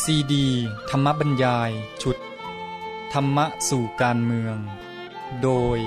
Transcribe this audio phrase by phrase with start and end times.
[0.00, 0.48] ซีดี
[0.90, 1.70] ธรรมบรรยาย
[2.02, 2.16] ชุด
[3.12, 4.56] ธรรมะสู่การเมือง
[5.42, 5.78] โดย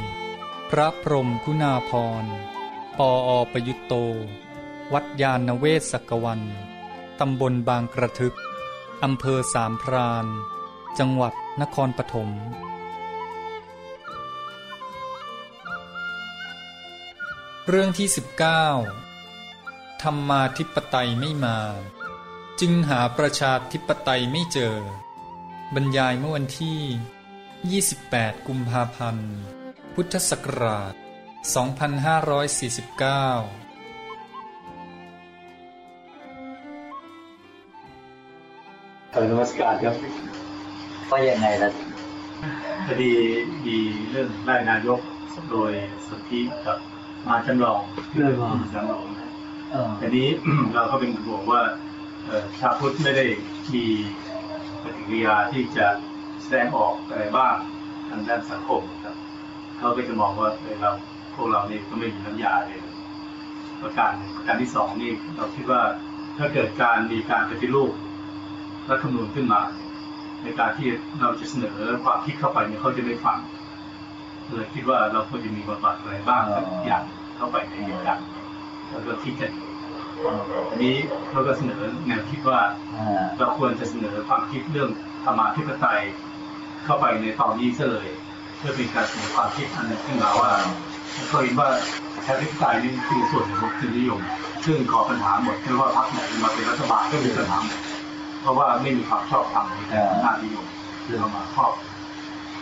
[0.70, 1.92] พระพรมคุณาพ
[2.24, 2.26] ร
[2.98, 3.94] ปออประยุตโต
[4.94, 6.42] วัดยาณเวศกวัน
[7.20, 8.36] ตำบลบางกระทึก
[9.04, 10.26] อำเภอสามพราน
[11.00, 12.30] จังหวัดนครปฐม
[17.68, 18.08] เรื่องที่
[19.06, 21.60] 19 ธรรมาธิปไตยไม่มา
[22.62, 24.76] จึงหาประชาธิปไตยไม่เจอ
[25.76, 29.32] บรรยายเมื่อวันที่ 28 กุมภาพันธ์
[29.94, 32.96] พุทธศักราช 2549
[39.14, 39.96] ขอนมัสการครับ
[41.12, 41.70] ว่ายังไงล่ะ
[42.88, 43.12] คดี
[43.66, 43.78] มี
[44.10, 45.00] เรื่องไล่นายก
[45.52, 45.72] โดย
[46.08, 46.78] สนธิกับ
[47.28, 47.80] มาจำลอง
[48.14, 49.30] เลยมาจำลองนะ
[49.72, 50.28] เออทีนี้
[50.74, 51.85] เราก็เป็นห่วงว่าเอ่อ
[52.60, 53.26] ชาวพุทธไม่ได้
[53.74, 53.86] มี
[54.84, 55.88] ปฏิกิริยาที่จะ
[56.42, 57.56] แสดงออกอะไรบ้าง
[58.10, 59.16] ทางด้านสังคมครับ
[59.78, 60.50] เขาก็จะมองว่า
[60.82, 60.92] เรา
[61.36, 62.80] พวกเรานี่ก็ไม่มีน้ำยาเลย
[63.82, 65.82] ประการประการที่สองนี่เราคิดว่า
[66.38, 67.92] ถ้าเกิดการมีการปฏิรูป
[68.90, 69.62] รัฐธรรมนูญขึ้นมา
[70.44, 70.88] ในการที่
[71.22, 73.38] เราจะเสนอความคิดเข้าไปเนี่ยเขาจะไม่ฟัง
[74.54, 76.44] เลยคิดว่าเราควรจะมีบทบาทอะไรบ้าง
[76.86, 77.04] อย่าง
[77.36, 78.26] เข้าไปในเหตุการณ์
[78.90, 79.52] แล้วก็คิดกัน
[80.72, 80.96] อันนี้
[81.30, 82.60] เขาก็เสนอแนวคิดว่า
[82.96, 84.90] อ่าเราควรจะเสนอความคิดเรื่อง
[85.24, 86.02] ธรรมาธิปไตย
[86.86, 88.08] เข้าไปในตอนนี้ซะเลย
[88.58, 90.52] เพื่อเป็นการเสนอความคิดอันหนึงขึ้นมาว่า
[91.30, 91.70] เขาเห็นว่า
[92.16, 94.20] ประชาธิปไตยนี่คือส่วนหนึ่งของทุนนิยม
[94.66, 97.80] ซึ่งก่อปัญหาหมดไม่ว่าพรรคไหนมาเป็นรัฐบาลก็มีปัญหาหมด
[98.42, 100.66] เพราะว่าไม่มีความชอบธรรมในการอำนาจนิยม
[101.06, 101.74] คือเอามาครอบ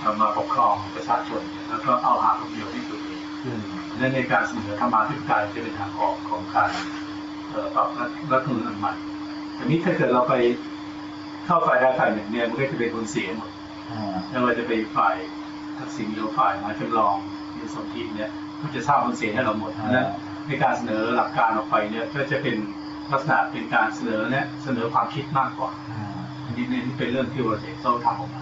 [0.01, 3.61] เอามาปกครองประชาชน แล้วก็เอาหาผลประโยชน์ที่ตัวเองอืม
[3.97, 7.02] และในการเสนอธรรมาธิปไตยจะเป็นทางออกของการเอ่อ
[7.53, 7.87] ปรับ
[8.31, 8.93] รัฐธรรมนูญอันใหม่
[9.57, 10.33] ทีนี้ถ้าเกิดเราไป
[11.45, 13.49] เข้าฝ่ายใดฝ่ายหนึ่งเนี่ยมันก็จะเป็นผลเสียหมด
[13.91, 15.15] อ่าไม่ว่าจะเป็นฝ่าย
[15.77, 17.15] ทักษิณหรือฝ่ายมาจำลอง
[17.53, 20.07] หรือสมคิดเนี่ยก็จะสร้างผลเสียให้เราหมดเพราะฉะนั้น
[20.47, 22.55] ในการเสนอหลักการออกไปเนี่ยก็จะเป็น
[23.11, 26.03] ลักษณะเป็นการเสนอเนี่ยเสนอความคิดมากกว่าอ่า
[26.45, 28.41] อันนี้นี่เป็นเรื่องที่เราจะต้องทำออกมา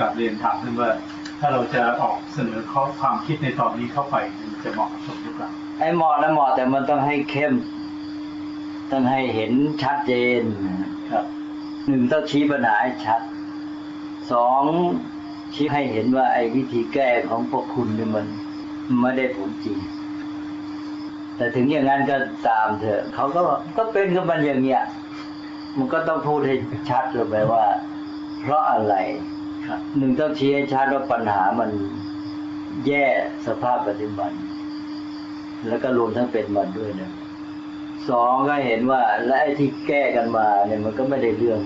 [0.00, 0.90] กับเรียนถามท่านว่า
[1.40, 7.54] ถ้าเราจะออกเสนอข้อความคิดในตอนนี้เข้าไปมันจะเหมาะสมหรือเปล่า ไอ้เหมาะนะเหมาะแต่มันต้องให้เข้ม
[8.90, 10.42] ต้องให้เห็นชัดเจน
[11.10, 11.24] ครับ
[11.88, 13.20] หนึ่งต้องชี้ปัญหาให้ชัด
[14.32, 14.62] สอง
[15.54, 18.26] ชี้ให้เห็นว่าไอ้วิธีแก้ของพวกคุณเนี่ยมัน
[19.00, 19.78] ไม่ได้ผลจริง
[21.36, 22.16] แต่ถึงอย่างนั้นก็
[22.48, 23.42] ตามเถอะเขาก็
[23.76, 24.82] ก็เป็นกับมันอย่างเงี้ย
[25.78, 26.54] มันก็ต้องพูดให้
[26.90, 27.64] ชัดลงไปว่า
[28.42, 28.94] เพราะอะไร
[29.66, 31.70] ครับหนึ่งต้องชี้ให้ชัดว่าปัญหามัน
[32.86, 33.06] แย่
[33.46, 34.30] สภาพปัจจุบัน
[35.68, 37.10] แล้วก็รวมทั้งเป็นมันด้วยนะ
[38.08, 41.60] สองก็เห็นว่า และไอ้ที่แก้กันมาเนี่ยมันก็ไม่ได้เรื่อง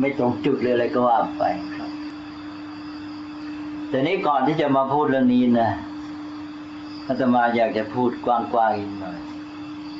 [0.00, 1.44] ไม่ตรงจุดเลยอะไรก็ว่าไป
[1.76, 1.90] ครับ
[3.88, 5.70] แต่นี้ก่อนที่จะมาพูดเรื่องนี้นะ
[7.06, 9.18] อาตมาอยากจะพูดกว้างๆอีกหน่อย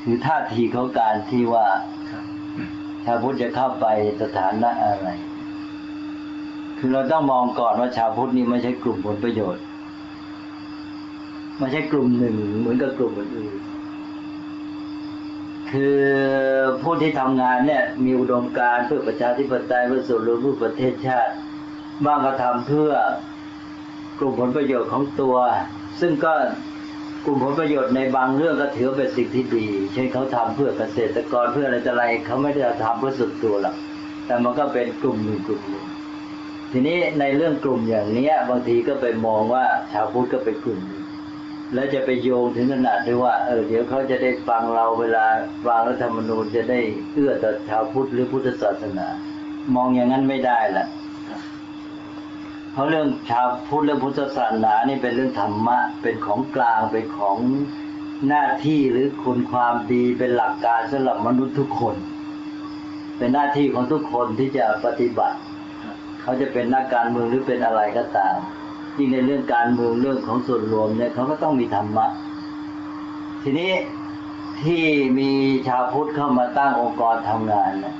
[0.02, 1.66] คือท่าทีของการที่ว่า
[3.04, 3.86] ชาวพุทธจะเข้าไป
[4.22, 5.08] สถานะอะไร
[6.78, 9.64] คือเราต้องมองก่อนว่าชาวพุทธนี่ไม่ใช่กลุ่มผลประโยชน์
[11.58, 13.54] ไม่ใช่กลุ่มหนึ่งเหมือนกับกลุ่มอื่น
[15.70, 16.00] คือ
[16.82, 21.32] ผู้ที่ทำงานเนี่ย มีอุดมการเพื่อประชาธิปไตยเพื่อส่วนรวมเพื่อประเทศชาติ
[22.04, 22.90] บ้างก็ทำเพื่อ
[24.18, 25.36] กลุ่มผลประโยชน์ของตัว
[26.00, 26.32] ซึ่งก็
[27.24, 33.74] กลุ่มผลประโยชน์ในบางเรื่องก็ถือเป็นสิ่งที่ดี เช่นเขาทำเพื่อเกษตรกรเพื่ออะไรต่ออะไรเขาไม่ได้ทำเพื่อสุดตัวหรอก
[34.26, 35.84] แต่มันก็เป็นกลุ่มหนึ่งกลุ่มหนึ่ง
[36.72, 41.03] ทีนี้ในเรื่องกลุ่มอย่างเนี้ย บางทีก็ไปมองว่าชาวพุทธก็เป็นกลุ่มหนึ่ง
[41.72, 45.24] แล้วจะไปโยงถึงขนาดด้วยว่า เออเดี๋ยวเขาจะได้ฟังเราเวลา
[45.66, 46.80] วางรัฐธรรมนูญจะได้
[47.14, 49.06] เอื้อต่อชาวพุทธหรือพุทธศาสนา
[49.74, 50.86] มองอย่างนั้นไม่ได้ละ
[52.72, 57.36] เพราะเรื่องชาวพุทธเรื่องพุทธศาสนานี่เป็นเรื่องธรรมะ เป็นของกลางเป็นของ
[58.28, 61.96] หน้าที่หรือคุณความดีเป็นหลักการสำหรับมนุษย์ทุกคน
[63.18, 65.38] เป็นหน้าที่ของทุกคนที่จะปฏิบัติ
[66.22, 68.36] เขาจะเป็นนักการเมืองหรือเป็นอะไรก็ตาม
[68.96, 72.06] ยิ่งในเรื่องการเมืองเรื่องของส่วนรวมเนี่ยเขาก็ต้องมีธรรมะ
[73.42, 73.72] ทีนี้
[74.62, 74.82] ที่
[75.18, 75.30] มี
[75.68, 77.94] ชาวพุทธเข้ามาตั้งองค์กรทำงานนี่ย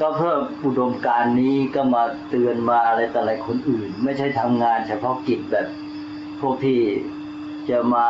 [0.00, 5.66] ก็เพิ่มอุดมการนี้ก็มาเตือนมาอะไรแต่อะไรคนอื่น ไม่ใช่ทำงานเฉพาะกิจแบบ
[6.40, 6.80] พวกที่
[7.70, 8.08] จะมา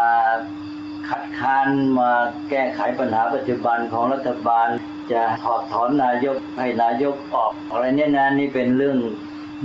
[1.08, 2.10] คัดค้านมา
[2.50, 4.68] แก้ไขปัญหาปัจจุบันของรัฐบาล
[5.12, 8.98] จะถอดถอนนายกให้นายกออกอะไรเนี่ยนะนี่เป็นเรื่อง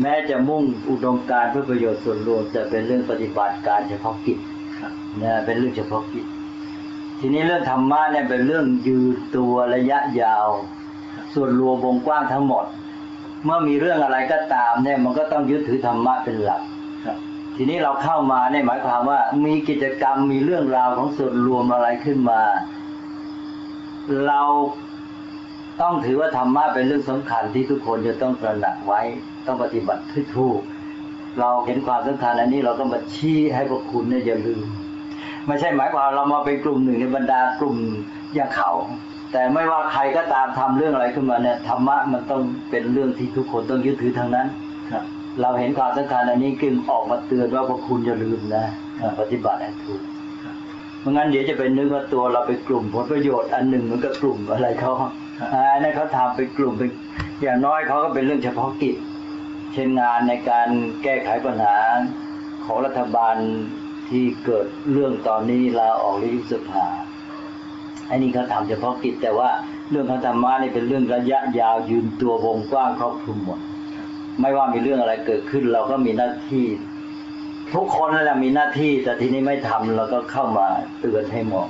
[0.01, 4.38] แม้จะมุ่งอุดมการณ์เพื่อประโยชน์ส่วนรวมแต่เป็นเรื่องปฏิบัติการเฉพาะกิจ
[4.79, 6.25] ครับนะเป็นเรื่องเฉพาะกิจ
[7.19, 10.47] ทีนี้เรื่องธรรมะเนี่ยเป็นเรื่องยืนตัวระยะยาว
[11.33, 12.65] ส่วนรวมวงกว้างทั้งหมด
[13.44, 16.61] เมื่อมีเรื่องอะไรก็ตามเนี่ยมันก็ต้องยึดถือธรรมะเป็นหลัก
[17.05, 17.17] ครับ
[17.55, 22.41] ทีนี้เราเข้ามาเนี่ยหมายความว่า มีกิจกรรมมีเรื่องราวของส่วนรวมอะไรขึ้นมา
[24.27, 24.41] เรา
[25.81, 29.01] ต้องถือว่าธรรมะเป็นเรื่องสำคัญที่ทุกคนจะต้องตระหนักไว้
[29.47, 30.59] ต้องปฏิบัติให้ถูก
[31.39, 34.63] เราเห็นความสำคัญอันนี้เราก็มาชี้ให้พวกคุณเนี่ยอย่าลืม
[35.47, 37.77] ไม่ใช่หมายความเรามาเป็นกลุ่มหนึ่งในบรรดากลุ่ม
[38.35, 38.71] อย่างเขา
[39.31, 44.47] แต่ไม่ว่าใครก็ตามทำเรื่องอะไรขึ้นมาเนี่ยธรรมะมันต้องเป็นเรื่องที่ทุกคนต้องยึดถือทางนั้น
[44.91, 45.03] ครับ
[45.41, 48.65] เราเห็นความสำคัญอันนี้จึงออกมาเตือนว่าพวกคุณอย่าลืมนะ
[49.19, 50.01] ปฏิบัติให้ถูก
[50.99, 54.91] เพราะงั้นเดี๋ยวจะเป็นนึกว่าตัวเราเป็นกลุ่มผลประโยชน์อันหนึ่งเหมันก็กลุ่มอะไรเขา
[55.53, 56.89] อ่าอันนั้นเขาทำเป็นกลุ่มเป็น
[57.44, 58.95] อย่างน้อยเขาก็เป็นเรื่องเฉพาะกิจ
[59.74, 60.68] เช่นงานในการ
[61.04, 61.78] แก้ไขปัญหา
[62.66, 63.36] ของรัฐบาล
[64.10, 66.86] ที่เกิดเรื่องตอนนี้ลาออกหรือยุบสภา
[68.10, 69.50] อันนี้เขาทำเฉพาะกิจแต่ว่า
[69.90, 73.60] เรื่องของธรรมะนี่เป็นเรื่องระยะยาวยืนตัววงกว้างครอบคลุมหมด
[74.40, 76.66] ไม่ว่ามีเรื่องอะไรเกิดขึ้น เราก็มีหน้าที่
[77.75, 80.68] ทุกคนนั่นแหละมีหน้าที่ แต่ทีนี้ไม่ทำเราก็เข้ามา
[81.00, 81.69] เตือนให้มอง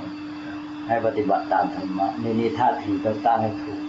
[0.88, 3.80] ให้ปฏิบัติตามธรรมะนี่นี่ท่าทีต้องตั้งให้ถูก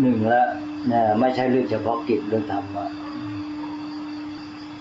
[0.00, 0.48] หนึ่งแล้ว
[0.92, 2.86] นะไม่ใช่เรื่องเฉพาะกิจเรื่องธรรมะ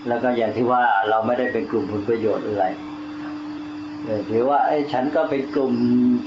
[0.08, 2.66] แล้วก็อย่างที่ว่าเราไม่ได้เป็นกลุ่มผลประโยชน์อะไร
[4.04, 5.74] เออถือว่าไอ้ยฉันก็เป็นกลุ่ม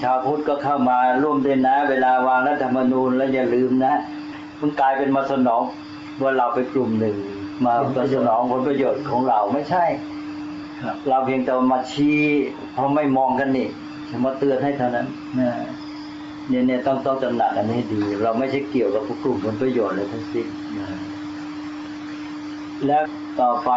[0.03, 3.95] ชาวพุทธก็เข้ามาร่วมด้วยนะ เวลาวางรัฐธรรมนูญแล้วอย่าลืมนะ
[4.61, 5.63] มันกลายเป็นมาสนอง
[6.23, 7.17] ว่าเราเป็นกลุ่มหนึ่ง
[7.65, 7.73] มา
[8.15, 9.85] สนองผลประโยชน์ของเราไม่ใช่
[10.85, 12.19] ครับเราเพียงแต่มาชี้
[12.73, 13.69] เพราะไม่มองกันนี่
[14.11, 15.07] จะมาเตือนให้เท่านั้น
[15.39, 15.51] นะ
[16.51, 20.47] เนี่ยเนี่ยต้องต้องตระหนักกันให้ดี เราไม่ใช่เกี่ยวกับกลุ่มผลประโยชน์อะไรทั้งสิ้น
[20.79, 20.87] นะ
[22.87, 23.03] แล้ว
[23.41, 23.71] ต่อไป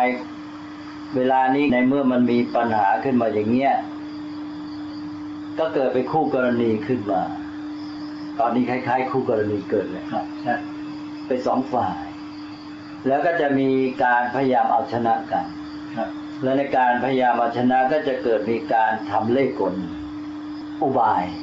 [1.15, 3.73] เวลานี้ในเมื่อมันมีปัญหาขึ้นมาอย่างเงี้ย
[5.59, 7.21] ก็เกิดเป็นคู่กรณีขึ้นมา
[8.39, 10.55] ตอนนี้คล้าย ๆ คู่กรณีเกิดเลยครับใช่
[11.27, 11.97] เป็นสองฝ่าย
[13.07, 13.69] แล้วก็จะมี
[14.03, 15.45] การพยายามเอาชนะกัน
[15.97, 16.09] ครับ
[16.43, 19.73] และในการพยายามเอาชนะก็จะเกิดมีการทำเล่ห์กล
[20.81, 21.42] อุบายครั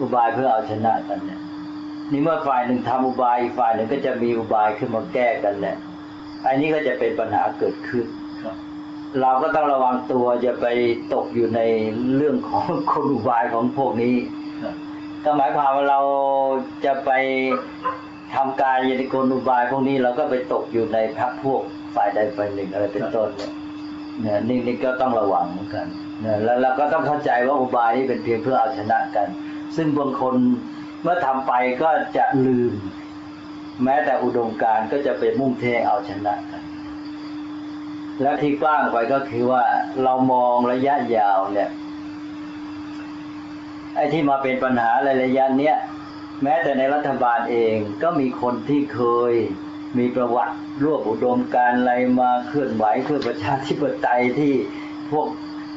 [0.00, 1.40] อุบายเพื่อเอาชนะกันเนี่ย
[2.10, 5.76] นี่เมื่อฝ่ายหนึ่งทำอุบายอีกฝ่ายหนึ่งก็จะมีอุบายขึ้นมาแก้กันแหละ
[6.46, 8.06] อันนี้ก็จะเป็นปัญหาเกิดขึ้น
[8.42, 8.56] ครับ
[9.20, 10.66] เราก็ต้องระวังตัวอย่าไป
[11.14, 11.60] ตกอยู่ใน
[12.16, 14.14] เรื่องของคนอุบายของพวกนี้
[14.62, 14.74] ครับ
[15.24, 16.00] ก็หมายความว่าเรา
[16.84, 17.10] จะไป
[18.34, 21.62] ทำการอยางในกลอุบายพวกนี้เราก็ไปตกอยู่ในพักพวก
[21.94, 23.52] ฝ่ายใดฝ่ายหนึ่งอะไรเป็นต้นเนี่ย
[24.20, 26.01] เนี่ยนี่นี่ก็ต้องระวังเหมือนกันเนี่ย
[26.44, 29.28] แล้วเราก็ต้องเข้าใจว่าอุบายนี้เป็นเพียงเพื่อเอาชนะกัน
[29.76, 30.34] ซึ่งบางคน
[31.02, 31.52] เมื่อทำไป
[31.82, 32.72] ก็จะลืม
[33.84, 36.62] แม้แต่อุดมการก็จะไปมุ่งเทเอาชนะกัน
[38.20, 39.62] และที่กว้างไปก็คือว่า
[40.02, 41.70] เรามองระยะยาวเนี่ย
[43.96, 45.76] ไอ้ที่มาเป็นปัญหาอะไระยะเนี้ย
[46.42, 49.32] แม้แต่ในรัฐบาลเองก็มีคนที่เคย
[49.98, 50.54] มีประวัติ
[50.84, 54.52] รวบอุดมการอะไรมาเคลื่อนไหวเพื่อประชาธิปไตยที่
[55.12, 55.28] พวก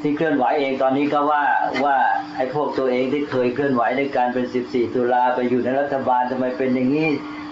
[0.05, 1.43] ที่เคลื่อนไหวเองตอนนี้ก็ว่า
[1.83, 1.97] ว่า
[2.35, 7.07] ไอ้พวกตัวเองที่เคยเคลื่อนไหวในการเป็น 14 ตุลาไปอยู่ในรัฐบาลทำไมเป็นอย่างนี้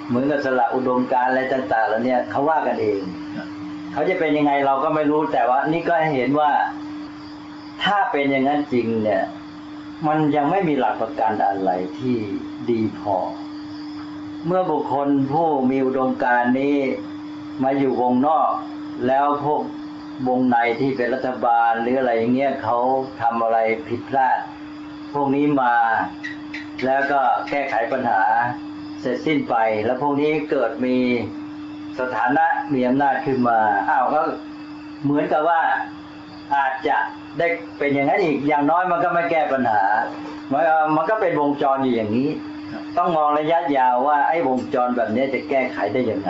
[0.07, 3.01] เหมือนกับสละอุดมการอะไรต่างๆแล้วเนี่ยเขาว่ากันเอง
[3.93, 6.51] เขาจะเป็นยังไงเราก็ไม่รู้แต่ว่า นี่ก็เห็นว่า
[7.83, 9.23] ถ้าเป็นอย่างนั้นจริงเนี่ย
[10.07, 12.17] มันยังไม่มีหลักประกันอะไรที่
[12.69, 13.17] ดีพอ
[14.45, 16.77] เมื่อบุคคลผู้มีอุดมการนี้
[17.63, 18.49] มาอยู่วงนอก
[19.07, 19.61] แล้วพวก
[20.27, 22.77] วงในที่เป็นรัฐบาลหรืออะไรอย่างเงี้ยเขา
[23.21, 24.37] ทำอะไรผิดพลาด
[25.13, 25.73] พวกนี้มา
[26.85, 28.21] แล้วก็แก้ไขปัญหา
[29.01, 29.55] เสร็จสิ้นไป
[29.85, 30.97] แล้วพวกนี้เกิดมี
[31.99, 34.21] สถานะมีอำนาจขึ้นมาอ้าวก็
[35.03, 35.61] เหมือนกับว่า
[36.55, 36.97] อาจจะ
[37.37, 39.83] ได้เป็นอย่างนั้นอีกอย่างน้อยมันก็ไม่แก้ปัญหา
[40.51, 40.63] มัน
[40.95, 42.29] มันก็เป็นวงจรอยู่อย่างนี้
[42.97, 46.29] ต้องมองระยะยาวว่าไอ้วงจรแบบนี้จะแก้ไขได้ยังไง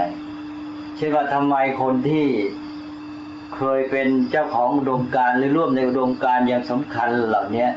[0.97, 2.25] เช่นว่าทำไมคนที่
[3.57, 7.67] เคยเป็นเจ้าของอุดมการหรือร่วมในอุดมการอย่างสำคัญเหล่านี้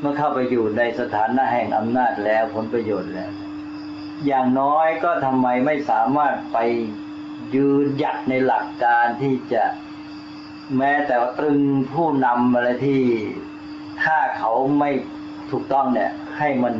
[0.00, 3.30] เมื่อเข้าไปอยู่ในสถานะแห่งอำนาจแล้วผลประโยชน์แล้ว
[4.26, 6.58] อย่างน้อยก็ทำไมไม่สามารถไป
[7.54, 9.64] ยืนหยัดในหลักการที่จะ
[10.78, 11.58] แม้แต่ตรึง
[11.94, 13.02] ผู้นำอะไรที่
[14.04, 14.90] ถ้าเขาไม่
[15.50, 16.74] ถูกต้องเนี่ย ให้มัน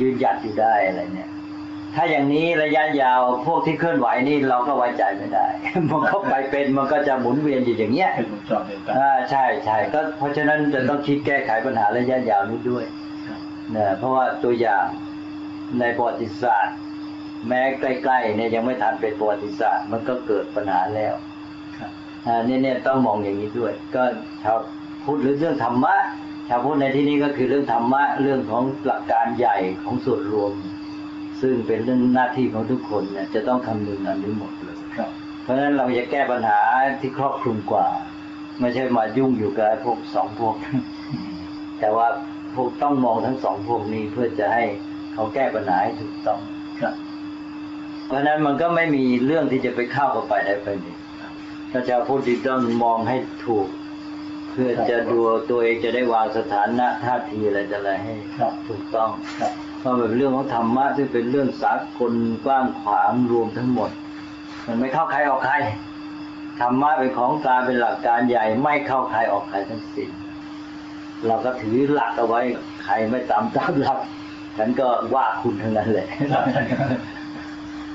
[0.00, 1.30] ยืนหยัดอยู่ได้อะไรเนี่ย
[1.94, 5.46] ถ้าอย่างนี้ระยะยาวพวกที่เคลื่อนไหวนี่เราก็ไว้ใจไม่ได้
[5.90, 12.84] มันก็ไปเป็นมันก็จะหมุนเวียนอยู่อย่างเงี้ยเป็นวงจรเดียวกันอ่าใช่ใช่ก็เพราะฉะนั้นจะต้องคิดแก้ไขปัญหาระยะยาวนี้ด้วย
[13.26, 13.40] ครับ
[13.76, 14.84] นะเพราะว่าตัวอย่าง
[15.80, 16.76] ในประวัติศาสตร์
[17.48, 21.14] แม้ใกล้ๆเนี่ยยังไม่ทันเป็นประวัติศาสตร์ มันก็เกิดปัญหาแล้ว
[21.78, 21.90] ครับ
[22.26, 24.02] อ่าเนี่ยเนี่ยต้องมองอย่างนี้ด้วย ก็
[24.42, 24.58] ชาว
[25.04, 25.96] พุทธหรือเรื่องธรรมะ
[26.48, 30.52] ชาวพุทธในที่นี้ก็คือเรื่องธรรมะเรื่องของหลักการใหญ่ของส่วนรวม
[31.40, 35.10] ซึ่งเป็นเรื่องหน้าที่ของทุกคนเนี่ยจะต้องคำนึงอันนี้หมดเลยครับ
[35.42, 36.60] เพราะฉะนั้นเราจะแก้ปัญหา
[37.00, 37.86] ที่ครอบคลุมกว่า
[38.60, 40.54] ไม่ใช่มายุ่งอยู่กับไอ้พวกสองพวก
[41.80, 42.06] แต่ว่า
[42.54, 44.64] พวกต้องมองทั้งสองพวกนี้เพื่อจะให้
[45.14, 46.40] เขาแก้ปัญหาให้ถูกต้อง
[46.80, 46.94] ครับ
[48.06, 50.96] เพราะฉะนั้นมันก็ไม่มีเรื่องที่จะไปเข้ากับไปได้ไปนี่
[51.72, 53.16] ถ้าจะพูดที่ต้องมองให้
[53.46, 53.66] ถูก
[54.50, 55.18] เพื่อจะดู
[55.50, 63.90] ตัวเองจะได้วางสถานะท่าทีอะไรจะอะไรให้ครับถูกต้องครับ เพราะมันเป็นเรื่องของธรรมะซึ่งเป็นเรื่องสากลกว้างขวางรวมทั้งหมด
[64.66, 65.56] มันไม่เข้าใครออกใคร
[66.60, 70.08] ธรรมะเป็นของกลารเป็นหลักการใหญ่ไม่เข้าใครออกใครทั้งสิ้น
[71.26, 72.40] เราก็ถือหลักเอาไว้
[72.84, 73.98] ใครไม่ตามตามหลัก
[74.58, 76.08] ฉันก็ว่าคุณทั้งนั้นแหละ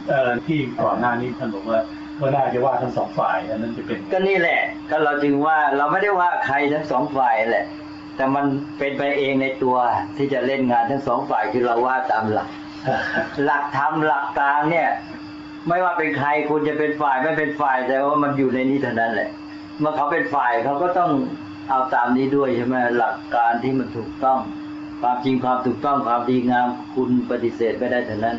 [0.08, 1.80] เอ่อที่ก่อนหน้านี้ท่านบอกว่า
[2.20, 7.65] ก็น่าจะว่าทั้งสองฝ่ายอันนั้นจะเป็น ก็นี่แหละ ก็เราจึงว่าเราไม่ได้ว่าใครทั้งสองฝ่ายแหละ
[8.15, 8.45] แต่มัน
[8.79, 9.75] เป็นไปเองในตัว
[10.17, 12.50] ที่จะเล่นงานทั้งสองฝ่ายคือเราว่าตามหลัก
[13.45, 14.89] หลักธรรมหลักการเนี่ย
[15.67, 19.29] ไม่ว่าเป็นใครคุณจะเป็นฝ่ายไม่เป็นฝ่ายแต่ว่ามันอยู่ในนี้เท่านั้นแหละ
[19.79, 21.12] เมื่อเขาเป็นฝ่ายเขาก็ต้อง
[21.69, 24.39] เอาตามนี้ด้วยใช่ไหมหลักการที่มันถูกต้อง
[25.01, 28.38] ความจริงความถูกต้องความดีงาม คุณปฏิเสธไม่ได้เท่านั้น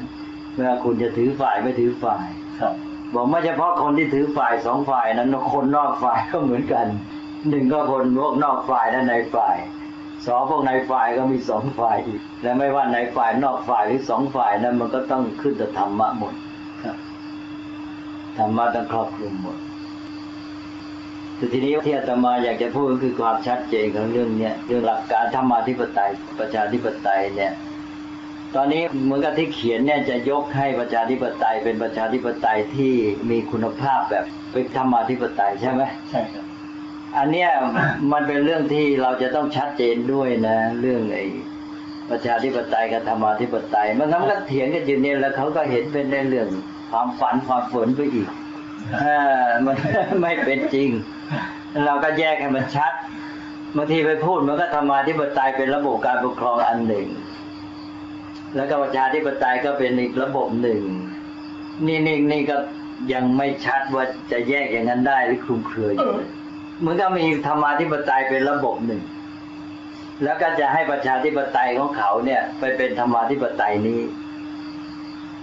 [0.55, 2.27] ไม่ว่าคุณจะถือฝ่ายไม่ถือฝ่าย
[2.61, 2.75] ครับ
[3.15, 6.87] บอกไม่เฉพาะคนที่ถือฝ่ายสองฝ่ายนั้นคนนอกฝ่ายก็เหมือนกัน
[7.51, 9.57] หนึ่งก็คนพวกนอกฝ่ายและในฝ่าย
[10.27, 16.35] สองพวกในฝ่ายก็มีสองฝ่ายอีกและไม่ว่าในฝ่ายนอกฝ่ายหรือสองฝ่ายนั้นมันก็ต้องขึ้นกับธรรมะหมด
[18.39, 19.57] ธรรมะต้องครอบคลุมหมด
[21.37, 27.53] แต่ทีนี้ที่อาตมาอยากจะพูดก็คือความชัดเจนของเรื่องเนี้ยเรื่องหลักการธรรมาธิปไตยประชาธิปไตยเนี่ย
[28.55, 32.93] ตอนนี้เหมือนกับที่เขียนเนี่ยจะยกให้ประชาธิปไตยเป็นประชาธิปไตยที่
[33.31, 36.46] มีคุณภาพแบบเป็นธรรมาธิปไตยใช่ไหมใช่ครับ
[37.19, 37.51] อันเนี้ย
[38.13, 41.25] มันเป็นเรื่องที่เราจะต้องชัดเจนด้วยนะ เรื่องไอ้
[42.11, 46.49] ประชาธิปไตยกับธรรมาธิปไตยมันงั้นมันก็เถียงกันอยู่เนี่ยแล้วเขาก็เห็นเป็นในเรื่อง
[46.91, 48.29] ความฝันความฝนไปอีก
[49.05, 49.07] อ
[49.67, 49.77] มัน
[50.21, 50.89] ไม่เป็นจริง
[51.85, 52.93] เราก็แยกให้มันชัด
[53.77, 57.07] บางทีไปพูดมันก็ธรรมาธิปไตยเป็นระบบการปกครองอันหนึ่ง
[58.57, 60.81] แล้วก็ประชาธิปไตยก็เป็นอีกระบบหนึ่ง
[61.87, 62.57] นี่นี่นี่ก็
[63.13, 66.15] ยังไม่ชัดว่าจะแยกอย่างนั้นได้หรือคลุมเครืออยู่
[66.85, 69.03] มือนกับมีธรรมาธิปไตยเป็นระบบหนึ่ง
[70.25, 74.01] แล้วก็จะให้ประชาธิปไตยของเขาเนี่ย ไปเป็นธรรมาธิปไตยนี้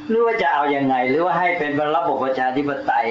[0.10, 3.08] หรือว่าจะเอาอยัางไง หรือว่าให้เป็นระบบประชาธิปไตย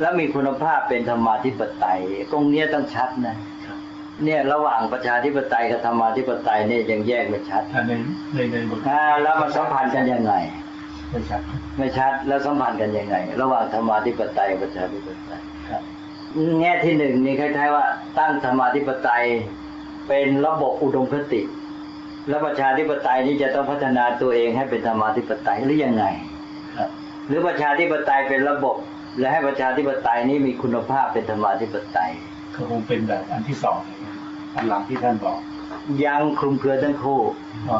[0.00, 2.00] แล้วมีคุณภาพเป็นธรรมาธิปไตย
[2.32, 3.78] ตรงเนี้ยต้องชัดนะครับ
[4.24, 7.92] เนี่ยระหว่างประชาธิปไตยกับธรรมาธิปไตยเนี่ยยังแยกไม่ชัดอันใน
[8.34, 10.34] ในในบทอ่าแล้วมันสัมพันธ์กันยังไง
[11.10, 11.40] ไม่ชัด
[11.78, 15.82] ไม่ชัดแล้วสัมพันธ์กันยังไง ระหว่างธรรมาธิปไตยกับประชาธิปไตยครับ
[16.60, 17.86] แง่ที่หนึ่งนี่คล้ายๆว่า
[18.18, 19.24] ตั้งธรรมาธิปไตย
[20.08, 21.40] เป็นระบบอุดมคติ
[22.28, 26.04] แล้วประชาธิปไตยนี่จะต้องพัฒนาตัวเองให้เป็นธรรมาธิปไตยหรือยังไง
[26.78, 26.90] ครับ
[27.26, 28.76] หรือประชาธิปไตยเป็นระบบ
[29.18, 32.10] และให้ประชาธิปไตยนี้มีคุณภาพเป็นธรรมาธิปไตย
[32.54, 33.78] ก็คงเป็นแบบอันที่สอง
[34.54, 35.36] อันหลังที่ท่านบอก
[36.04, 37.20] ยังคลุมเครือทั้งคู่
[37.70, 37.78] อ๋อ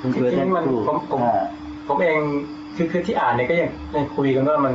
[0.00, 1.42] คลุมเครือจริทั้งงๆมันคู่ผมผมอ่า
[1.88, 2.18] ผมเอง
[2.76, 4.74] คือคือที่อ่านเนี่ยก็ยังยังคุยกันว่ามัน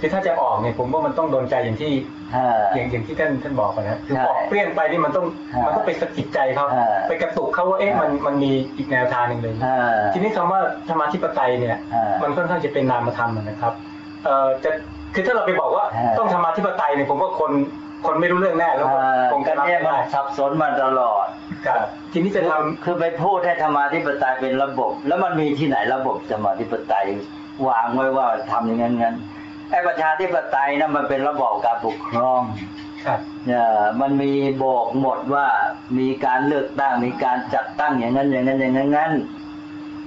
[0.00, 1.92] คือถ้าจะออกเนี่ยผมว่ามันต้องโดนใจอย่างที่
[2.36, 13.72] อ่าอย่างอย่างที่ท่านท่านบอกอะนะคือใช่บอกเปรี้ยงไปนี่มันต้องใช่มันต้องไปสะกิดใจเขาใช่ไปกระตุกเขาว่าเอ๊ะใช่มันมันมีอีกแนวทางหนึ่งเลยอ่าทีนี้คำว่าธรรมาธิปไตยเนี่ยอ่ามัมันค่อนข้างจะเป็นนามธรรมอะนะครับ
[14.24, 14.70] เอ่อจะ
[15.14, 17.52] คือถ้าเราไปบอกว่าอ่าต้องธรรมาธิปไตยเนี่ยผมว่าคน
[18.06, 21.26] คนไม่รู้เรื่องแน่แล้วก็อ่าคงกัจะนรับเนี่ยไม่มันได้สับสนมาตลอด
[21.66, 21.80] ครับ
[22.12, 27.06] ทีนี้จะทำคือไปพูดให้ธรรมาธิปไตยเป็นระบบ แล้วมันมีที่ไหนระบบธรรมาธิปไตย
[27.68, 29.16] วางไว้ว่าทำอย่างนั้นงั้น
[29.70, 32.42] ไอ้ประชาธิปไตยนั้นมันเป็นระบอบการปกครอง
[33.06, 33.66] ครับเนี่ย
[34.00, 35.46] มันมีบอกหมดว่า
[35.98, 39.12] มีการเลือกตั้งมีการจัดตั้งอย่างนั้นอย่างนั้นอย่างนั้นงั้น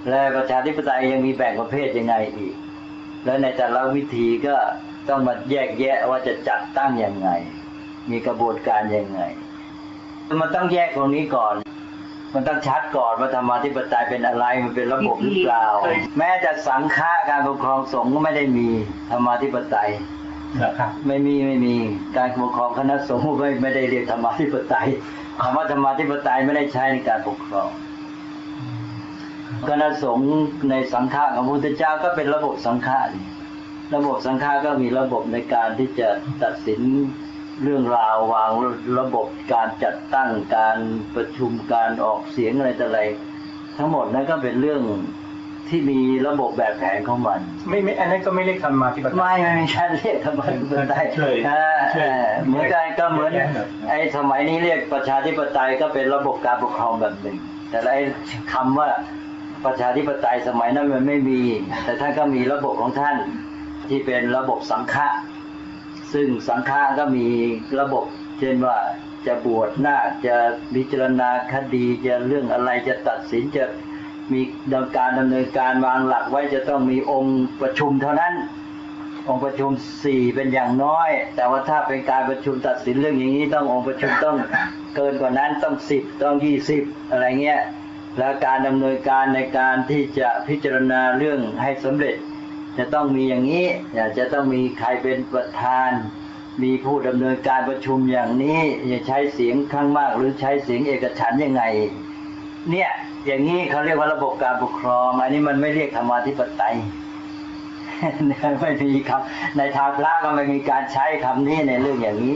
[0.09, 2.53] และประชาธิปไตยยังมีแบ่งประเภทยังไงอีก
[3.25, 4.55] แล้วในแต่ละวิธีก็
[5.09, 7.29] ต้องมาแยกแยะว่าจะจัดตั้งยังไง
[8.11, 9.21] มีกระบวนการยังไง
[10.41, 11.55] มันต้องแยกตรงนี้ก่อน
[12.33, 15.65] มันต้องชัดก่อนว่าธรรมาธิปไตยเป็นอะไรมันเป็นระบบหรือเปล่า
[16.17, 18.67] แม้แต่สังฆาการปกครองสงฆ์ก็ไม่ได้มี
[19.11, 19.89] ธรรมาธิปไตย
[20.59, 21.75] ครับครับไม่มีไม่มี
[22.17, 24.87] การปกครองคณะสงฆ์ไม่ไม่ได้เรียกธรรมาธิปไตย
[25.41, 27.69] คำว่าธรรมาธิปไตยไม่ได้ใช้ในการปกครอง
[29.69, 30.29] คณะสงฆ์
[30.69, 33.25] ในสังฆะของพระพุทธเจ้าก็เป็นระบบสังฆะนี่
[33.95, 36.09] ระบบสังฆะก็มีระบบในการที่จะ
[36.43, 36.81] ตัดสิน
[37.61, 38.51] เรื่องราววาง
[38.99, 40.77] ระบบการจัดตั้งการ
[41.15, 43.01] ประชุมการออกเสียงอะไรต่ออะไร
[43.77, 44.81] ทั้งหมดนั้นก็เป็นเรื่อง
[45.69, 57.37] ที่มีระบบแบบแผนของมัน ไม่ไม่อันนั้นก็ไม่เรียกธรรมาธิปไตยไม่ไม่มีการเรียกธรรมาธิปไตยช่วยเออช่วยเออเหมือนกันก็เหมือนแยกแบบไอ้สมัยนี้เรียกประชาธิปไตยก็เป็นระบบการปกครองแบบหนึ่ง
[57.69, 58.01] แต่ไอ้
[58.53, 58.89] คำว่า
[59.65, 61.41] ประชาธิปไตยสมัยนั้นมันไม่มี
[61.85, 63.15] แต่ท่านก็มีระบบของท่าน
[63.89, 65.07] ที่เป็นระบบสังฆะ
[66.13, 67.27] ซึ่งสังฆะก็มี
[67.79, 68.05] ระบบ
[68.39, 68.77] เช่นว่า
[69.27, 70.35] จะบวชหน้าจะ
[70.75, 73.65] พิจารณาคดีจะเรื่องอะไรจะตัดสินจะ
[74.31, 74.41] มี
[74.73, 78.33] ดำการดำเนินการวางหลักไว้จะต้องมีองค์ประชุมเท่านั้น
[79.29, 79.71] องค์ประชุม
[80.03, 84.37] สี่เป็นอย่างน้อย แต่ว่าถ้าเป็นการประชุมตัดสินเรื่องอย่างนี้ต้ององค์ประชุมต้อง
[84.95, 87.61] เกินกว่านั้นต้องสิบต้องยี่สิบอะไรเงี้ย
[88.17, 92.15] แล้วการดำเนินการในการที่จะพิจารณาเรื่องให้สำเร็จ
[92.77, 93.65] จะต้องมีอย่างนี้
[94.17, 95.91] จะต้องมีใครเป็นประธาน
[96.63, 98.59] มีผู้ดำเนินการประชุมอย่างนี้
[98.91, 101.63] จะใช้เสียงข้างมากหรือใช้เสียงเอกฉันยังไง
[102.71, 102.91] เนี่ย
[103.25, 106.75] อย่างนี้เขาเรียกว่าระบบการปกครอง อันนี้มันไม่เรียกธรรมาธิปไตย
[108.61, 109.21] ไม่มีครับ
[109.57, 112.35] ในทางพระก็ไม่มีการใช้คำนี้ในเรื่องอย่างนี้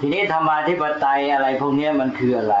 [0.00, 2.56] ทีนี้ธรรมาธิปไตยอะไรพวกนี้มันคืออะไร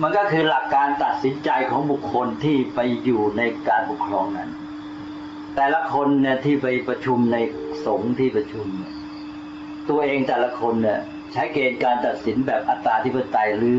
[0.00, 4.50] มันก็คือหลักการตัดสินใจของบุคคลที่ไปอยู่ในการปกครองนั้น
[5.56, 7.36] แต่ละคนเนี่ยที่ไปประชุมใน
[7.86, 8.66] สงฆ์ที่ประชุม
[9.90, 11.00] ตัวเองแต่ละคนเนี่ย
[11.32, 13.78] ใช้เกณฑ์การตัดสินแบบอัตตาธิปไตยหรือ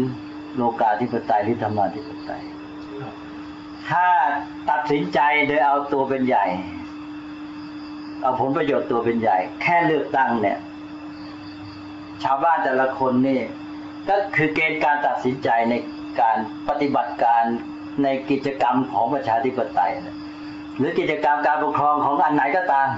[0.56, 2.44] โลกาธิปไตยหรือธรรมาธิปไตย
[3.90, 4.08] ถ้า
[4.70, 6.46] ตัดสินใจโดยเอาตัวเป็นใหญ่
[8.22, 10.58] เอาผลประโยชน์ตัวเป็นใหญ่ แค่เลือกตั้งเนี่ย
[12.24, 13.42] ชาวบ้านแต่ละคนนี่
[14.10, 15.74] ก็คือเกณฑ์การตัดสินใจใน
[16.22, 16.38] การ
[16.70, 17.44] ปฏิบัติการ
[18.04, 19.92] ในกิจกรรมของประชาธิปไตย
[20.78, 22.90] หรือกิจกรรมการปกครองของอันไหนก็ตาม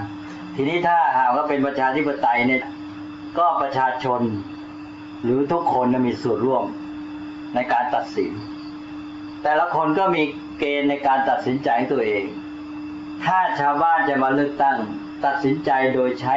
[0.56, 2.62] ทีนี้ถ้าหากว่าเป็นประชาธิปไตยเนี่ย
[3.38, 4.20] ก็ประชาชน
[5.24, 6.64] หรือทุกคนนะมีส่วนร่วม
[7.54, 8.32] ในการตัดสิน
[9.42, 10.22] แต่ละคนก็มี
[10.58, 12.24] เกณฑ์ในการตัดสินใจตัวเอง
[13.24, 14.76] ถ้าชาวบ้านจะมาเลือกตั้ง
[15.24, 16.34] ตัดสินใจโดยใช้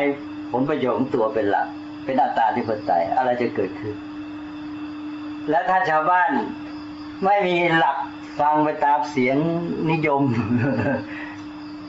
[0.52, 1.68] ผลประโยชน์ของตัวเป็นหลัก
[2.06, 3.96] เป็นอัตตาธิปไตยอะไรจะเกิดขึ้น
[5.50, 6.32] และถ้าชาวบ้าน
[7.26, 7.98] ไม่มีหลัก
[8.40, 9.38] ฟังไปตามเสียง
[9.92, 10.24] นิยม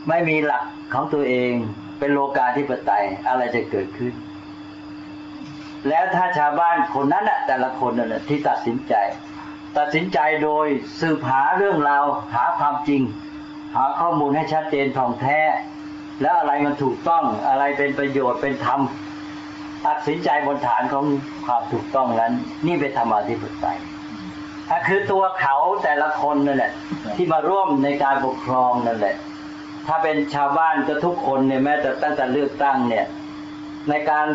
[0.09, 1.52] ไม่มีหลักของตัวเอง
[1.98, 4.14] เป็นโลกาธิปไตยอะไรจะเกิดขึ้น
[5.88, 8.94] แล้วถ้าชาวบ้านคนนั้นน่ะ แต่ละคนน่ะที่ตัดสินใจ
[9.78, 10.66] ตัดสินใจโดย
[11.00, 13.02] สืบหาเรื่องราวหาความจริง
[13.76, 15.38] หาข้อมูลให้ชัดเจนท่องแท้
[16.22, 18.81] แล้วอะไรมันถูกต้องอะไรเป็นประโยชน์เป็นธรรม
[19.87, 21.05] ตัดสินใจบนฐานของ
[21.46, 22.33] ความถูกต้องนั้น
[22.66, 23.78] นี่เป็นธรรมาธิปไตย
[24.87, 26.72] คือตัวเขาแต่ละคนนั่นแหละ
[27.16, 29.14] ที่มาร่วมในการปกครองนั่นแหละ
[29.87, 33.06] ถ้าเป็นชาวบ้านก็ทุกคนเนี่ยแม้แต่ตั้งแต่เลือกตั้งเนี่ย
[33.90, 34.26] ในการ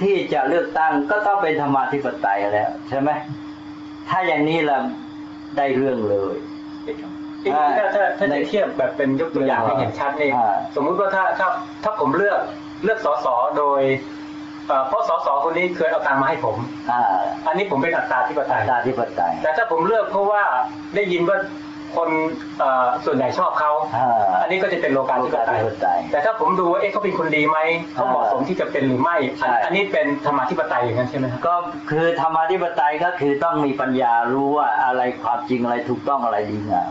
[0.00, 3.10] ที่จะเลือกตั้งก็ต้องเป็นธรรมาธิปไตยแล้วใช่ไหม
[4.08, 4.76] ถ้าอย่างนี้เรา
[5.56, 6.36] ได้เรื่องเลย
[7.52, 11.48] ถ้าถ้าถ้าถ้าจะเทียบแบบเป็นยกตัวอย่างให้เห็นชัดนี่อ่าสมมุติว่าถ้าถ้า
[11.84, 12.40] ถ้าผมเลือก
[12.84, 13.26] เลือกสส
[13.58, 13.80] โดย
[14.70, 16.56] เอ่อเพราะสสคนนี้เคยเอาตังค์มาให้ผม
[16.90, 17.00] อ่า
[17.46, 20.42] อันนี้ผมเป็นอัตตาธิปไตยตาธิปไตย แต่ถ้าผมเลือกเพราะว่า
[20.94, 21.38] ได้ยินว่า
[21.96, 22.10] คน
[22.58, 27.58] เอ่อส่วนใหญ่ชอบเขาอ่าอันนี้ก็จะเป็นโลกาธิปไตยโลกาธิปไตย แต่ถ้าผมดูว่าเอ๊ะเขาเป็นคนดีไหม
[27.94, 31.54] เขาเหมาะสมอ่าที่จะเป็นหรือไม่อันใช่อันนี้เป็นธรรมาธิปไตยอย่างนั้นใช่ไหมครับก็
[31.90, 36.90] คือธรรมาธิปไตยก็คือต้องมีปัญญารู้ว่าอะไรความจริงอะไรถูกต้องอะไรดีงาม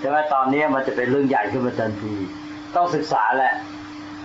[0.00, 2.14] ใช่ไหมตอนนี้มันจะเป็นเรื่องใหญ่ขึ้นมาทันที
[2.76, 3.52] ต้องศึกษาแหละ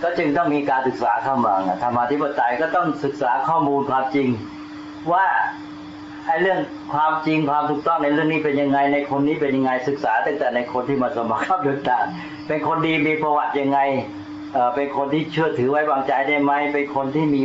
[0.02, 4.28] ก็จึงต้องมีการศึกษาเข้ามาไงธรรมาธิปไตยก็ต้องศึกษาข้อมูลความจริง
[5.12, 5.26] ว่า
[6.26, 6.58] ไอ้เรื่อง
[6.94, 12.04] ความจริงความถูกต้องในเรื่องนี้เป็นยังไงในคนนี้เป็นยังไงศึกษาตั้งแต่ในคนที่มาสมัครรับเลือกตั้ง
[12.48, 13.78] เป็นคนดีมีประวัติยังไง
[14.52, 17.42] เอ่อเป็นคนที่เชื่อถือไว้วางใจได้ไหมเป็นคนที่มี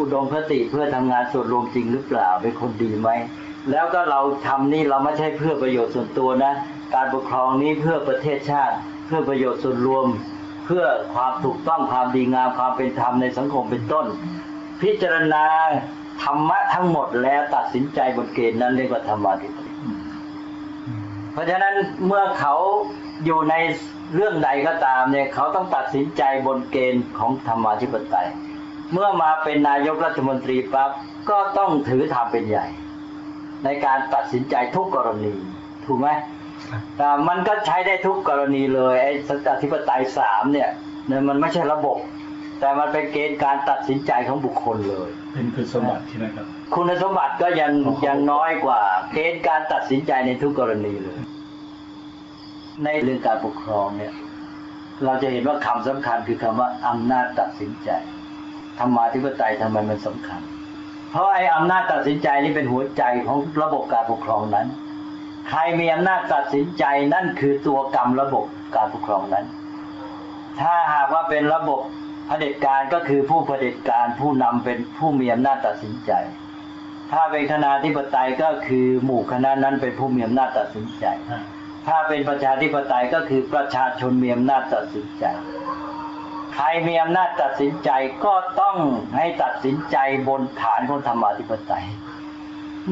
[0.00, 3.08] อุดมคติเพื่อทำงานส่วนรวมจริงหรือเปล่าเป็นคนดีไหม
[3.70, 6.52] แล้วก็เราทำนี่เราไม่ใช่เพื่อประโยชน์ส่วนตัวนะ
[6.94, 10.06] การปกครองนี้เพื่อประเทศชาติ เพื่อประโยชน์ส่วนรวม
[10.72, 14.06] พื่อความถูกต้องความดีงามความเป็นธรรมในสังคมเป็นต้น
[14.82, 15.44] พิจารณา
[16.22, 19.74] ธรรมะทั้งหมดแล้วตัดสินใจบนเกณฑ์นั้นเรียกว่าธรรมาธิปไตย
[21.32, 21.74] เพราะฉะนั้น
[22.06, 22.54] เมื่อเขา
[23.24, 23.54] อยู่ใน
[24.14, 28.28] เรื่องใดก็ตามเนี่ยเขาต้องตัดสินใจบนเกณฑ์ของธรรมาธิปไตย
[28.92, 30.90] เมื่อมาเป็นนายกรัฐมนตรีปั๊บ
[31.30, 32.66] ก็ต้องถือธรรมเป็นใหญ่
[33.64, 35.34] ในการตัดสินใจทุกกรณี
[35.84, 36.08] ถูกไหม
[37.28, 40.68] มันก็ใช้ได้ทุกกรณีเลยไอ้สัจธิปไตยสามเนี่ย
[41.06, 41.98] เนี่ยมันไม่ใช่ระบบ
[42.60, 48.80] แต่มันเป็นเกณฑ์การตัดสินใจของบุคคลเลย เป็นคุณสมบัติใช่ไหมครับ คุณสมบัติก็ยังโอ้โหยังน้อยกว่า
[49.14, 51.18] เกณฑ์การตัดสินใจในทุกกรณีเลย
[52.84, 54.12] ในเรื่องการปกครองเนี่ย
[55.04, 57.90] เราจะเห็นว่าคำสำคัญคือคำว่าอำนาจตัดสินใจ
[58.78, 60.40] ธรรมาธิปไตยทำไมมันสำคัญ
[61.10, 64.66] เพราะไอ้อำนาจตัดสินใจนี่เป็นหัวใจของระบบการปกครองนั้น
[65.48, 69.46] ใครมีอำนาจตัดสินใจนั่นคือตัวกรรมระบบการปกครองนั้น
[70.60, 71.80] ถ้าหากว่าเป็นระบบ
[72.26, 76.12] เผด็จการก็คือผู้เผด็จการผู้นำเป็นผู้มีอำนาจตัดสินใจ
[77.12, 81.04] ถ้าเป็นคณะธิปไตยก็คือหมู่คณะนั้นเป็นผู้มีอำนาจตัดสินใจ
[81.86, 85.24] ถ้าเป็นประชาธิปไตยก็คือประชาชนมีอำนาจตัดสินใจ
[86.54, 87.90] ใครมีอำนาจตัดสินใจ
[88.24, 88.76] ก็ต้อง
[89.16, 89.96] ให้ตัดสินใจ
[90.28, 91.84] บนฐานของธรรมาธิปไตย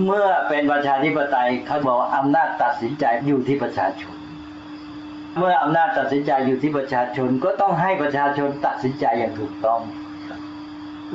[0.05, 4.15] เมื่อเป็นประชาธิปไตยเขาบอกว่าอำนาจตัดสินใจอยู่ที่ประชาชน
[5.37, 9.81] เมื่ออำนาจตัดสินใจอยู่ที่ประชาชนก็ต้องให้ประชาชนตัดสินใจอย่างถูกต้อง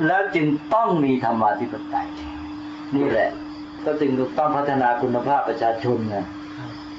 [0.06, 2.08] แล้วจึงต้องมีธรรมาธิปไตย
[2.96, 3.30] นี่แหละ
[3.84, 6.26] ก็จึงต้องพัฒนาคุณภาพประชาชนนะ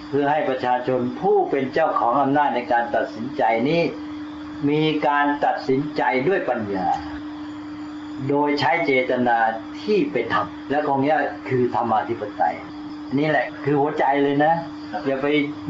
[0.09, 3.81] เพื่อให้ประชาชนผู้เป็นเจ้าของอำนาจในการตัดสินใจนี้
[4.69, 6.87] มีการตัดสินใจด้วยปัญญา
[8.29, 9.37] โดยใช้เจตนา
[9.83, 11.13] ที่เป็นธรรมและตรงนี้
[11.49, 12.55] คือธรรมาธิปไตย
[13.17, 14.53] นี่แหละ คือหัวใจเลยนะ
[15.05, 15.27] อย่าไป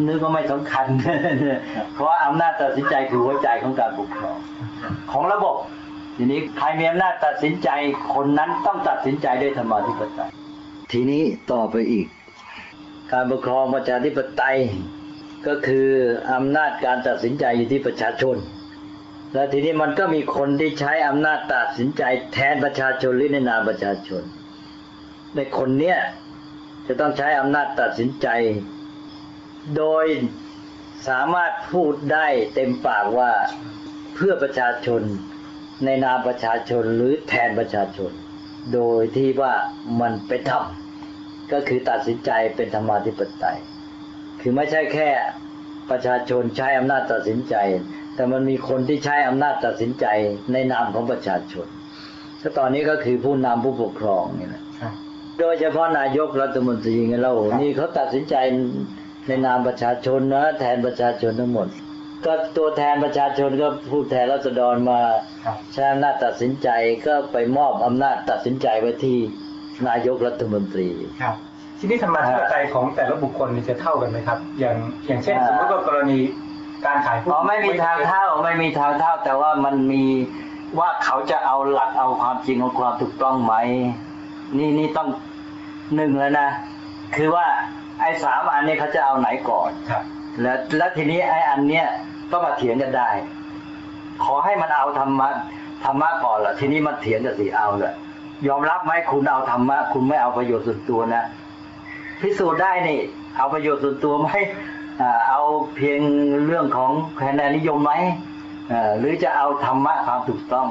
[0.08, 0.86] นึกว่าไม่สำคัญ
[1.94, 4.38] เพราะว่าอำนาจตัดสินใจคือหัวใจของการปกครอง
[5.12, 5.56] ของระบบ
[6.18, 7.70] ทีนี้ใครมีอำนาจตัดสินใจ
[8.14, 10.30] คนนั้นต้องตัดสินใจด้วยธรรมาธิปไตย
[10.92, 12.08] ทีนี้ต่อไปอีก
[13.12, 14.58] การปกครองประชาธิปไตย
[15.48, 15.88] ก็คือ
[16.34, 18.36] อำนาจการตัดสินใจอยู่ที่ประชาชน
[19.34, 24.24] และทีนี้มันก็มีคนที่ใช้อำนาจตัดสินใจแทนประชาชนหรือในนามประชาชน
[25.36, 25.98] ในคนเนี้ย
[26.88, 28.28] จะต้องใช้อำนาจตัดสินใจ
[29.78, 30.06] โดย
[31.10, 33.32] สามารถพูดได้เต็มปากว่า
[34.16, 35.02] เพื่อประชาชน
[35.86, 38.12] ในนามประชาชนหรือแทนประชาชน
[38.74, 39.54] โดยที่ว่า
[40.02, 40.66] มันเป็นธรรม
[41.52, 43.58] ก็คือตัดสินใจเป็นธรรมาธิปไตย
[44.42, 45.10] คือไม่ใช่แค่
[45.90, 47.56] ประชาชนใช้อำนาจตัดสินใจ
[48.18, 50.06] แต่มันมีคนที่ใช้อำนาจตัดสินใจ
[50.54, 51.68] ในนามของประชาชน
[52.42, 54.94] ถ้าตอนนี้ก็คือผู้นำผู้ปกครองนี่แหละครับ
[55.40, 58.36] โดยเฉพาะนายกรัฐมนตรีไงเรานี่เขาตัดสินใจ
[59.28, 61.68] ในนามประชาชนนะแทนประชาชนทั้งหมด
[62.26, 65.00] ก็ตัวแทนประชาชนก็ผู้แทนรัษฎรมา
[65.46, 66.70] ครับใช้อำนาจตัดสินใจ
[67.08, 69.18] ก็ไปมอบอำนาจตัดสินใจไว้ที่
[69.88, 70.90] นายกรัฐมนตรี
[71.22, 71.36] ครับ
[71.80, 74.76] ทีนี้ธรรมาธิปไตยของแต่ละบุคคลนี่จะเท่ากันไหมครับ อย่าง
[75.08, 76.20] อย่างเช่นอ่าสมมติว่ากรณี
[76.86, 80.04] การขายหุ้นอ๋อไม่มีทางเท่าไม่มีทางเท่า แต่ว่ามันมี
[80.80, 83.54] ว่าเขาจะเอาหลักเอาความจริงเอาความถูกต้องไหม
[84.58, 85.08] นี่นี่ต้อง
[85.96, 86.48] หนึ่งแล้วนะ
[87.16, 87.46] คือว่า
[88.02, 90.04] ไอ้สามอันนี้เขาจะเอาไหนก่อนครับ
[90.42, 91.86] แล้วแล้วทีนี้ไอ้อันเนี้ย
[92.32, 93.10] ก็มาเถียงกันได้
[94.24, 95.30] ขอให้มันเอาธรรมะ
[95.86, 97.94] ธรรมะก่อนละทีนี้มาเถียงกันสิเอาเลย
[98.48, 101.24] ยอมรับไหมคุณเอาธรรมะคุณไม่เอาประโยชน์ส่วนตัวนะ
[102.22, 103.00] พิสูจน์ได้นี่
[103.38, 104.77] เอาประโยชน์ส่วนตัวไหมอ่า
[105.30, 105.42] เอา
[105.76, 106.00] เพียง
[106.46, 107.94] เรื่องของคะแนนนิยมไหม
[108.72, 110.68] อ่าหรือจะเอาธรรมะความถูกต้อง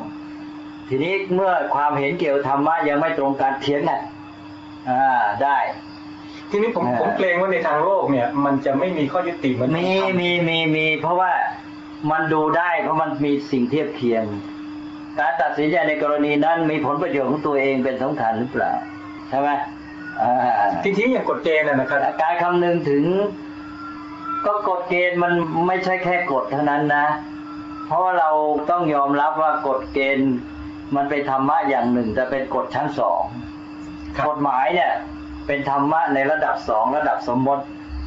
[0.88, 4.00] ทีนี้เมื่อความเห็นเกี่ยวกับธรรมะยังไม่ตรงกันเถียงกัน
[4.90, 5.04] อ่า
[5.42, 5.58] ได้
[6.50, 11.32] ทีนี้ผมอ่าผมเกรงว่าในทางโลกเนี่ย มันจะไม่มีข้อยุติเหมือนมีทำมีมีมีเพราะว่า
[12.10, 14.24] มันดูได้เพราะมันมีสิ่งเทียบเคียง
[15.18, 18.70] การตัดสินใจในกรณีนั้นมีผลประโยชน์ของตัวเองเป็นสำคัญหรือเปล่า
[19.28, 19.48] ใช่ไหม
[20.22, 20.34] อ่า
[20.82, 23.04] ทีนี้อย่างกฎเกณฑ์นะนะครับการคำนึงถึง
[24.46, 25.32] ก็กฎเกณฑ์มัน
[25.66, 27.06] ไม่ใช่แค่กฎเท่านั้นนะ
[27.86, 28.30] เพราะว่าเรา
[28.70, 30.32] ต้องยอมรับว่ากฎเกณฑ์
[30.96, 33.22] มันเป็นธรรมะอย่างหนึ่ง แต่เป็นกฎชั้นสอง
[34.16, 34.92] ครับกฎหมายเนี่ย
[35.46, 37.64] เป็นธรรมะในระดับสองระดับสมมติ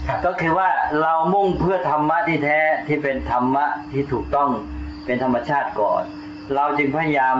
[0.07, 0.69] ครับก็คือว่า
[1.01, 4.49] เรามุ่งเพื่อธรรมะที่แท้ที่เป็นธรรมะที่ถูกต้อง
[5.05, 6.03] เป็นธรรมชาติก่อน
[6.55, 7.35] เราจึงพยายาม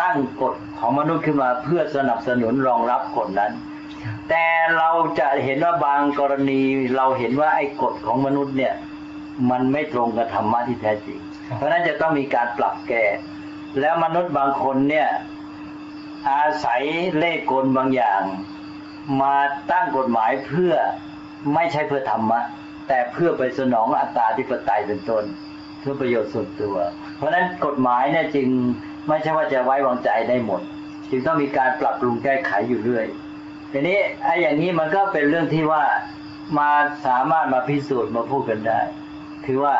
[0.00, 3.52] ตั้งกฎของมนุษย์ขึ้นมาเพื่อสนับสนุนรองรับกฎนั้น
[4.28, 4.44] แต่
[4.76, 4.90] เรา
[5.20, 6.60] จะเห็นว่าบางกรณี
[6.96, 8.74] เราเห็นว่าไอ้กฎของมนุษย์เนี่ย
[9.50, 11.18] มันไม่ตรงกับธรรมะที่แท้จริง
[11.56, 13.04] เพราะฉะนั้นจะต้องมีการปรับแก้
[13.80, 15.08] แล้วมนุษย์บางคนเนี่ย
[16.30, 16.82] อาศัย
[17.16, 18.22] เล่ห์กลบางอย่าง
[19.22, 19.36] มา
[19.70, 20.74] ตั้งกฎหมายเพื่อ
[21.54, 22.40] ไม่ใช่เพื่อธรรมะ
[22.88, 25.24] แต่เพื่อไปสนองอัตตาธิปไตยเป็นต้น
[25.80, 26.76] เพื่อประโยชน์ส่วนตัว
[27.16, 28.48] เพราะฉะนั้นกฎหมายเนี่ยจึง
[29.08, 30.60] ไม่ใช่ว่าจะไว้วางใจได้หมด
[31.10, 33.06] จึงต้องมีการปรับปรุงแก้ไขอยู่เรื่อย
[33.76, 35.84] ทีนี้ไอ้อย่างนี้มันก็เป็นเรื่องที่ว่า
[36.58, 36.70] มา
[37.06, 38.80] สามารถมาพิสูจน์มาพูดกันได้
[39.46, 39.74] คือว่า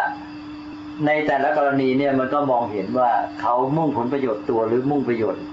[1.07, 5.45] ในแต่ละกรณีเนี่ยมันก็มองเห็นว่าเขามุ่งผลประโยชน์ตัวหรือมุ่งประโยชน์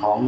[0.00, 0.18] ของ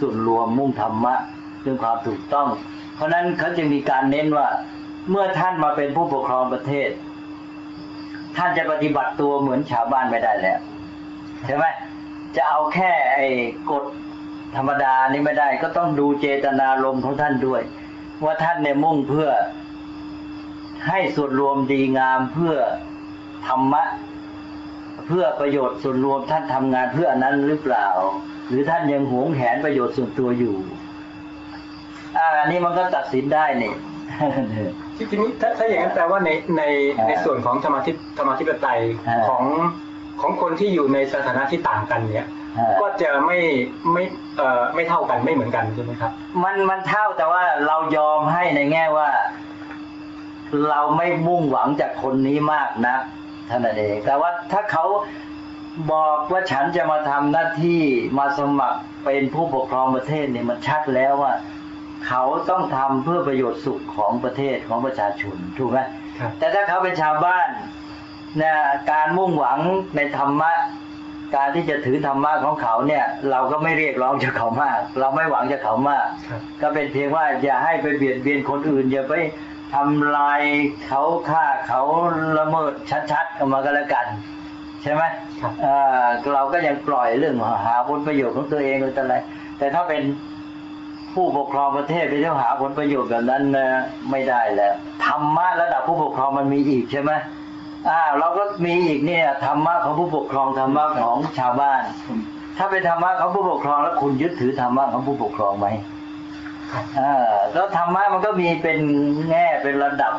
[0.00, 1.14] ส่วนรวมมุ่งธรรมะ
[1.62, 2.48] เรื่องความถูกต้อง
[2.94, 4.46] เพราะฉะนั้นเขาจึงมีการเน้นว่า
[5.10, 6.90] เมื่อท่านมาเป็นผู้ปกครองประเทศ
[8.36, 10.58] ท่านจะปฏิบัติตัวเหมือนชาวบ้านไม่ได้แล้ว
[11.46, 11.64] ใช่ไหม
[12.36, 13.26] จะเอาแค่ไอ้
[13.70, 13.84] กฎ
[14.56, 17.62] ธรรมดานี่ไม่ได้ก็ต้องดูเจตนารมณ์ของท่านด้วย
[18.24, 19.28] ว่าท่านเนี่ยมุ่งเพื่อ
[20.88, 22.54] ให้ส่วนรวมดีงามเพื่อ
[23.48, 23.82] ธรรมะ
[25.06, 27.86] เพื่อประโยชน์ส่วนรวมท่านทำงานเพื่ออันนั้นหรือเปล่า
[28.48, 30.56] หรือท่านยังหวงแหนประโยชน์ส่วนตัวอยู่
[32.16, 33.72] อ่าอันนี้มันก็ตัดสินได้นี่
[34.96, 36.62] ทีทีนี้ถ้าถ้าอย่างนั้นแปลว่าในใน
[36.98, 39.44] อ่าในส่วนของธรรมาธิธรรมาธิปไตยอ่าของ
[40.20, 42.37] ของคนที่อยู่ในสถานะที่ต่างกันเนี่ยอ่า
[42.80, 43.38] ก็จะไม่
[43.92, 44.04] ไม่
[44.36, 49.08] เอ่อไม่เท่ากันไม่เหมือนกันใช่ไหมครับ มันมันเท่าแต่ว่าเรายอมให้ในแง่ว่า
[50.68, 52.96] เราไม่มุ่งหวังจากคนนี้มากนะ
[53.48, 54.84] ท่านนนเองแต่ว่าถ้าเขา
[55.92, 57.82] บอกว่าฉันจะมาทำหน้าที่
[58.18, 61.32] มาสมัครเป็นผู้ปกครองประเทศเนี่ยมันชัดแล้วว่า
[62.06, 65.78] เขาต้องทำเพื่อประโยชน์สุขของประเทศของประชาชนถูกไหม
[66.18, 67.48] ครับแต่ถ้าเขาเป็นชาวบ้าน
[68.42, 68.54] นะ
[68.90, 69.58] การมุ่งหวัง
[69.96, 70.52] ในธรรมะ
[71.34, 79.14] การที่จะถือธรรมะของเขาเนี่ย เราก็ไม่เรียกร้องจากเขามาก เราไม่หวังจากเขามากครับก็เป็นเพียงว่าอย่าให้ไปเบียดเบียนคนอื่น อย่าไป
[79.74, 80.42] ทำลาย
[80.88, 81.82] เขาฆ่าเขา
[82.38, 82.72] ละเมิด
[83.12, 84.06] ชัดๆกันมาก็แล้วกัน
[84.82, 85.02] ใช่ไหม
[85.40, 87.36] ครับเอ่อเราก็ยังปล่อยเรื่อง
[87.66, 89.16] หาผลประโยชน์ของตัวเองหรืออะไร
[89.58, 90.02] แต่ถ้าเป็น
[91.14, 93.68] ผู้ปกครองประเทศไปเที่ยวหาผลประโยชน์แบบนั้นนะ
[94.10, 97.12] ไม่ได้แล้วธรรมะระดับผู้ปกครองมันมีอีกใช่ไหม
[97.88, 101.82] อ่าเราก็มีอีกเนี่ยธรรมะของผู้ปกครองธรรมะของชาวบ้าน
[102.58, 105.68] ถ้าเป็นธรรมะของผู้ปกครองแล้วคุณยึดถือธรรมะของผู้ปกครองไหม
[106.72, 107.14] ครับอ่า
[107.54, 108.78] แล้วธรรมะมันก็มีเป็น
[109.30, 110.14] แง่เป็นระดับ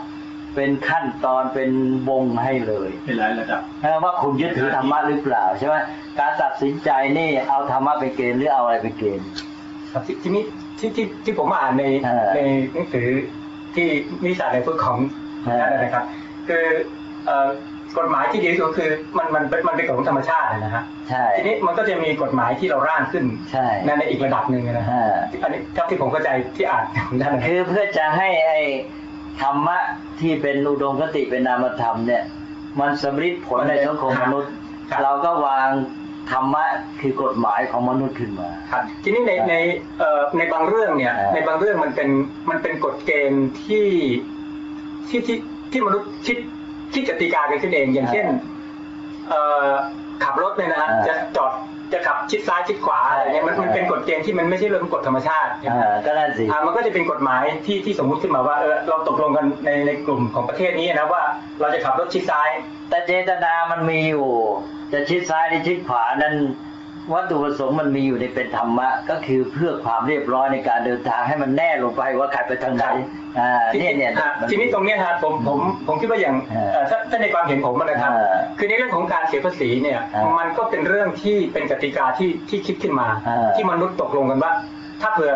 [0.56, 1.70] เป็นขั้นตอนเป็น
[2.10, 5.76] วงให้เลยเป็นหลายระดับเออว่าคุณยึดถือธรรมะหรือเปล่าใช่ไหม
[6.20, 9.28] การตัดสินใจนี่เอาธรรมะเป็นเกณฑ์หรือเอาอะไรเป็นเกณฑ์
[9.94, 10.44] ครับที่ที่นี้
[10.80, 12.40] ที่ที่ที่ผมอ่านในเออใน
[12.74, 13.08] หนังสือ
[13.76, 13.88] ที่
[14.26, 14.98] นิสาในพุทธของ
[15.46, 16.04] เออนั่นนะครับ
[16.48, 16.99] คือเอ่อ
[17.98, 28.60] กฎหมายที่ดีที่สุดก็คือมันมันเป็นมันเป็นกฎของธรรมชาตินะฮะใช่ทีนี้มันก็จะมีกฎหมายที่เราร่างขึ้นใช่ในในอีกระดับหนึ่งนะฮะอ่าอันนี้เท่าที่ผมเข้าใจที่อ่านของท่านนะครับคือเพื่อจะให้ไอ้
[29.42, 29.78] ธรรมะ
[30.20, 32.24] ที่เป็นอุดมคติเป็นนามธรรมเนี่ย
[32.80, 34.52] มันสำลิดผลในสังคมมนุษย์
[34.90, 35.70] ครับเราก็วาง
[36.32, 36.66] ธรรมะ
[37.02, 39.56] คือกฎหมายของมนุษย์ขึ้นมาครับทีนี้ในใน
[40.00, 42.10] เอ่อในบางเรื่องเนี่ยเออในบางเรื่องมันเป็น
[42.50, 43.88] มันเป็นกฎเกณฑ์ที่
[45.10, 45.38] ที่ที่
[45.72, 46.38] ที่มนุษย์คิด
[46.94, 48.26] คิดกติกากันขึ้นเอง อย่างเช่น
[49.30, 49.68] เอ่อ
[50.24, 51.52] ขับรถเนี่ยนะฮะจะจอด
[51.94, 61.22] จะขับชิดซ้ายชิดขวาอะไรเงี้ยมันมันเป็นกฎเกณฑ์ที่มันไม่ใช่เรื่องของกฎธรรมชาติใช่ไหมอ่าก็นั่นสิอ่ามันก็จะเป็นกฎหมายที่ที่สมมุติขึ้นมาว่าเออเราตกลงกันในในกลุ่มของประเทศนี้นะว่า
[61.60, 62.50] เราจะขับรถชิดซ้าย
[62.90, 64.28] แต่เจตนามันมีอยู่
[64.94, 66.34] จะชิดซ้ายหรือชิดขวานั้น
[67.14, 72.86] วัตถุประสงค์มันมีอยู่ในเป็นธรรมะ ก็คือเพื่อความเรียบร้อยในการเดินทางให้มันแน่ลงไปว่าใครไปทางไหน
[73.40, 84.52] อ่าเนี่ยเนี่ยอะทีนี้ตรงเนี้ยฮะผมผมผมคิดว่าอย่างเออเอ่อถ้าถ้าในความเห็นผมนะครับเออคือในเรื่องของการเสียภาษีเนี่ยเออมันก็เป็นเรื่องที่เป็นกติกาที่ที่คิดขึ้นมาเออที่มนุษย์ตกลงกันว่า
[85.02, 85.34] ถ้าเผื่อ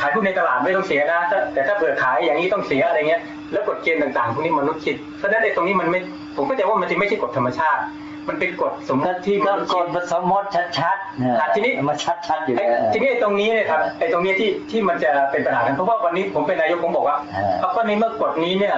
[0.00, 6.00] ขายหุ้นในตลาดไม่ต้องเสียนะถ้าแต่ถ้าเผื่อขายอย่างนี้ต้องเสียอะไรเงี้ยแล้วกฎเกณฑ์ต่างๆพวกนี้มนุษย์คิดเพราะฉะนั้นไอ้ตรงนี้มันไม่
[6.36, 7.82] ผมก็จะว่ามันจะไม่ใช่กฎธรรมชาติ
[8.28, 10.46] มันเป็นกฎสมมก็ติที่มก็นุษย์กคิดฎสมมติ
[10.78, 11.96] ชัดๆเนี่ยอะทีนี้ มัน
[12.28, 18.76] ชัดๆอยู่ไอ้แล้ว ทีนี้ไอ้ตรงนี้เนี่ยครับไอ้ตรงนี้ที่ที่มันจะเป็นปัญหากันเพราะว่าวันนี้ผมเป็นนายกผมบอกว่าเออเอาก็ในเมื่อกฎนี้เนี่ย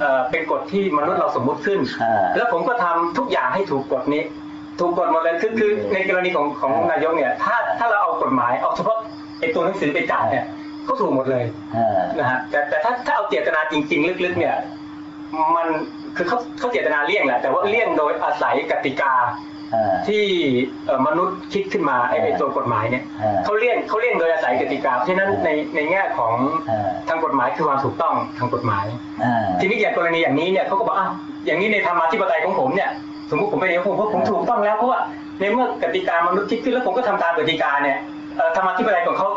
[0.00, 4.22] เอ่อเป็นกฎที่มนุษย์เราสมมุติขึ้น เออแล้วผมก็ทำทุกอย่างให้ถูกกฎนี้
[4.80, 8.98] ถูกกฎหมดเลยคือคือในกรณีของของเออนายกเนี่ยถ้าถ้าเราเอากฎหมายเอาเฉพาะ
[9.40, 10.44] ไอ้ตัวหนังสือไปจัดเนี่ย
[10.88, 11.44] ก็ถูกหมดเลย
[11.74, 14.54] เออ นะฮะแต่แต่ถ้าถ้าเอาเจตนาจริง ๆ ลึกๆเนี่ย
[15.56, 15.68] มัน
[16.16, 19.14] คือเขาเขาเจตนาเลี่ยงแหละแต่ว่าเลี่ยงโดยอาศัยกติกา
[19.72, 20.22] เออที่
[20.86, 26.34] เอ่อมนุษย์คิดขึ้นมาไอ้ไอ้ตัวกฎหมายเนี่ยเออเขาเลี่ยงเขาเลี่ยงโดยอาศัยกติกาเพราะฉะนั้นในในแง่ของ
[26.66, 28.84] เออทางกฎหมายคือความถูกต้องทางกฎหมาย
[29.20, 31.12] เออทีนี้อย่างกรณีอย่างนี้เนี่ยเขาก็บอกอ้าว
[31.46, 32.90] อย่างนี้ในธรรมาธิปไตยของผมเนี่ย
[33.30, 35.00] สมมติผมเป็นนายกผมว่าผมถูกต้องแล้วเพราะว่า
[35.40, 37.96] ในเมื่อกติกามนุษย์คิดขึ้นแล้วผมก็ทำตามกติกาเนี่ย
[38.36, 39.28] เอ่อธรรมาธิปไตยของเขา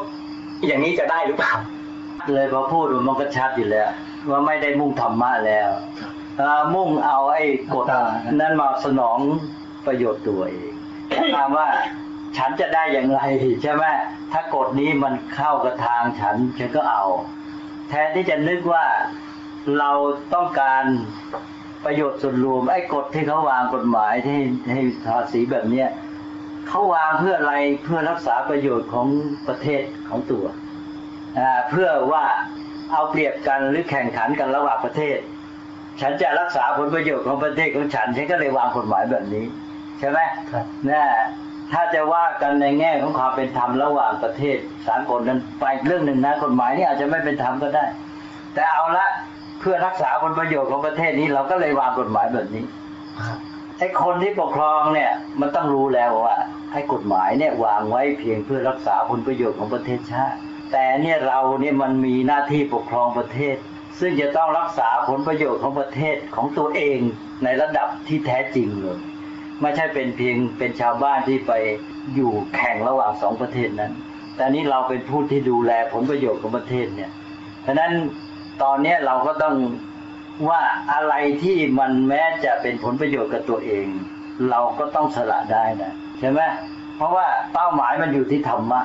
[0.68, 1.54] อย่างนี้จะได้หรือเปล่า
[2.34, 3.88] เลยพอพูดมันก็ชัดอยู่แล้ว
[4.30, 6.12] ว่าไม่ได้มุ่งธรรมะแล้วเอ่อ
[6.73, 7.86] มุ่งเอาไอ้กฎ
[8.39, 9.19] นั้นมาสนอง
[9.86, 10.73] ประโยชน์ตัวเอง
[11.36, 11.67] ถามว่า
[12.38, 13.21] ฉันจะได้อย่างไร
[13.62, 13.84] ใช่ไหม
[14.34, 17.06] ถ้ากฎนี้มันเข้ากับทางฉันฉันก็เอา
[17.89, 18.86] แทนที่จะนึกว่า
[19.80, 19.91] เรา
[20.34, 20.84] ต้องการ
[21.86, 24.39] ประโยชน์ส่วนรวมไอ้กฎที่เขาวางกฎหมายที่
[24.71, 25.89] ให้ภาษีแบบเนี้ย
[26.67, 29.08] เขาวางเพื่ออะไรเพื่อรักษาประโยชน์ของ
[29.47, 30.45] ประเทศของตัว
[31.39, 32.25] อ่าเพื่อว่า
[32.91, 35.17] เอาเปรียบกันหรือแข่งขันกันระหว่างประเทศ
[36.02, 39.46] ฉันจะรักษาผลประโยชน์ของประเทศของฉันฉันก็เลยวางกฎหมายแบบนี้
[40.00, 40.20] ใช่ไหม
[40.52, 41.04] ครับนะ
[41.74, 44.58] ถ้าจะว่ากันในแง่ของความเป็นธรรมระหว่างประเทศ
[44.88, 47.86] สากลนั้นไปเรื่องหนึ่งนะกฎหมายนี่อาจจะไม่เป็นธรรมก็ได้
[48.54, 49.08] แต่เอาละ
[49.60, 52.66] เพื่อรักษาผลประโยชน์ของประเทศนี้เราก็เลยวางกฎหมายแบบนี้
[53.80, 56.38] ไอ้คนที่ปกครองเนี่ยมันต้องรู้แล้วว่า
[56.74, 60.38] ไอ้กฎหมายเนี่ยวางไว้เพียงเพื่อรักษาผลประโยชน์ของประเทศชาติ
[60.72, 63.56] แต่เนี่ยเราเนี่ยมันมีหน้าที่ปกครองประเทศ
[64.00, 67.00] ซึ่งจะต้องรักษาผลประโยชน์ของประเทศของตัวเอง
[67.44, 69.00] ในระดับที่แท้จริงเลย
[69.62, 71.52] ไม่ใช่เป็นเพียงเป็นชาวบ้านที่ไป
[72.16, 73.94] อยู่แข่งระหว่างสองประเทศนั้น
[74.36, 77.12] แต่นี่เราเป็นผู้ที่ดูแลผลประโยชน์ของประเทศเนี่ย
[77.64, 77.92] เพราะนั้น
[78.64, 79.56] ตอนนี้เราก็ต้อง
[80.50, 80.62] ว่า
[80.94, 83.86] อะไรที่มันแม้จะเป็นผลประโยชน์กับตัวเอง
[84.50, 86.42] เราก็ต้องสละได้นะใช่ไหม
[86.98, 88.82] เพราะว่าเป้าหมายมันอยู่ที่ธรรมะ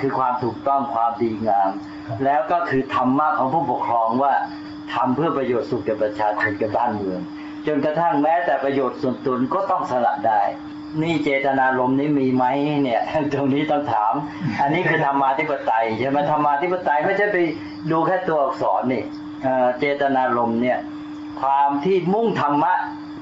[0.00, 1.70] คือความถูกต้องความดีงาม
[2.24, 4.32] แล้วก็คือธรรมะของผู้ปกครองว่า
[4.94, 7.20] ทำเพื่อประโยชน์สุขแก่ประชาชนแก่บ้านเมือง
[7.66, 10.42] จนกระทั่งแม้แต่ประโยชน์ส่วนตนก็ต้องสละได้
[11.02, 12.44] นี่เจตนารมณ์นี้มีไหม
[12.82, 14.12] เนี่ย ตรงนี้ต้องถาม
[14.60, 17.36] อันนี้คือธรรมาธิปไตยใช่ไหมธรรมาธิปไตยไม่ใช่ไป
[17.90, 19.02] ดูแค่ตัวอักษรนี่
[19.42, 20.78] เอ่อเจตนารมณ์เนี่ย
[21.40, 22.72] ความที่มุ่งธรรมะ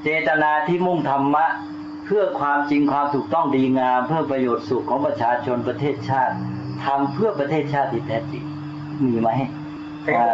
[0.04, 1.44] เจตนาที่มุ่งธรรมะ
[1.81, 6.34] เพื่อความจริงความถูกต้องดีงาม เพื่อประโยชน์สุขของประชาชนประเทศชาติ
[6.84, 8.44] ทำเพื่อประเทศชาติที่แท้จริง
[9.04, 9.30] มีไหม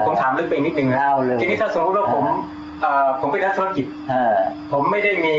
[0.06, 2.24] ผมถามลึกไปนิดนึงนะเอาเลยทีนี้ถ้าสมมติว่าผม
[2.82, 4.36] เอ่อผมเป็นนักธุรกิจเออ
[4.72, 5.34] ผมไม่ได้มี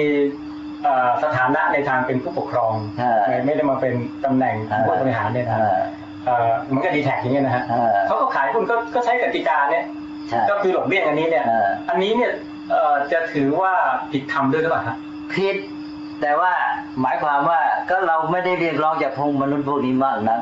[0.84, 3.94] เอ่อสถานะในทางเป็นผู้ปกครองใช่ไม่ไม่ได้มาเป็น
[4.26, 5.80] ตำแหน่งเออผู้บริหารเนี่ยนะเออ
[6.26, 9.84] เอ่อเหมันก็ดีแท็กอย่างเงี้ยนะฮะเออเขาก็ขายหุ้นก็ก็ใช้กติกาเนี่ย
[10.30, 12.32] ใช่ก็คือหลบเลี่ยงอันนี้เนี่ยเอออันนี้เนี่ย
[12.72, 13.74] เอ่อจะถือว่า
[14.12, 14.98] ผิดธรรมด้วยหรือเปล่าฮะ
[15.34, 15.56] ผิด
[16.22, 16.54] แต่ว่า
[17.02, 20.40] หมายความว่าก็เราไม่ได้เรียกร้องจากพงมนุษย์พวกนี้มากนะ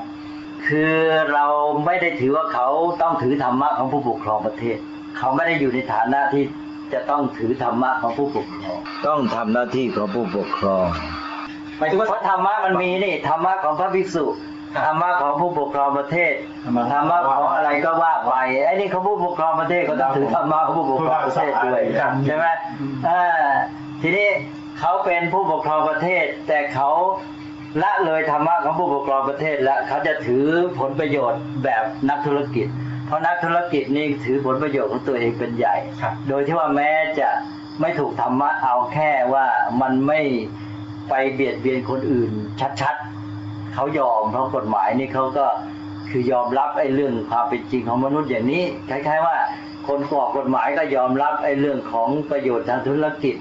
[0.67, 0.93] คือ
[1.33, 1.45] เรา
[1.85, 2.67] ไม่ได้ถือว่าเขา
[3.01, 4.77] ต้องถือธรรมะของผู้ปกครองประเทศ
[5.17, 6.43] เขาไม่ได้อยู่ในฐานะที่
[6.93, 10.87] จะต้องถือธรรมะของผู้ปกครอง ต้องทำหน้าที่ของผู้ปกครอง
[11.77, 14.25] หมายถึงว่าเพราะธรรมะมันมีนี่ธรรมะของพระภิกษุ
[14.73, 16.33] ครับธรรมะของผู้ปกครองประเทศ
[16.65, 18.31] ธรรมะธรรมะของอะไรก็ว่าไป
[18.65, 22.45] ไอ้นี่เขาผู้ปกครองประเทศเขาต้องถือธรรมะของผู้ปกครองประเทศด้วยครับใช่ไหม
[23.09, 23.23] อ่า
[24.01, 24.27] ทีนี้
[24.79, 26.89] เขาเป็นผู้ปกครองประเทศ แต่เขา
[27.83, 30.45] ละเลยธรรมะของผู้ปกครองประเทศแล้วเขาจะถือ
[30.79, 32.67] ผลประโยชน์แบบนักธุรกิจ
[33.05, 37.29] เพราะนักธุรกิจนี่ถือผลประโยชน์ของตัวเองเป็นใหญ่ครับโดยที่ว่าแม้จะ
[37.81, 39.45] ไม่ถูกธรรมะเอาแค่ว่า
[39.81, 40.19] มันไม่
[41.09, 42.31] ไปเบียดเบียนคนอื่น
[42.81, 45.45] ชัดๆเขายอมเพราะกฎหมายนี่เขาก็
[46.09, 49.37] คือยอมรับไอ้เรื่องความเป็นจริงของมนุษย์อย่างนี้คล้ายๆว่า
[49.87, 53.35] คนกรอกกฎหมายก็ยอมรับไอ้เรื่องของประโยชน์ทางธุรกิจ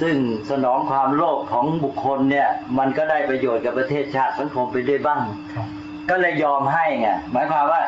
[0.00, 0.14] ซึ่ง
[0.50, 5.20] สนองความโลภของบุคคลเนี่ย มันก็ได้ประโยชน์กับประเทศชาติสังคมไปด้วยบ้าง
[5.54, 5.66] ครับ
[6.10, 7.80] ก็เลยยอมให้ไงหมายความว่า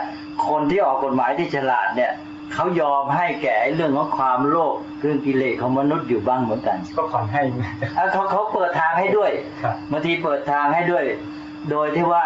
[0.48, 2.12] คนที่ออกกฎหมายที่ฉลาดเนี่ย
[2.54, 7.42] เขายอมให้แก่เรื่องของความโลภเรื่องกิเลสของมนุษย์อยู่บ้างเหมือนกัน ก็ผ่อนให้
[7.98, 9.30] อะเขาเขาเปิดทางให้ด้วย
[9.62, 11.04] ครับบางทีเปิดทางให้ด้วย
[11.70, 12.24] โดยที่ว่า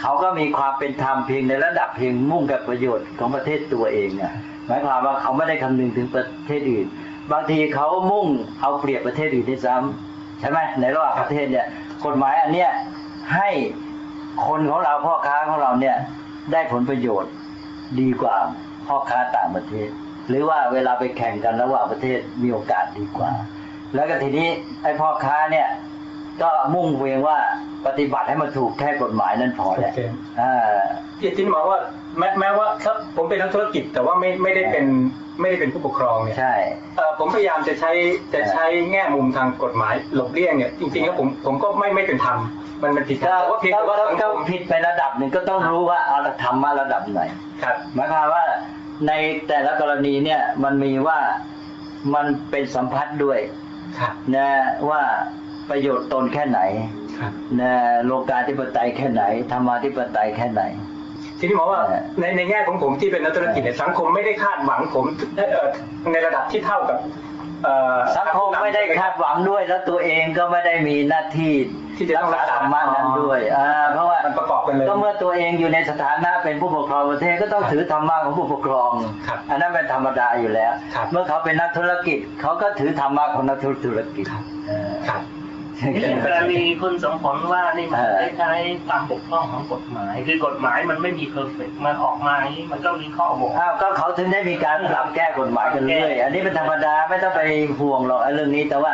[0.00, 4.32] เขาก็มีความเป็นธรรมเพียงในระดับเพียงมุ่งกับประโยชน์ของประเทศตัวเองอะ
[4.66, 6.86] หมายความว่าเขาไม่ได้คำนึงถึงประเทศอื่น
[7.32, 8.26] บางทีเขามุ่ง
[8.60, 11.66] เอาเปรียบประเทศอื่นด้วยซ้ำใช่ไหมในระหว่างประเทศเนี่ย
[12.04, 12.70] กฎหมายอันเนี้ย
[13.34, 13.48] ให้
[14.46, 15.96] คนของเราพ่อค้าของเราเนี่ย
[16.52, 17.32] ได้ผลประโยชน์
[18.00, 18.36] ดีกว่า
[18.86, 19.88] พ่อค้าต่างประเทศ
[20.28, 23.30] หรือว่าเวลาไปแข่งกันระหว่างประเทศมีโอกาสดีกว่า
[23.94, 24.48] แล้วก็ทีนี้
[24.82, 25.66] ไอ้พ่อค้าเนี่ย
[26.42, 27.38] ก็มุ่งเวียงว่า
[27.86, 30.00] ปฏิบัติให้มันถูกแค่กฎหมายนั่นพอแหละโอเค
[30.40, 30.78] อ่า
[31.20, 31.78] ที่ที่บอกว่า
[32.18, 34.86] แม้แม้ว่าถ้าผมเป็นนักธุรกิจ แต่ว่าไม่ไม่ได้เป็น
[35.40, 36.54] ไม่ได้เป็นผู้ปกครองเนี่ยใช่
[36.96, 37.92] เอ่อผมพยายามจะใช้
[38.34, 42.38] จะใช้แง่มุมทางกฎหมายหลบเลี่ยงเนี่ยจริงๆแล้วผมผมก็ไม่ไม่เป็นธรรม
[42.82, 47.20] มันมันผิดธรรก็มแต่ว่าเพียงก็แต่ว่าก็สังก็คมผิดไประดับหนึ่งก็ต้องรู้ว่าเอาละธรรมะระดับไหน
[47.62, 48.44] ครับหมายความว่า
[49.08, 49.12] ใน
[49.48, 51.18] แต่ละกรณีเนี่ยมันมีว่า
[52.14, 53.38] มันเป็นสัมพัทธ์ด้วย
[53.98, 54.48] ครับนะ
[54.90, 55.02] ว่า
[55.70, 56.60] ประโยชน์ตนแค่ไหน
[57.18, 57.72] ครับนะ
[58.06, 59.22] โลกาธิปไตยแค่ไหน
[59.52, 60.62] ธรรมาธิปไตยแค่ไหน
[61.38, 65.04] ทีนี้หมอว่าเออในในแง่ของผมที่เป็นนักธุรกิจเนี่ยสังคมไม่ได้คาดหวังผม
[65.36, 65.66] เอ่อ
[66.12, 66.98] ในระดับที่เท่ากับ
[67.64, 71.54] เอ่อสังคมไม่ได้คาดหวังด้วย แล้วตัวเองก็ไม่ได้มีหน้าที่
[71.96, 78.92] ที่จะต้องรักษาธรรมะนั้นด้วยอ่าเพราะว่ามันประกอบกันเลยก็เมื่อตัวเองอยู่ในสถานะเป็นผู้ปกครองประเทศก็ต้องถือธรรมะของผู้ปกครอง
[79.26, 85.20] ครับอันนั้นเป็นธรรมดาอยู่แล้วครับเมื่อเขาเป็นนักธุรกิจเขาก็ถือธรรมะของนักธุรกิจครับเออครับ
[85.92, 97.40] นี่กรณีคุณสมผลว่านี่มันเออคล้ายๆความบกพร่องของกฎหมาย คือกฎหมายมันไม่มีเพอร์เฟกมันออกมาอย่างนี้มันก็มีข้อบกอ้าวก็เขาถึงได้มีการปรับแก้กฎหมายกันเรื่อยอันนี้เป็นธรรมดาไม่ต้องไป
[97.80, 98.92] ห่วงหรอกไอ้เรื่องนี้ แต่ว่า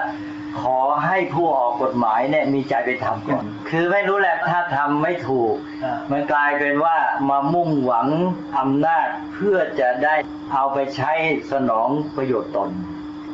[0.63, 6.97] ขอให้ผู้ออกกฎหมายเนี่ยมีใจไปทำก่อน คือไม่รู้แหละถ้าทำไม่ถูกอ่ามันกลายเป็นว่า
[7.29, 8.07] มามุ่งหวัง
[8.59, 10.15] อำนาจเพื่อจะได้
[10.55, 11.13] เอาไปใช้
[11.53, 12.69] สนองประโยชน์ตน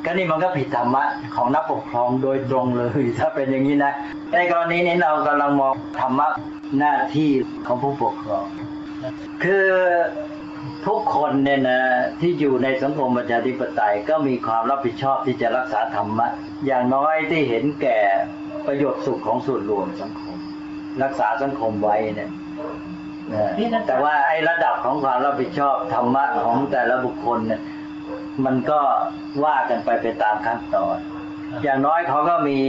[0.05, 1.05] ก็นี่มันก็ผิดธรรมะ
[1.37, 3.93] ของนักปกครองโดยตรงเลย ถ้าเป็นอย่างนี้นะ
[4.33, 6.29] ในกรณีนี้เรากำลังมองธรรมะ
[6.79, 7.31] หน้าที่
[7.67, 8.45] ของผู้ปกครอง
[9.43, 9.67] คือ
[10.87, 11.81] ทุกคนเนี่ยนะ
[12.21, 16.27] ที่อยู่ในสังคมประชาธิปไตยก็มีความรับผิดชอบที่จะรักษาธรรมะ
[16.67, 17.99] อย่างน้อยที่เห็นแก่
[18.67, 20.37] ประโยชน์สุขของส่วนรวมสังคม
[21.03, 22.31] รักษาสังคมไว้เนี่ย
[23.87, 27.61] แต่ว่าไอ้ระดับของความรับผิดชอบธรรมะของแต่ละบุคคลเนี่ย
[28.45, 28.81] มันก็
[29.45, 30.97] ว่ากันไปไปตามขั้นตอน
[31.63, 32.61] อย่างน้อยเขาก็มี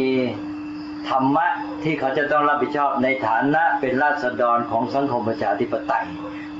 [1.09, 1.47] ธรรมะ
[1.83, 6.05] ที่เขาจะต้องรับผิดชอบในฐานะเป็นราษฎรของสังคมประชาธิปไตย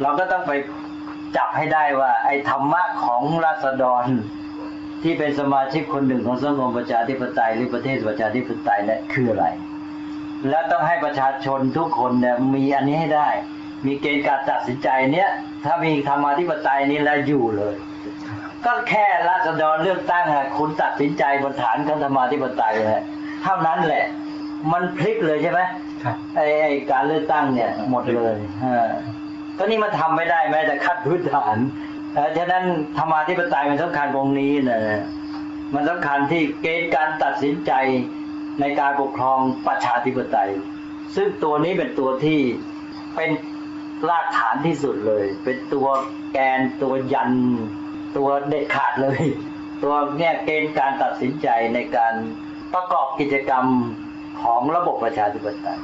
[0.02, 0.52] เราก็ต้องไป
[1.38, 4.06] จับให้ได้ว่า ไอ้ธรรมะของราษฎร
[5.04, 9.46] ที่เป็นสมาชิกคนหนึ่งของสังคมประชาธิปไตยหรือประเทศประชาธิปไตยเนี่ยคืออะไร
[10.50, 13.30] และต้องให้ประชาชนทุกคนเนี่ยมีอันนี้ให้ได้
[13.86, 15.30] มีเกณฑ์การตัดสินใจเนี่ย
[15.66, 17.76] ถ้ามีธรรมาธิปไตยนี้แล้วอยู่เลย
[18.66, 23.04] ก็แค่ราษฎรเลือกตั้งอะคุณตัดสินใจบนฐานของธรรมาธิปไตยแหละ
[23.44, 24.04] เท่านั้นแหละ
[24.72, 25.60] มันพลิกเลยใช่ไหม
[26.04, 28.88] ครับไอ้ไอ้การเลือกตั้งเนี่ยหมดเลยฮะ
[29.58, 31.58] ก็นี่มันทำไม่ได้แม้แต่ขั้นพื้นฐาน
[32.14, 32.64] เอ่อฉะนั้น
[32.98, 34.80] ธรรมาธิปไตยมันสำคัญตรงนี้นะ
[35.74, 37.72] มันสำคัญที่เกณฑ์การตัดสินใจ
[38.60, 40.50] ในการปกครองประชาธิปไตย
[41.16, 42.40] ซึ่งตัวนี้เป็นตัวที่
[43.16, 43.30] เป็น
[44.10, 45.88] รากฐานที่สุดเลย เป็นตัว
[46.34, 47.32] แกนตัวยัน
[48.16, 49.22] ตัวเด็ดขาดเลย
[49.84, 52.14] ตัวเนี่ยเกณฑ์การตัดสินใจในการ
[52.74, 53.66] ประกอบกิจกรรม
[54.42, 55.80] ของระบบประชาธิปไตย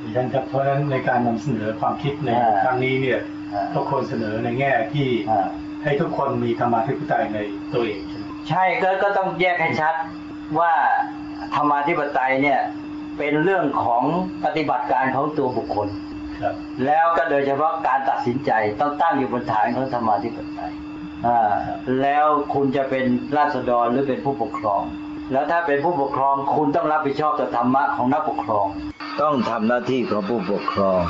[0.00, 3.20] ดิฉันครับเพราะฉะนั้นในการนำเสนอความคิดในอ่าครั้งนี้เนี่ย
[3.52, 5.46] อ่าทุกคนเสนอในแง่ที่อ่า
[5.84, 7.38] ให้ทุกคนมีธรรมาธิปไตยใน
[7.72, 9.94] ตัวเองใช่ไหมใช่ก็ก็ต้องแยกให้ชัด
[10.58, 10.72] ว่า
[11.54, 12.60] ธรรมาธิปไตยเนี่ย
[13.18, 14.02] เป็นเรื่องของ
[14.44, 15.88] ปฏิบัติการของตัวบุคคล
[16.40, 16.54] ครับ
[16.86, 18.50] แล้วก็โดยเฉพาะการตัดสินใจ
[18.80, 20.93] ต้องตั้งอยู่บนฐานของธรรมาธิปไตยอ่า
[22.02, 23.04] แล้วคุณจะเป็น
[23.36, 24.82] ราษฎรหรือเป็นผู้ปกครอง
[25.32, 28.66] แล้วถ้าเป็นผู้ปกครองคุณต้องรับผิดชอบต่อธรรมะของนักปกครอง
[29.22, 31.02] ต้องทำหน้าที่ของผู้ปกครอง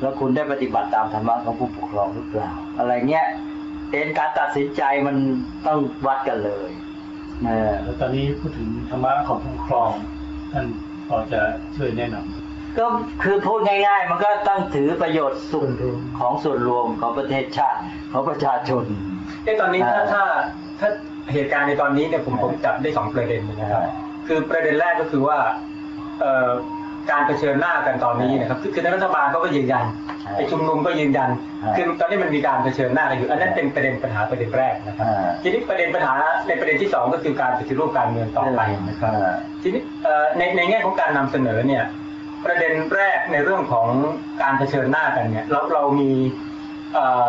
[0.00, 3.26] แล้วคุณได้ปฏิบัติตามธรรมะของผู้ปกครองหรือเปล่า อะไรเงี้ย
[3.90, 5.16] เอ็นการตัดสินใจมัน
[5.66, 6.70] ต้องวัดกันเลย
[7.44, 9.90] เออแล้วตอนนี้พูดถึงธรรมะของผู้ปกครอง
[10.52, 10.66] ท่าน
[11.08, 11.40] พอจะ
[11.76, 12.39] ช่วยแนะนำ
[12.78, 12.86] ก็
[13.22, 17.78] คือพูดง่าย ๆ มันก็ต้องถือประโยชน์สุขส่วนรวมของส่วนรวมของประเทศชาติ
[18.12, 18.84] ของประชาชน
[19.44, 20.22] เอ้ตอนนี้ถ้าอ่าถ้า
[20.80, 20.88] ถ้า
[21.32, 23.92] เหตุการณ์ในตอนนี้เนี่ยผมผมจับได้สองประเด็นนะครับอ่า
[24.26, 25.38] คือประเด็นแรกก็คือว่า
[26.20, 26.50] เอ่อ
[27.10, 29.84] การเผชิญหน้ากันตอนนี้นะครับคือคือในรัฐบาลเขาก็ยืนยัน
[30.20, 31.30] ใช่ไอ้ชุมนุมก็ยืนยัน
[31.62, 36.12] อ่าคือตอนนี้มันมีการเผชิญหน้ากันอยู่ อันนั้นเป็นประเด็นปัญหาประเด็นแรกนะครับอ่าทีนี้ประเด็นปัญหา
[36.48, 41.84] ในประเด็นที่สองก็คือการปฏิรูปการเมืองต่อไปนะครับอ่าทีนี้เอ่อในในแง่ของการนำเสนอเนี่ย
[42.44, 43.86] ประเด็นแรกในเรื่องของ
[44.42, 46.10] การเผชิญหน้ากันเนี่ยเราเรามี
[46.94, 47.28] เอ่อ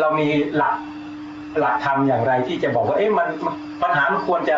[0.00, 0.74] เรามีหลัก
[1.60, 4.56] หลักธรรมอย่างไรที่จะบอกว่าเอ๊ะมันมันปัญหามันควรจะ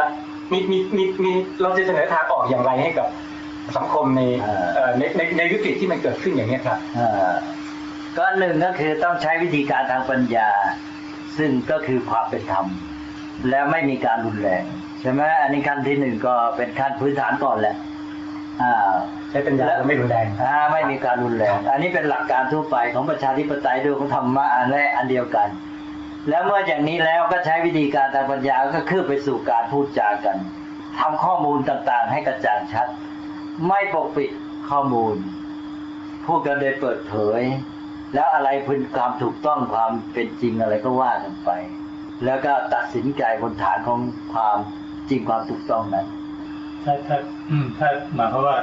[0.53, 1.33] มีมีมีมี
[1.63, 3.07] เราจะเสนอทางออกอย่างไรให้กับ
[3.77, 7.35] สังคมในอ่าเอ่อในในในวิกฤตที่มันเกิดขึ้นอย่างนี้ยครับอ่า
[8.19, 10.51] ก็หนึ่งก็คือต้องใช้วิธีการทางปัญญา
[11.39, 12.67] ซึ่งก็คือความเป็นธรรม
[13.49, 14.65] และไม่มีการรุนแรง
[15.01, 17.77] ใช่ไหมอันนี้ขั้นที่หนึ่งก็เป็นขั้นพื้นฐานก่อนแหละ
[18.63, 18.93] อ่า
[19.26, 25.49] ใช้ปัญญาและไม่รุนแรงอ่าไม่มีการรุนแรง อันนี้เป็นหลักการทั่วไปของประชาธิปไตยด้วยของธรรมะอันแรกอันเดียวกัน
[26.29, 30.37] แล้วเมื่ออย่างนี้แล้วก็ใช้วิธีการทางปัญญาก็คือไปสู่การพูดจากัน
[30.99, 32.89] ทำข้อมูลต่างๆ ให้กระจ่างชัด
[33.67, 34.31] ไม่ปกปิด
[34.71, 35.15] ข้อมูล
[36.27, 37.43] พูดกันโดยเปิดเผย
[38.15, 41.51] แล้วอะไรเป็นความถูกต้องความเป็นจริงอะไรก็ว่ากันไป
[42.25, 44.01] แล้วก็ตัดสินใจบนฐานของ
[44.35, 44.57] ความ
[45.11, 46.07] จริงความถูกต้องนั้น
[46.85, 47.19] ถ้าถ้า
[47.51, 48.57] อืมถ้าหมายความว่า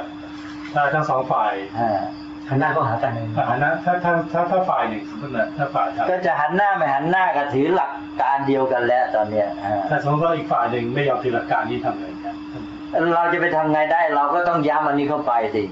[0.74, 2.00] ถ้าทั้งสองฝ่ายอ่า
[2.48, 7.90] หันหน้าเข้าหากันเลยถ้านะถ้าถ้าถ้าถ้าฝ่ายหนึ่งสมมตินะถ้าฝ่ายครับก็จะหันหน้าไม่หันหน้าก็ถือหลัก
[8.22, 12.34] การเดียวกันแล้วตอนเนี้ยอ่าถ้าสมมติว่าอีกฝ่ายหนึ่งไม่ยอมถือหลักการนี้ทำไงครับ
[13.14, 15.62] เราจะไปทำไงได้เราก็ต้องย้ำอันนี้เข้าไปสิ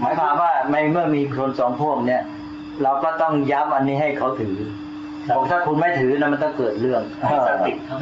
[0.00, 2.22] หมายความว่าในเมื่อมีคนสองพวกเนี่ย
[2.82, 4.56] เราก็ต้องย้ำอันนี้ให้เขาถือ
[5.36, 7.96] บอกถ้าคุณไม่ถือนะมันต้องเกิดเรื่องให้สติเขา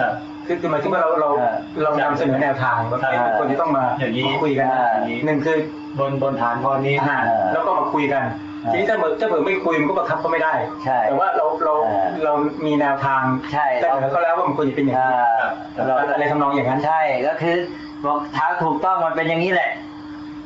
[0.47, 4.91] ครับคือคือหมายถึงว่าเราเราอ่าเรานำเสนอแนวทางว่าใช่เอ๊ะคนที่ต้องมาอย่างนี้คุยกันอ่า
[5.27, 5.59] หนึ่งคือ
[5.99, 8.23] บนบนฐานข้อนี้อ่าอ่าแล้วก็มาคุยกัน
[8.65, 10.53] อ่าทีนี้ถ้าเผื่อถ้าเผื่อไม่คุยมันก็บังคับเขาไม่ได้
[10.85, 12.33] ใช่แต่ว่าเราเราอ่าเรา
[12.67, 13.23] มีแนวทาง
[13.53, 17.57] ใช่แต่เหนือเขาแล้วว่ามันควรจะเป็นอย่างอ่านี้เราอะไรทำนองอย่างนั้นใช่ก็คือ
[18.05, 19.71] บอกทางถูกต้องมันเป็นอย่างนี้แหละ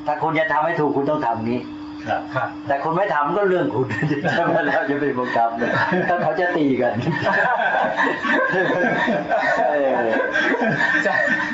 [0.06, 1.60] ถ้าคุณจะทำให้ถูกคุณต้องทำงี้
[2.08, 3.86] ครับครับแต่คุณไม่ทำก็เรื่องคุณ
[4.32, 5.70] ใช่ไหมแล้วจะไปบังคับเลย
[6.08, 6.94] ถ้าเขาจะตีกัน
[8.52, 9.53] เออ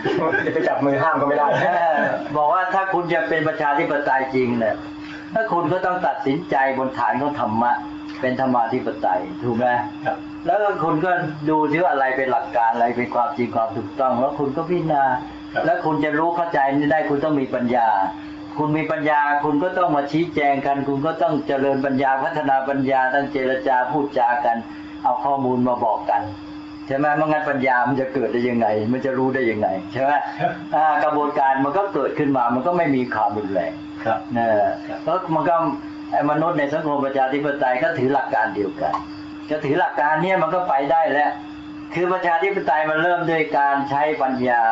[0.04, 0.12] จะ
[0.46, 1.98] จะไปจับมือห้ามก็ไม่ได้เออ
[2.36, 4.74] บอกว่าถ้าคุณจะเป็นประชาธิปไตยจริงเนี่ย
[5.34, 7.72] ถ้าคุณก็ต้องตัดสินใจบนฐานของธรรมะ
[8.20, 9.66] เป็นธรรมาธิปไตยถูกไหม
[10.06, 11.12] ครับแล้วก็คุณก็
[11.48, 15.02] ดูซิว่าอะไรเป็นหลักการอะไรเป็นความจริงความถูกต้อง แล้วคุณก็พิจารณา
[15.54, 17.88] ครับแล้วคุณจะรู้เข้าใจนี่ได้คุณต้องมีปัญญา
[18.58, 24.56] คุณมีปัญญาคุณก็ต้องมาชี้แจงกัน คุณก็ต้องเจริญปัญญาพัฒนาปัญญาตั้งเจรจาพูดจากัน
[25.04, 30.12] เอาข้อมูลมาบอกกันใช่ไหมไม่งั้นปัญญามันจะเกิดได้ยังไง มันจะรู้ได้ยังไงใช่ไหม
[30.74, 33.72] อ่ากระบวนการมันก็เกิดขึ้นมา มันก็ไม่มีความรุนแรง
[34.04, 34.64] ครับเนอ
[35.04, 35.54] แล้วมันก็
[36.12, 38.94] ไอ้มนุษย์ในสังคมประชาธิปไตยก็ถือหลักการเดียวกัน
[39.50, 41.30] ก็ถือหลักการเนี้ยมันก็ไปได้แล้ว
[41.94, 44.62] คือประชาธิปไตยมันเริ่มด้วยการใช้ปัญญา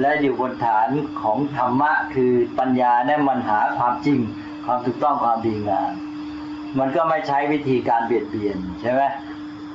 [0.00, 0.88] และอยู่บนฐาน
[1.22, 4.18] ของธรรมะ คือปัญญาเนี่ยมันหาความจริง
[4.66, 5.92] ความถูกต้องความดีงาม
[6.78, 9.02] มันก็ไม่ใช้วิธีการเบียดเบียนใช่ไหม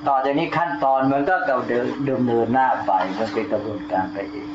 [0.08, 4.50] ต่อจากนี้ขั้นตอนมันก็เดินเดิมเนินหน้าไปมันเป็นกระบวนการไปเอง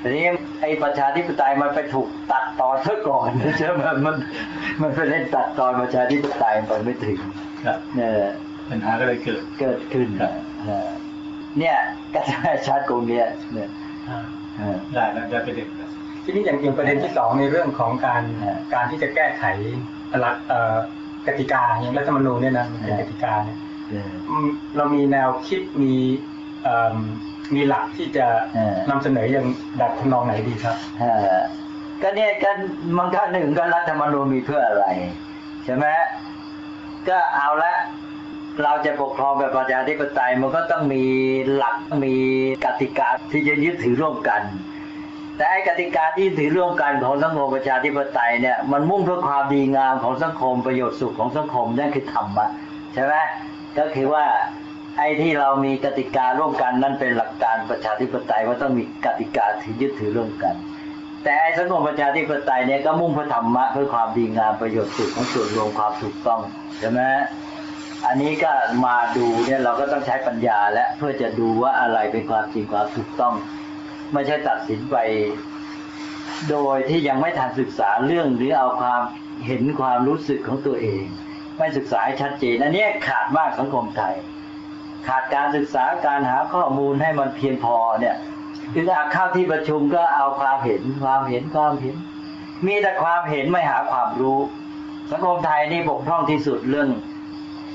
[0.00, 0.24] ทีนี้
[0.60, 4.16] ไอ้ประชาธิปไตยมันไปถูกตัดตอนซะก่อนใช่ไหมมัน
[4.82, 7.18] มันไปเล่นตัดตอนประชาธิปไตยมันไปไม่ถึง
[7.64, 8.12] ครับเนี่ย
[8.68, 10.32] ปัญหาก็เลยเกิดเกิดขึ้นครับ
[10.68, 10.80] นะ
[11.58, 11.76] เนี่ย
[12.14, 13.68] ก็จะให้ชัดตรงเนี้ยเนี่ย
[14.08, 14.18] อ่า
[14.58, 15.90] เออได้ได้ได้ประเด็นครับ
[16.24, 19.44] ทีนี้อย่างอย่างประเด็นที่สองในเรื่องของการอ่าการที่จะแก้ไข
[20.20, 20.76] หลักเอ่อ
[21.26, 23.58] กติกาอย่างรัฐธรรมนูญเนี่ยนะมันเป็นอ่ากติกาเนี่ย
[23.90, 25.94] เอออืมเรามีแนวคิดมี
[26.62, 26.96] เอิ่ม
[27.54, 29.46] มีหลักที่จะเออนำเสนออย่าง
[29.78, 31.04] แบบทำนองไหนดีครับเอ
[31.34, 31.38] อ
[32.02, 32.56] ก็เนี่ยกัน
[32.98, 34.86] มันก็หนึ่งก็รัฐธรรมนูญมีเพื่ออะไร
[35.64, 35.86] ใช่ไหม
[37.08, 37.74] ก็เอาละ
[38.62, 41.04] เราจะปกครองแบบประชาธิปไตยมันก็ต้องมี
[41.54, 42.14] หลักมี
[42.64, 44.42] กติกาที่จะยึดถือร่วมกัน
[45.36, 52.46] แต่ไอ้กติกาที่ถือร่วมกันของสังคมประชาธิปไตยเนี่ยมันมุ่งเพื่อความดีงามของสังคมประโยชน์สุขของสังคมนั่นคือธรรมะ
[52.94, 53.14] ใช่ไหม
[53.78, 54.26] ก็คือว่า
[54.98, 60.54] ไอ้ที่เรามีกติการ่วมกันนั่นเป็นหลักการประชาธิปไตยว่าต้องมีกติกาที่ยึดถือร่วมกัน
[61.22, 66.40] แต่ไอ้สังคมประชาธิปไตยเนี่ยก็มุ่งเพื่อธรรมะเพื่อความดีงามประโยชน์สุขของส่วนรวมความถูกต้อง
[66.78, 67.00] ใช่ไหม
[68.06, 68.52] อันนี้ก็
[68.86, 73.34] มาดูเนี่ยเราก็ต้องใช้ปัญญาและเพื่อจะดูว่าอะไรเป็นความจริงความถูกต้อง
[74.12, 74.96] ไม่ใช่ตัดสินไป
[76.50, 79.00] โดยที่ยังไม่ทันศึกษาเรื่องหรือเอาความ
[79.46, 81.02] เห็นความรู้สึกของตัวเอง
[81.58, 84.14] ไม่ศึกษาชัดเจนอันนี้ขาดมากสังคมไทย
[85.08, 88.16] ขาดการศึกษาการหาข้อมูลให้มันเพียงพอเนี่ย
[88.72, 91.96] คืออาเข้าที่ประชุมก็เอาความเห็นความเห็นความเห็น
[92.66, 94.38] มีแต่ความเห็นไม่หาความรู้
[95.10, 96.88] สังคมไทยนี่บกพร่องที่สุดเรื่อง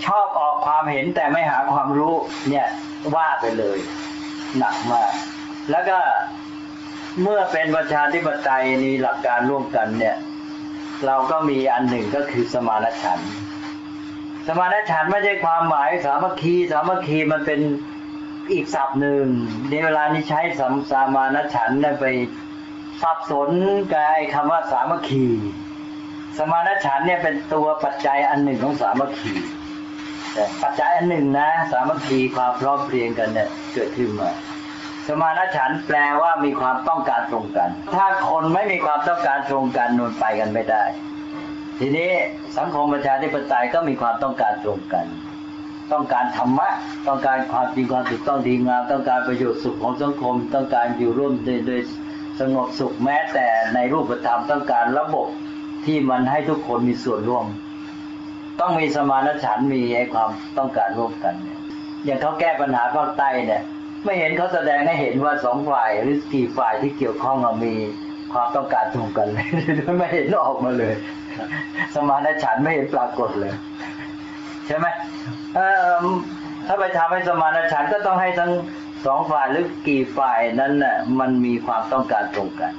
[0.06, 2.14] ชอบออกความเห็นแต่ไม่หาความรู้
[2.50, 2.68] เนี่ย
[3.16, 3.78] ว่าไปเลย
[4.58, 5.12] หนักมาก
[5.72, 6.00] แล้วก็
[7.22, 10.16] เมื่อเป็นประชาธิปไตยมีหลักการร่วมกันเนี่ย
[11.06, 13.32] เราก็มีอันหนึ่งก็คือสมานฉันท์
[14.52, 17.60] สมานฉันไม่ใช่ความหมายสามัคคีสามัคคีมันเป็น
[18.54, 19.26] อีกศัพท์หนึ่ง
[19.70, 22.06] ในเวลานี้ใช้สมสมานฉันไป
[23.02, 23.50] สับสน
[23.92, 25.26] กับไอ้คำว่าสามัคคี
[26.38, 29.34] สมานฉันเนี่ยเป็นตัวปัจจัยอันหนึ่งของสามัคคี
[30.34, 34.30] แต่ปัจจัยอันหนึ่งนะ สามัคคีความพร้อมเพรียงกันเนี่ยเกิดขึ้นมา
[35.08, 40.84] สมานฉันแปลว่ามีความต้องการตรงกัน ถ้าคนไม่มีความต้องการตรงกันนวนไปกันไม่ได้
[41.80, 42.10] ทีนี้
[42.58, 45.06] สังคมประชาธิปไตยก็มีความต้องการตรงกัน
[45.92, 46.70] ต้องการธรรมะ
[47.08, 51.34] ต้องการความจริงความถูกต้องดีงาม ต้องการประโยชน์สุขของสังคม ต้องการอยู่ร่วม
[51.68, 51.82] โดย
[52.40, 55.28] สงบสุขแม้แต่ในรูปธรรมต้องการระบบ
[55.86, 57.46] ที่มันให้ทุกคนมีส่วนร่วม
[58.60, 61.60] ต้องมีสมานฉันท์มีไอ้ความต้องการร่วมกันเนี่ย
[62.06, 63.62] อย่างเขาแก้ปัญหาภาคใต้เนี่ย
[64.06, 67.74] ไม่เห็นเขาแสดงให้เห็นว่าสองฝ่ายหรือกี่ฝ่ายที่เกี่ยวข้องมี
[68.34, 69.48] ความต้องการตรงกันเลย
[69.98, 70.94] ไม่เห็นออกมาเลย
[71.96, 73.54] สมานฉันไม่เห็นปรากฏเลย
[74.68, 74.88] ใช่ไหม
[76.68, 78.52] ถ้าไปทำให้สมานฉันก็ต้องให้ทั้ง
[79.06, 82.72] สองฝ่ายหรือกี่ฝ่ายนั้นน่ะมันมีความต้องการตรงกัน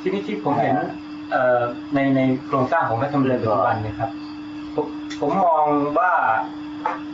[0.00, 0.76] ทีนี้ที่ผมเห็น
[1.94, 4.10] ในในโครงสร้างของรัฐธรรมนูญปัจจุบันเนี่ยครับ
[5.20, 5.64] ผมมอง
[5.98, 6.12] ว่า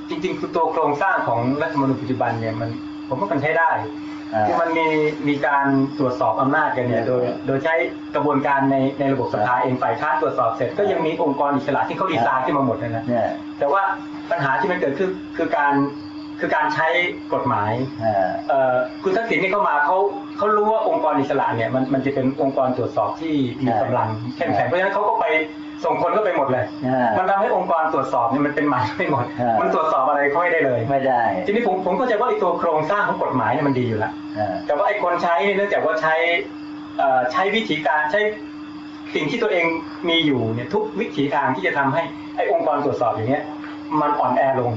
[0.09, 2.71] จริงๆคือตัวโครงสร้างของรัฐธรรมนูญปัจจุบันเนี่ยมัน
[3.09, 3.71] ผมว่ามันใช้ได้
[4.47, 4.87] คือมันมี
[5.29, 5.67] มีการ
[5.99, 7.75] ตรวจสอบอำนาจกันเนี่ยโดยโดยใช้
[8.15, 13.27] กระบวนการในในระบบสภาเองฝ่ายค้านตรวจสอบเสร็จก็ยังมีองค์กรอิสระที่เขาดีไซน์ขึ้นมาหมดเลยนะเนี่ย
[13.59, 13.83] แต่ว่า
[14.31, 15.75] ปัญหาที่มันเกิดขึ้นคือการ
[16.41, 16.89] คือการใช้
[17.35, 17.73] กฎหมาย
[18.05, 19.97] อ่าเอ่อคุณทักษิณนี่เข้ามาเขา
[20.39, 25.27] เขารู้ว่าองค์กรอิสระเนี่ยมันมันจะเป็นองค์กรตรวจสอบที่มีกำลังเข้มแข็งเพราะฉะนั้นเขาก็ไป
[25.85, 36.15] ส่งคนก็ไปหมดเลยอ่ามันทำให้องค์กรตรวจสอบเนี่ยมันเป็นหมันไม่หมดอ่ามัมันตรวจสอบอะไรเขาไม่ได้เลย ไม่ได้ ทีนี้ผมผมเข้าใจว่าไอ้ตัวโครงสร้างของกฎหมายเนี่ยมันดีอยู่แล้วอ่าแต่ว่าไอ้คนใช้เนี่ยเนื่องจากว่าใช้
[36.99, 38.21] เอ่อใช้วิธีการใช้
[39.15, 39.65] สิ่งที่ตัวเอง
[40.09, 42.03] มีอยู่เนี่ยทุกวิถีทางที่จะทำให้
[42.37, 43.45] ไอ้องค์กรตรวจสอบอย่างเงี้ย
[44.01, 44.73] มันอ่อนแอลง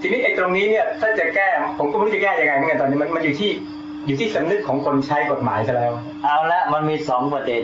[0.00, 3.50] ทีนี้ไอ้ตรงนี้เนี่ยถ้าจะแก้ผมก็ไม่รู้จะแก้ยังไงเหมือนกันตอนนี้มันมันอยู่ที่
[4.06, 5.92] อยู่ที่สำนึกของคนใช้กฎหมายซะแล้ว
[6.24, 7.62] เอาละมันมีสองประเด็น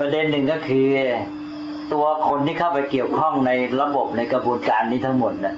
[0.00, 0.88] ประเด็นหนึ่งก็คือ
[1.92, 5.54] ตัวคนที่เข้าไปเกี่ยวข้องในระบบในกระบวนการนี้ทั้งหมดนะ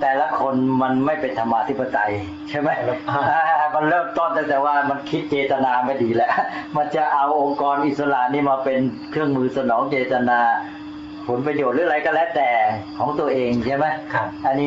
[0.00, 2.12] แต่ละคนมันไม่เป็นธรรมาธิปไตย
[2.48, 2.68] ใช่ไหม
[3.10, 6.32] อ่าอ่ามันเริ่มต้นตั้งแต่ว่ามันคิดเจตนาไม่ดีแล้ว
[6.76, 8.78] มันจะเอาองค์กรอิสระนี่มาเป็น
[9.10, 10.40] เครื่องมือสนองเจตนา
[11.28, 12.50] ผลประโยชน์หรืออะไรก็แล้วแต่
[12.98, 14.66] ของตัวเองใช่ไหมครับอันนี้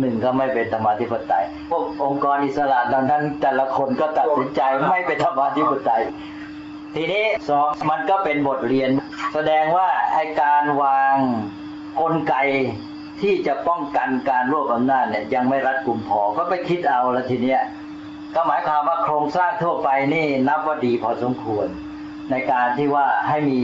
[0.00, 6.02] หนึ่งก็ไม่เป็นธรรมาธิปไตย พวกองค์กรอิสระดังนั้นแต่ละคนก็ตัดสินใจไม่เป็นธรรมาธิปไตย
[6.98, 8.90] ทีนี้สองมันก็เป็นบทเรียน
[9.34, 11.14] แสดงว่าไอการวาง
[12.00, 12.34] กลไก
[13.20, 17.60] ที่จะป้องกันการรวบอำนาจเนี่ยยังไม่รัดกุมพอก็ไปคิดเอาแล้วทีเนี้ย
[18.34, 21.66] ก็หมายความว่าโครงสร้างทั่วไปนี่นับว่าดีพอสมควร
[22.30, 23.60] ในการที่ว่าให้มี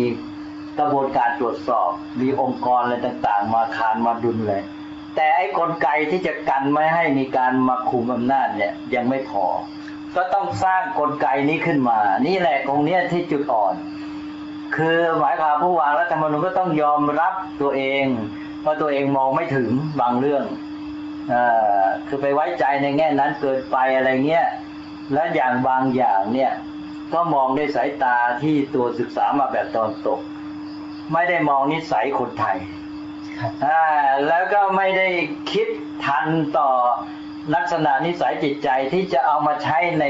[0.78, 4.62] กระบวนการตรวจสอบ มีองค์กรอะไรต่างๆ มาคานมาดุลเลย
[5.16, 9.46] แต่ไอ้กลไกที่จะกันไม่ให้มีการมาคุมอำนาจเนี่ยยังไม่พอ
[10.16, 13.74] ก็ต้องสร้างกลไกนี้ขึ้นมา นี่แหละตรงเนี้ยที่จุดอ่อน
[14.76, 18.04] คือหมายความผู้วางรัฐธรรมนูญก็ต้องยอมรับตัวเอง
[18.64, 19.68] ว่าตัวเองมองไม่ถึง
[20.00, 20.44] บางเรื่อง
[21.32, 24.46] อ่าคือไปไว้ใจในแง่นั้นเกินไปอะไรเงี้ย
[25.12, 26.52] และอย่างบางอย่างเนี่ย
[27.14, 30.20] ก็มองด้วยสายตาที่ตัวศึกษามาแบบตอนตก
[31.12, 32.58] ไม่ได้มองนิสัยคนไทย
[33.38, 33.82] ครับอ่า
[34.28, 35.08] แล้วก็ไม่ได้
[35.52, 35.68] คิด
[36.04, 36.26] ทัน
[36.58, 36.70] ต่อ
[37.54, 40.04] ลักษณะนิสัยจิตใจที่จะเอามาใช้ใน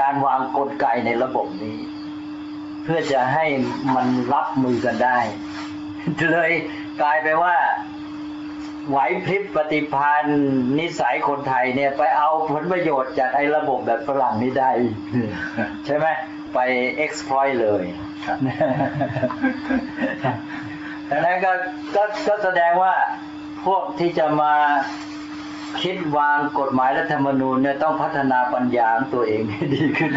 [0.00, 1.78] การวางกลไกในระบบนี้
[2.84, 3.46] เพื่อจะให้
[3.94, 5.18] มันรับมือกันได้
[6.32, 6.52] เลย
[7.02, 7.56] กลายไปว่า
[8.90, 10.42] ไหวพริบปฏิพันธ์
[10.78, 14.96] นิสัยคนไทยเนี่ยไปเอาผลประโยชน์จากไอ้ระบบแบบฝรั่งนี้ได้อีก
[15.86, 16.06] ใช่ไหม
[16.54, 16.58] ไป
[17.04, 17.84] exploit เลย
[21.10, 21.52] ดังนั้นก็
[21.96, 22.94] ก็ก็แสดงว่า
[23.66, 24.54] พวกที่จะมา
[25.82, 30.10] คิดวางกฎหมายรัฐธรรมนูญเนี่ยต้องพัฒนาปัญญาของตัวเองให้ดีขึ้น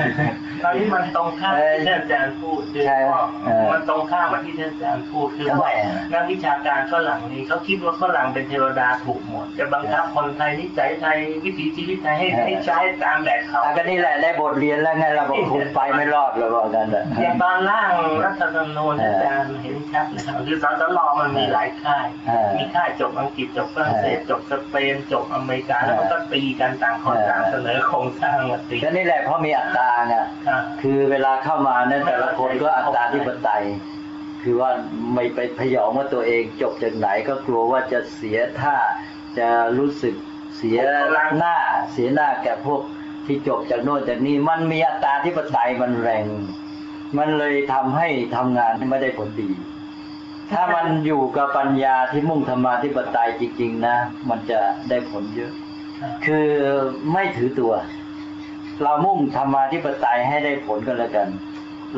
[0.63, 17.91] ตอนนี้มันตรงข้ามที่ท่านอาจารย์พูดคือใช่ว่าเออมันตรงข้ามกับที่ท่านอาจารย์พูดคือทำไมว่าอะนักวิชาการฝรั่งนี่เขาคิดว่าฝรั่งเป็นเทวดาถูกหมดจะบังคับคนไทยนิสัยไทยวิถีชีวิตไทยให้เออให้ใช้ตามแบบเขาอะก็นี่แหละได้บทเรียนแล้วไงเราบอกคุมไปไม่รอดเลยบอกกันนะอย่างตอนร่าง
[18.23, 30.15] รัฐธรรมนูญเอออาจารย์เห็นชัดเลยครับคือสสลมันมีหลายค่ายเออมีค่ายจบอังกฤษจบฝรั่งเศสเออจบสเปนจบอเมริกาแล้วมันก็ตีกันต่างคนเออต่างเสนอโครงสร้างมาตีก็นี่แหละเพราะมีอัตราไง
[30.47, 33.63] อ่าคือเวลาเข้ามาเนี่ยแต่ละคนก็อัตราที่ปไตย
[34.43, 34.69] คือว่า
[35.13, 38.77] ไม่ไปพยองว่าตัวเองจบจากไหนก็กลัวว่าจะเสียท่า
[39.37, 40.15] จะรู้สึก
[40.57, 40.79] เสีย
[41.39, 41.55] หน้า
[41.91, 42.81] เสียหน้าแก่พวก
[43.25, 46.25] ที่จบจากโน่นจากนี้มันมีอัตราที่ปไตยมันแรง
[47.17, 49.49] มันเลยทำให้ทำงานไม่ได้ผลดี
[50.51, 53.95] ถ้ามันอยู่กับปัญญาที่มุ่งธรรมาธิปไตยจริง ๆ นะ
[54.29, 55.51] มันจะได้ผลเยอะ
[56.25, 56.47] คือ
[57.13, 57.73] ไม่ถือตัว
[58.83, 61.27] เรามุ่งธรรมาธิปไตยให้ได้ผลก็แล้วกัน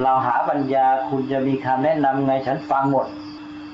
[0.01, 3.07] เราหาปัญญาคุณจะมีคำแนะนำไงฉันฟังหมด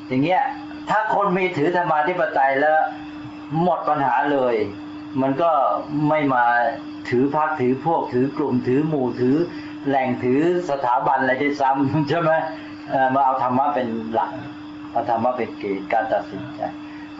[0.07, 0.43] อย่างเงี้ย
[0.89, 2.77] ถ้าคนมีถือธรรมาธิปไตยแล้ว
[3.61, 4.55] หมดปัญหาเลย
[5.21, 5.51] มันก็
[6.09, 6.45] ไม่มา
[7.09, 9.35] ถือพักถือพวกถือกลุ่มถือหมู่ถือ
[9.87, 12.31] แหล่งถือสถาบันอะไรด้วยซ้ำใช่ไหม
[13.13, 14.31] มาเอาธรรมะเป็นหลัก
[14.91, 16.61] เอาธรรมะเป็นเกณฑ์การตัดสินใจ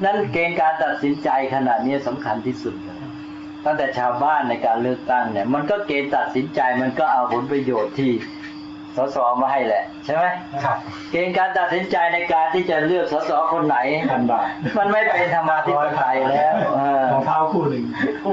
[0.03, 2.97] นั้นเกณฑ์การตัดสินใจขนาดนี้สำคัญที่สุดเลย
[3.65, 8.11] ตั้งแต่ชาวบ้านในการเลือกตั้งเนี่ย มันก็เกณฑ์ตัดสินใจมันก็เอาผลประโยชน์ที่
[8.97, 10.25] สสมาให้แหละ ใช่ไหม
[10.65, 10.77] ครับ
[11.11, 13.77] เกณฑ์การตัดสินใจในการที่จะเลือกสสคนไหน
[14.11, 14.47] พันบาท
[14.77, 17.85] มันไม่เป็นธรรมาธิปไตยแล้วเออรองเท้าคู่หนึ่ง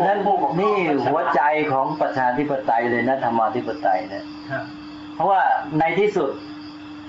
[0.07, 0.19] นั่น
[0.61, 0.77] นี่
[1.07, 4.65] หัวใจของประชาธิปไตยเลยนะธรรมาธิปไตยเนี่ยครับ
[5.15, 5.41] เพราะว่า
[5.79, 6.31] ในที่สุด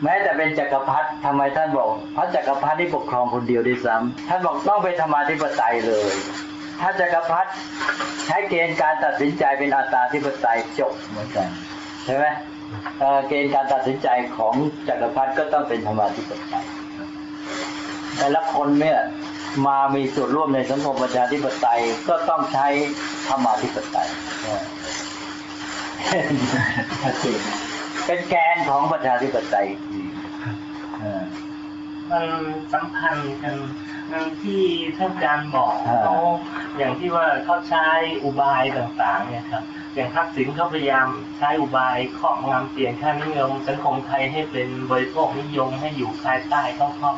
[0.03, 6.13] แม้แต่เป็นจักรพรรดิทำไมท่านบอกพระจักรพรรดิที่ปกครองคนเดียวด้วยซ้ำท่านบอกต้องเป็นธรรมาธิปไตยเลย
[6.81, 7.49] ถ้าจักรพรรดิ
[8.25, 11.47] ใช้เกณฑ์การตัดสินใจเป็นอัตาธิปไตยจบเหมือนกัน
[12.05, 12.25] ใช่ไหม
[12.99, 14.53] เเกณฑ์การตัดสินใจของ
[14.87, 16.65] จักรพรรดิก็ต้องเป็นธรรมาธิปไตย
[18.17, 18.99] แต่ละคนเนี่ย
[19.67, 22.67] มามีส่วนร่วมในสังคมประชาธิปไตยก็ต้องใช้
[23.29, 24.07] ธรรมาธิปไตย
[27.03, 27.39] ชัดเจน
[28.07, 30.01] เป็นแกนของประชาธิปไตยอีกที
[30.99, 31.23] เออ
[32.11, 32.25] มัน
[32.73, 33.55] สัมพันธ์กัน
[34.11, 34.63] นั่นที่
[34.97, 36.15] ท่านอาจารย์บอกอ่าเขา
[36.77, 37.87] อย่างที่ว่าเขาใช้
[38.23, 39.63] อุบายต่างๆเนี่ยครับ
[39.95, 47.15] อย่างทักษิณเขาพยายามใช้อุบายครอบงำเปลี่ยนค่านิยมสังคมไทยให้เป็นบริโภคนิยมให้อยู่ภายใต้เขาครอบ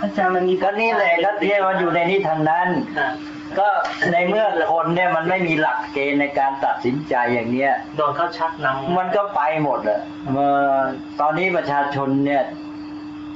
[0.00, 2.68] อาจารย์มันมีก็นี่แหละก็เที่มันอยู่ในนี้ทางนั้น
[2.98, 3.12] ครับ
[3.58, 3.68] ก็
[4.12, 10.00] ในเมื่อคนเนี่ยมันไม่มีหลักเกณฑ์ในการตัดสินใจอย่างเนี้ยโดนเขาชักนำมันก็ไปหมดอะ
[10.30, 10.52] เมื่อ
[11.20, 12.42] ตอนนี้ประชาชนเนี่ย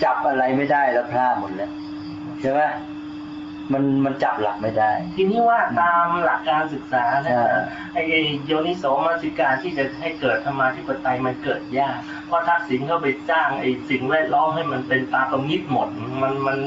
[0.04, 1.70] จับอะไรไม่ได้แล้วพลาดหมดแล้ว
[2.40, 2.60] ใช่ไหม
[3.72, 7.62] มันมันจับหลักไม่ได้ ทีนี้ว่าตามหลักการศึกษานะคอ่ารับ
[7.94, 15.88] ไอ้โยนิโสมนสิการที่จะให้เกิดธรรมาธิปไตยมันเกิดยากเพราะทักษิณเขาไปสร้างไอ้สิ่งแวดล้อมให้มันเป็นตาตรงนิดหมด
[16.22, 16.58] มันมัน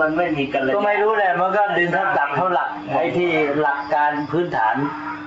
[0.00, 4.76] มันไม่มีกันเลยก็ไม่รู้แหละมันก็ดึงเท่าตับเท่าหลักไอ้ที่หลักการพื้นฐาน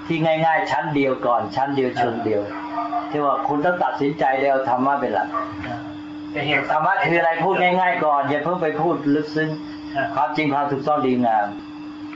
[0.07, 2.41] ที่ง่าย ๆ ชั้นเดียวก่อน ชั้นเดียวชนเดียว
[3.11, 5.29] ที่ว่าคุณต้องตัดสินใจแล้วธรรมะเป็นหลัก
[6.31, 9.49] แต่เห็นธรรมะคืออะไรพูดง่าย ๆ ก่อนอย่าเพิ่งไปพูดลึกซึ้ง
[10.15, 11.47] ความจริงความถูกต้องดีงาม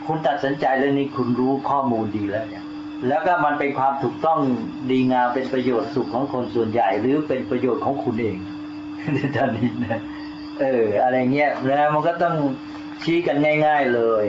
[0.05, 2.63] คุณตัดสินใจเรื่องนี้คุณรู้ข้อมูลดีแล้วเนี่ย
[3.07, 4.39] แล้วก็มันเป็นความถูกต้อง
[4.91, 8.37] ดีงามเป็นประโยชน์สุขของคนส่วนใหญ่ หรือเป็นประโยชน์ของคุณเอง
[9.13, 10.01] ในตอนนี้นะ
[10.61, 12.35] เออ อะไรเงี้ยแล้วมันก็ต้อง
[13.03, 14.25] ชี้กันง่าย ๆเลย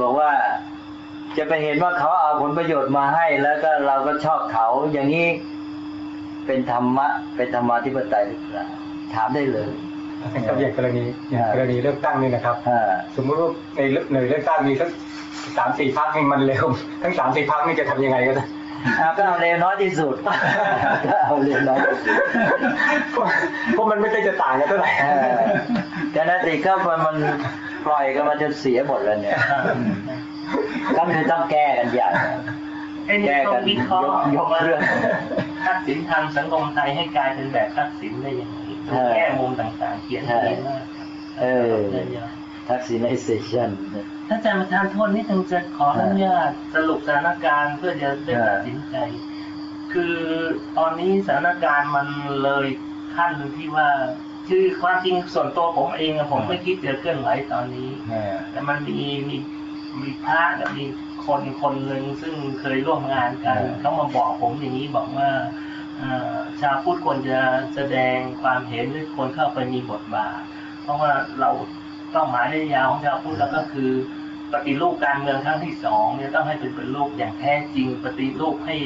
[0.00, 0.30] บอกว่า
[1.38, 5.26] จะไปเห็นว่าเขาเอาผลประโยชน์มาให้ แล้วก็เราก็ชอบเขาอย่างนี้
[6.46, 8.66] เป็นธรรมะเป็นธรรมาธิปไตยหรือเปล่า
[9.14, 9.70] ถามได้เลย
[10.34, 14.90] นะครับอย่างกรณีอย่างกรณีเลือกตั้งนี่นะครับอ่าสมมติว่าในเลือกในเลือกตั้งมีสัก
[15.56, 16.64] สามสี่พักนี่มันเร็ว
[17.02, 18.44] ทั้งสามสี่พักนี่จะทำยังไงก็ได้
[19.00, 20.14] อ่าก็เอาเร็วน้อยที่สุด
[21.10, 22.16] ก็เอาเร็วน้อยที่สุด
[23.72, 25.26] เพราะมันไม่ได้จะต่างกันเท่าไหร่เออ
[26.12, 27.16] แต่นาติก็มันมัน
[27.86, 29.38] ปล่อยกันมาจนเสียหมดแล้วเนี่ย
[30.96, 32.12] ก็คือต้องแก้กันอย่าง
[33.06, 34.80] ไอ้นี่ต้องวิเคราะห์ยกยกเรื่อง
[35.64, 38.57] ทักษิณทำสังคมไทยให้กลายเป็นแบบทักษิณได้ยังไง
[38.90, 40.82] เออแก้มุมต่างๆ เขียนดีมาก
[41.40, 41.74] เออ
[42.12, 42.28] เยอะ
[42.68, 43.70] vaccination
[44.28, 48.96] ถ้าอาจารย์ประธานโทษนิดนึงจะขออนุญาตสรุปสถานการณ์เพื่อจะได้ตัดสินใจ
[49.92, 50.16] คือ
[50.78, 52.06] ตอนนี้สถานการณ์มัน
[52.42, 52.66] เลย
[53.16, 53.88] ขั้นที่ว่า
[54.48, 57.90] คือความจริงส่วนตัวผมเองผมไม่คิดจะเคลื่อนไหวตอนนี้
[58.50, 59.36] แต่มันมีมี
[60.00, 60.84] มีพระกับมี
[61.26, 65.28] คนคนหนึ่งซึ่งเคยร่วมงานกันเออเขามาบอกผมอย่างนี้บอกว่า
[66.60, 67.38] ชาวพุทธควรจะ
[67.74, 70.40] แสดงความเห็นหรือควรเข้าไปมีบทบาท
[70.82, 71.50] เพราะว่าเรา
[72.14, 73.90] ต้องหมายระยะยาวของชาวพุทธแล้วก็คือ
[74.52, 78.76] ปฏิรูปการเมืองครั้งที่สองเนี่ยต้องให้เป็นปฏิรูปอย่างแท้จริง ปฏิรูปให้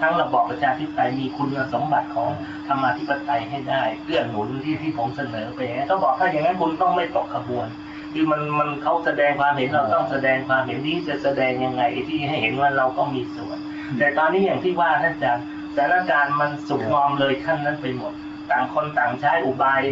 [0.00, 2.28] ทั้งระบอบประชาธิปไตยมีคุณสมบัติของ
[2.68, 7.66] ธรรมาธิปไตยให้ได้เกื้อหนุนที่ที่ผมเสนอไปเขาบอกถ้าอย่างนั้นคุณต้องไม่ตกขบวน
[8.12, 13.58] คือมันมันเขาแสดงความเห็นเราต้องแสดงความเห็นที่จะแสดงยังไงที่ให้เห็นว่าเราก็มีส่วน
[13.98, 15.44] แต่ตอนนี้อย่างที่ว่าท่านอาจารย์
[15.78, 18.12] สถานการณ์มันสุกงอมเลยขั้นนั้นไปหมด
[18.50, 19.82] ต่างคนต่างใช้อุบาย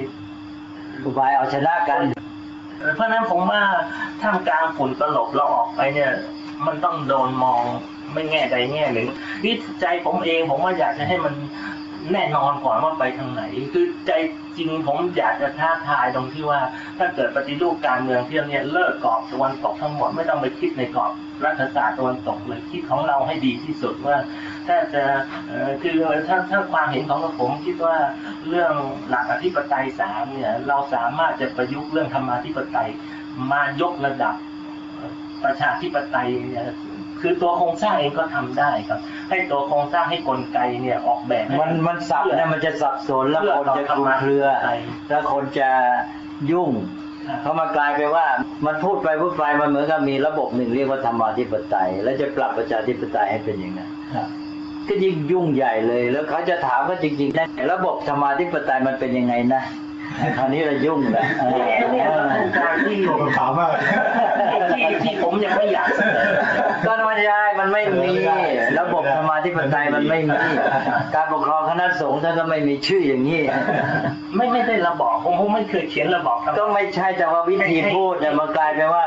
[1.05, 2.03] อุบายเอาชนะกัน
[2.95, 3.63] เพราะฉะนั้นผมว่า
[4.23, 6.13] ท่ามกลางฝุ่นตลบเราออกไปเนี่ย
[6.67, 7.63] มันต้องโดนมอง
[8.13, 9.09] ไม่แง่ใดแง่หนึ่ง
[9.45, 11.35] นี่ใจผมเองผมว่าอยากจะให้มัน
[12.13, 13.43] แน่นอนก่อนว่าไปทางไหน
[13.73, 14.11] คือใจ
[14.57, 16.61] จริงผมอยากจะท้าทายตรงที่ว่า
[16.99, 21.13] ถ้าเกิดปฏิรูปการเมืองเที่ยวเนี่ยเลิกกรอบตะวันตกทั้งหมดไม่ต้องไปคิดในกรอบ
[21.45, 24.17] รัฐศาสตร์ตะวันตกเลยคิดของเราให้ดีที่สุดว่า
[24.67, 25.03] ถ้าจะ
[25.83, 25.97] คือ
[26.29, 27.97] ถ้าถ้าความเห็นของผมคิดว่า
[28.49, 28.73] เรื่อง
[29.09, 32.89] หลักอธิปไตยสามเนี่ยเราสามารถจะประยุกต์เรื่องธรรมาธิปไตย
[33.51, 34.35] มายกระดับ
[35.45, 36.67] ประชาธิปไตยเนี่ย
[37.21, 39.01] คือตัวโครงสร้างเองก็ทำได้ครับ
[39.31, 44.45] ให้ตัวโครงสร้างให้กลไกเนี่ยออกแบบให้มันมันสับเนี่ยมันจะสับสนแล้วคนจะคลุมเครือ
[45.09, 45.69] แล้วคนจะ
[46.51, 46.71] ยุ่ง
[47.43, 48.27] เพราะมันกลายไปนว่า
[48.67, 53.91] มันพูดไปพูดไปมันเหมือนกับมีระบบหนึ่งเรียกว่าธรรมาธิปไตย แล้วจะปรับประชาธิปไตยให้เป็นอย่างนั้น
[54.89, 59.63] ก็ยิ่งยุ่งใหญ่เลย แล้วเขาจะถามว่าจริงๆนะระบบธรรมาธิปไตยมันเป็นยังไงนะ
[60.37, 62.07] คราวนี้เรายุ่งแหละเออเนี่ย
[62.59, 63.67] การที่าวมา
[64.73, 65.89] ที่ที่ผมยังไม่อยาก
[66.87, 68.13] ก็ไม่ได้มันไม่มี
[68.79, 70.39] ระบบธรรมาธิปไตยมันไม่มี
[71.15, 73.41] การปกครองคณะสงฆ์ท่านก็ไม่มีชื่ออย่างนี้
[74.37, 79.05] ไม่ไม่ได้ระบอบผมผมไม่เคยเขียนระบอบก็ไม่ใช่แต่ว่าวิธีพูดเนี่ยมันกลายเป็นว่า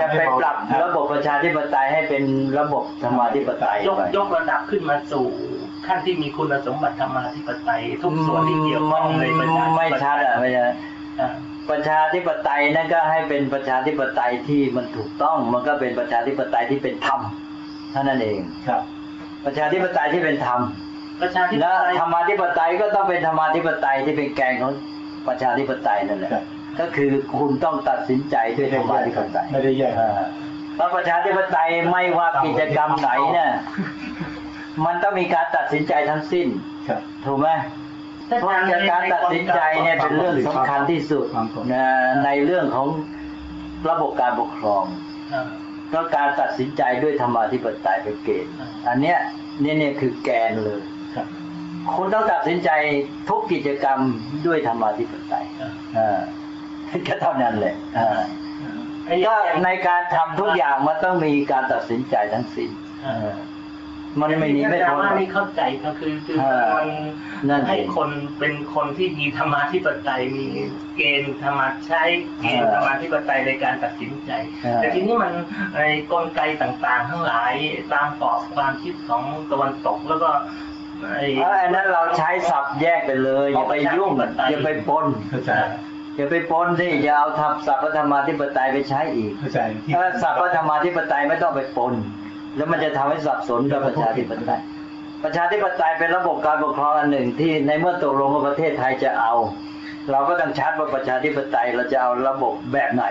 [0.00, 2.22] จะไปปรับระบบประชาธิปไตยให้เป็น
[2.58, 5.26] ระบบธรรมาธิปไตยยกยกระดับขึ้นมาสู่
[5.86, 10.64] ขั้นที่มีคุณสมบัติธรรมาธิปไตยทุกส่วนที่เกี่ยวข้องในประชาธิปไตยไม่ชัดอะไม่ใช่
[11.20, 11.30] อ่า
[11.70, 17.20] ประชาธิปไตยนั่นก็ให้เป็นประชาธิปไตยที่มันถูกต้อง มันก็เป็นประชาธิปไตยที่เป็นธรรม
[17.92, 18.82] เท่านั้นเองครับ
[19.44, 20.60] ประชาธิปไตยที่เป็นธรรม
[21.22, 24.72] ประชาธิปและไตยธรรมาธิปไตยก็ต้องเป็นธรรมาธิปไตยที่เป็นแกนของ
[25.28, 26.44] ประชาธิปไตยนั่นแหละครับ
[26.80, 30.10] ก็คือคุณต้องตัดสินใจด้วยธรรมาธิปไตยไม่ได้แยกอ่า
[30.76, 33.50] เพราะประชาธิปไตยไม่ว่ากิจกรรมไหนเนี่ย
[34.84, 36.48] มันต้องมีการตัดสินใจทั้งสิ้น
[36.88, 37.48] ครับถูกไหม
[38.40, 38.52] เพราะ
[38.90, 41.26] การตัดสินใจเนี่ยเป็นเรื่องสำคัญที่สุด
[41.72, 41.86] นะ
[42.24, 42.88] ในเรื่องของ
[43.90, 44.84] ระบบการปกครอง
[45.32, 45.46] อ่า
[45.92, 49.18] ก็การตัดสินใจด้วยธรรมาธิปไตยเป็นเกณฑ์อ่าอันเนี้ย
[49.60, 50.80] เนี่ยเนี่ยคือแกนเลย
[51.14, 51.26] ครับ
[51.96, 52.70] คุณต้องตัดสินใจ
[53.28, 53.98] ทุกกิจกรรม
[54.46, 56.18] ด้วยธรรมาธิปไตยอ่าอ่า
[57.06, 58.22] ก็เท่านั้นแหละอ่า
[59.06, 62.70] ไอ้ก็ในการทำทุกอย่างมันต้องมีการตัดสินใจทั้งสิ้น
[63.06, 63.38] อ่าเออ
[64.20, 66.88] มันไม่หนีไม่แต่พ้นว่านี่เข้าใจก็คือคือเออมัน
[67.48, 68.08] นั่นเองให้คน
[68.38, 70.46] เป็นคนที่มีธรรมาธิปไตยมี
[70.96, 72.02] เกณฑ์ธรรมาใช้
[72.40, 74.30] เกณฑ์ธรรมาธิปไตยในการตัดสินใจ
[74.62, 75.32] เออแต่ทีนี้มัน
[75.74, 77.54] ไอ้กลไกต่างๆ ทั้งหลาย
[77.92, 80.30] ตามกรอบความคิดของตะวันตกแล้วก็
[81.10, 84.10] ไอ้เพราะอันนั้นเราใช้ศัพท์แยกไปเลย อย่าไปยุ่ง
[84.50, 85.52] อย่าไปปนเข้าใจ
[86.16, 91.94] อย่าไปปนสิอย่าเอาทับศัพท์พระธรรมาธิปไตยไปใช้อีกเข้าใจที่ถ้าศัพท์พระธรรมาธิปไตยไม่ต้องไปปน
[92.56, 94.60] แล้วมันจะทำให้สับสนกับประชาธิปไตย
[95.24, 99.32] ประชาธิปไตยเป็นระบบการปกครองอันหนึ่งที่ในเมื่อตกลงว่าประเทศไทยจะเอา
[100.10, 103.04] เราก็ต้องชัดว่าประชาธิปไตยเราจะเอาระบบแบบไหน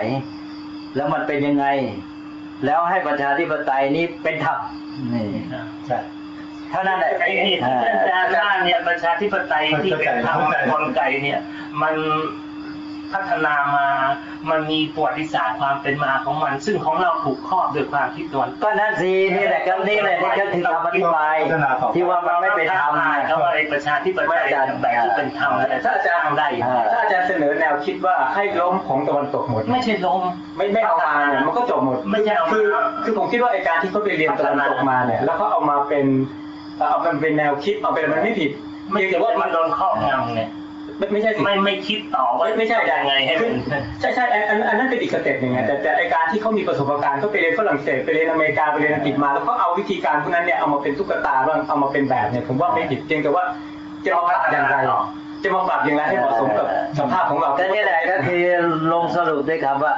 [0.96, 1.66] แล้วมันเป็นยังไง
[2.66, 4.58] แล้วให้ประชาธิปไตยนี้เป็นธรรม
[5.14, 5.26] นี่
[5.86, 5.98] ใช่
[6.70, 11.40] เท่านั้นแหละไอ้นี่ที่ท่านอาจารย์ว่าเนี่ยประชาธิปไตยที่เป็นธรรมเข้าใจกลไกเนี่ย
[11.82, 11.94] มัน
[13.14, 13.86] พัฒนามา
[14.50, 21.36] มันมีประวัติศาสตร์ความเป็นมาของมัน ซึ่งของเราถูกครอบด้วยความคิดตะวันตกก็นั่นสินี่แหละก็นี่แหละนี่ก็คือคำอธิบาย
[21.94, 22.92] ที่ว่ามันไม่เป็นธรรม
[23.26, 24.44] เขาว่าไอ้ประชาธิปไตย
[24.82, 30.20] แบบที่เป็นธรรมเนี่ยถ้าอาจารย์ได้อ่าถ้าอาจารย์เสนอแนวคิดว่าให้ล้มของตะวันตกหมด ไม่ใช่ลม
[30.56, 32.66] ไม่ไม่เอามาเนี่ยมันก็จบหมดไม่ใช่เอามาคือ
[33.04, 36.06] คือผมคิดว่าไอการที่เขาไปเรียนตะวันตกมาเนี่ยแล้วเขาเอามาเป็น
[36.88, 38.50] เอามันเป็นแนวคิดเอาเป็นมันไม่ผิด
[38.90, 40.48] ไม่เพียงใช่แต่ว่าว่ามัมันนโดนครอบงำเนี่ย
[41.02, 53.44] ไม่ไม่ใช่สิไม่ไม่คิดต่อว่าไม่ไม่ใช่ยังไงให้คืมัอนใช่ใช่อันอันอันนั้นเป็นอีก step หนึ่งไงแต่แต่ไอการที่เขามีประสบการณ์เขาไปเรียนฝรั่งเศสไปเรียนอเมริกาไปเรียนอังกฤษมาแล้วเขาเอาวิธีการพวกนั้นเนี่ยเอามาเป็นตุ๊กตาบ้างเอามาเป็นแบบเนี่ยผมว่าไม่ผิดเพียงแต่ว่า
[54.04, 54.76] จะมาปรับอย่างไร
[55.42, 56.66] จะมาปรับอย่างไรให้เหมาะสมกับ
[56.98, 58.42] สภาพของเราก็นี่แหละก็คือ
[58.92, 59.92] ลงสรุปด้วยคำว่า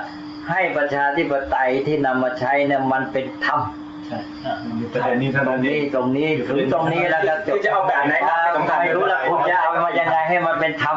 [0.51, 3.61] ให้ประชาธิปไตยที่นำมาใช้เนี่ยมันเป็นธรรม
[4.09, 4.19] ใช่
[4.79, 10.97] มีประเด็นนี้ตเท่ารงนั้นเอนี้งตรงนี้ถึงตรงนี้แล้วจคืบจะเอาแบบไหนอ่าสำคัญไม่รู้ละคุณจะเอามายังไงให้มันเป็นธรรม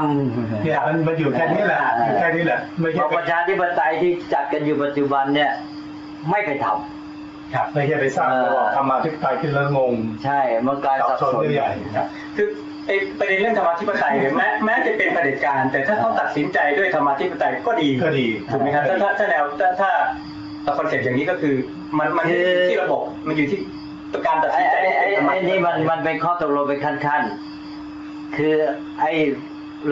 [0.63, 1.79] เนี่ยมันมันอยู่แค่นี้แหละ
[2.19, 5.51] แค่นี้แหละไม่ใช่ประชาธิปไตยที่จัดกันอยู่ปัจจุบันเนี่ย
[6.29, 6.77] ไม่เป็นธรรม
[7.53, 9.93] ครับไม่ใช่ไปสร้างระบอบธรรมาธิปไตยขึ้นแล้วงง
[10.25, 11.69] ใช่มันกลายสับสนใหญ่
[12.37, 12.47] คือ
[12.87, 19.43] ไอประเด็นเรื่องธรรมาธิปไตยเนี่ยแม้แม้จะเป็นประเด็จการ แต่ถ้าเขาตัดสินใจด้วยธรรมาธิปไตยก็ดีก็ดีถูกไหมครับถ้าถ้าถ้าแนว
[19.81, 19.91] ถ้า
[20.67, 21.55] ถ้าคอนเซ็ปต์อย่างนี้ก็คือ
[21.97, 22.39] มันมันอยู่
[22.69, 23.59] ที่ระบบมันอยู่ที่
[24.27, 28.55] การตัดไอ้สินใจไอ้ที่ไอ้เป็นธรรมาไอ้ธิปนี่มันไตยมันเป็นข้อตกลงเป็นขั้นๆ คือ
[29.01, 29.11] ไอ้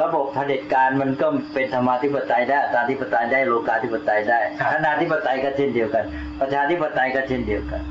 [0.02, 4.40] ระบบเผด็จการมันก็เป็นธรรมาธิปไตยได้อัตตาธิปไตยได้โลกาธิปไตยได้
[4.72, 6.04] คณาธิปไตยก็เช่นเดียวกัน
[6.40, 7.82] ประชาธิปไตยก็เช่นเดียวกัน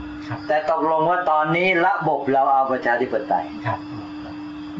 [0.49, 3.78] แต่ตกลงว่าตอนนี้ระบบเราเอาประชาธิปไตยครับ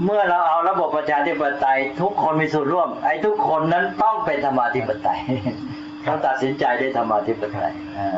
[0.05, 5.21] เมื่อเราเอาระบบประชาธิปไตย ทุกคนมีส่วนร่วม ไอ้ทุกคนนั้นต้องเป็นธรรมาธิปไตย
[6.07, 8.09] ต้องตัดสินใจด้วยธรรมาธิปไตยอ่า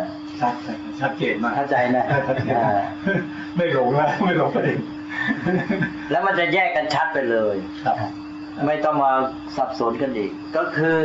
[0.40, 0.54] ชัด
[1.00, 2.82] ชัดเจนมากเข้าใจนะชัดเจนอ่า
[3.56, 4.78] ไม่หลงแล้วไม่หลงประเด็น
[6.10, 7.96] แล้วมันจะแยกกันชัดไปเลยครับ
[8.66, 9.12] ไม่ต้องมา
[9.56, 10.96] สับสนกันอีก ก็คือ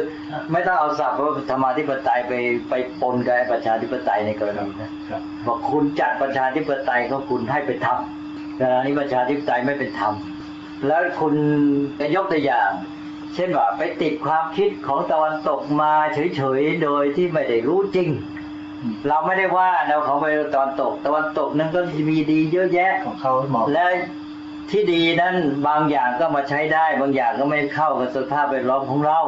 [0.51, 2.33] ไม่ต้องเอาสับว่าธรรมาธิปไตยไป
[2.69, 7.99] ไปปนกับไอ้ประชาธิปไตยในกรณีนะครับบอกคุณจัดประชาธิปไตยก็คุณให้เป็นธรรม
[8.57, 10.13] แต่อันนี้ประชาธิปไตยไม่เป็นธรรม
[10.87, 11.33] แล้วคุณ
[11.99, 12.69] จะยกตัวอย่าง
[13.35, 18.09] เช่นว่าไปติดความคิดของตะวันตกมาเฉยๆ โดยที่ไม่ได้รู้จริง
[18.83, 21.79] อืมเราไม่ได้ว่าแนวของไปตะวันตก ตะวันตกนั้นก็
[22.09, 23.85] มีดีเยอะแยะของเขาเหมาะและ
[24.71, 25.35] ที่ดีนั้น
[25.67, 29.19] บางอย่างก็มาใช้ได้ บางอย่างก็ไม่เข้ากับสภาพแวดล้อมของเรา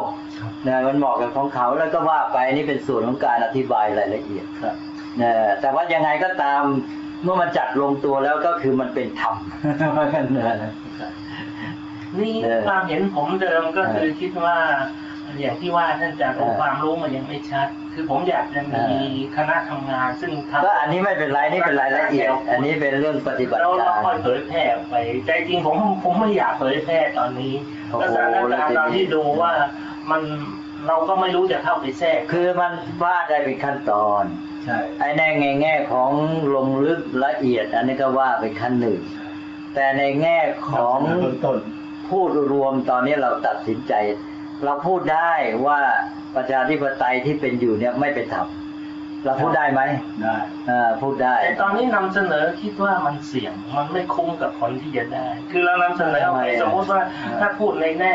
[0.68, 4.76] นะมันเหมาะกับของเขาแล้วก็ว่าไปนี่เป็นส่วนของการอธิบายรายละเอียดครับ
[5.22, 5.32] นะ
[5.62, 6.62] แต่ว่ายังไงก็ตาม
[7.24, 9.36] เมื่อมันจัดลงตัวแล้วก็คือมันเป็นธรรม
[9.98, 10.72] ว่ากันนะ
[12.20, 14.58] นี่เออความเห็นผมเดิมก็คือคิดว่า
[15.40, 24.96] อย่างที่ว่าท่านอาจารย์บอกเออความรู้มันยังไม่ชัด คือผมอยากจะมีเออคณะทำงาน ซึ่งทำก็อันนี้ไม่เป็นไรนี่เป็นรายละเอียด อันนี้เป็นเรื่องปฏิบัติแล้วกาเรารค่อยเผยแพร่ออกไป
[25.26, 27.54] ใจจริงผมผมไม่อยากเผยแพร่ตอนนี้
[27.90, 29.52] โอ้โหแล้วสถานการณ์แล้วทีนี้ตอนที่ดูว่า
[30.12, 30.22] มัน
[30.88, 34.24] เราก็ไม่รู้จะเข้าไปแทรก คือมันว่าได้เป็นขั้นตอน
[34.64, 36.12] ใช่ไอ้ในแง่แง่ของ
[36.56, 39.00] ลงลึกละเอียด อันนี้ก็ว่าเป็นขั้นหนึ่ง
[39.76, 40.38] แต่ในแง่
[40.70, 41.58] ของเบื้องต้น
[42.14, 43.94] พูดรวมตอนนี้เราตัดสินใจ
[44.66, 45.32] เราพูดได้
[45.66, 45.80] ว่า
[46.36, 48.48] ประชาธิปไตยที่เป็นอยู่เนี่ยไม่เป็นธรรม
[49.26, 49.82] เราพูดได้ไหม
[50.22, 50.36] ได้
[50.70, 58.14] อ่าพูดได้ แต่ตอนนี้นำเสนอคิดว่ามันเสี่ยง มันไม่คุ้มกับผลที่จะได้ คือเรานำเสนอออกไปทำไมอะสมมติว่าอ่าถ้าพูดในแน่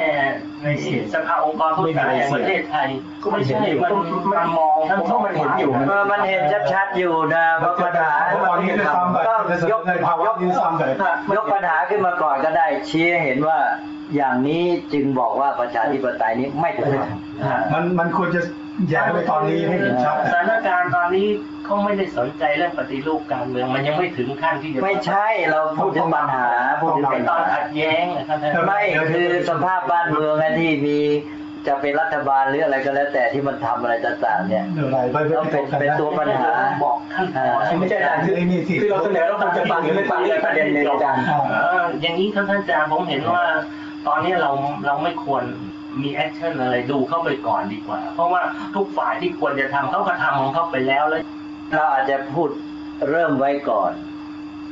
[0.62, 0.66] ใน
[1.14, 2.88] สภาองค์กรผู้ขายแห่งประเทศไทย
[3.22, 3.92] ก็ไม่ใช่ มัน
[4.32, 6.42] มันมองทั้งสองมันเห็นอยู่เออมันเห็น
[6.72, 10.82] ชัดๆอยู่นะเพราะปัญหาเพราะตอนนี้ด้วยซ้ำไปก็จะเสนยอกในภาวะนี้ซ้ำไป
[11.36, 13.58] ยกปัญหาขึ้นมาก่อนก็ได้ชี้ให้เห็นว่า
[14.16, 17.08] อย่างนี้จึงบอกว่าประชาธิปไตยนี้ไม่ถูกต้อง
[17.44, 18.40] อ่ามันมันควรจะ
[18.88, 21.26] แย้งไปตอนนี้ให้เห็นชัดสถานการณ์ตอนนี้
[21.64, 26.46] เขาไม่ได้สนใจเรื่องปฏิรูปการเมืองมันยังไม่ถึงขั้นที่จะไม่ใช่เราพูดถึงปัญหา
[26.82, 28.80] พูดถึงไปปัญตอนหาขัดแย้งนะครับท่านไม่
[29.12, 30.98] คือสภาพบ้านเมืองอะที่มี
[31.66, 36.50] จะเป็นรัฐบาลหรืออะไรก็แล้วแต่ที่มันทำอะไรต่างๆเนี่ยเดี๋ยวอะไรไปต้องเป็นเป็นตัวปัญหา
[36.82, 37.44] บอกขั้นตอ
[37.74, 38.34] นไม่ใช่อาจารย์คือ
[38.80, 41.22] คือเราเสนอเราควรจะฟังหรือไม่ฟังเรื่องประเด็นในอาจารย์
[41.64, 43.44] เอ่ออย่างนี้ครับท่านอาจารย์ผมเห็นว่า
[44.08, 44.50] ตอนนี้เรา
[44.86, 45.42] เราไม่ควร
[46.02, 48.42] มี action อะไรดูเข้าไปก่อนดีกว่า เพราะว่า
[48.76, 51.22] ทุกฝ่ายที่ควรจะทำเขาก็ทำของเขาไปแล้วแล้ว
[51.74, 52.48] เราอาจจะพูด
[53.10, 53.92] เริ่มไว้ก่อน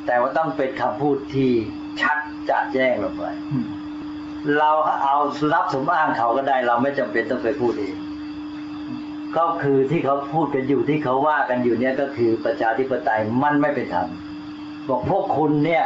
[0.07, 1.51] แต่ว่าต้องเป็นคำพูดที่
[2.01, 2.19] ชัด
[2.51, 3.25] จะแจ้งลงไป
[4.59, 4.71] เรา
[5.05, 5.17] เอา
[5.55, 7.97] รับสมอ้างเขาก็ได้ เราไม่จำเป็นต้องไปพูดเอง
[9.37, 14.09] ก็คือที่เขาพูดกันอยู่ที่เขาว่ากันอยู่เนี่ยก็คือประชาธิปไตยมันไม่เป็นธรรม
[14.89, 15.85] บอกพวกคุณเนี่ย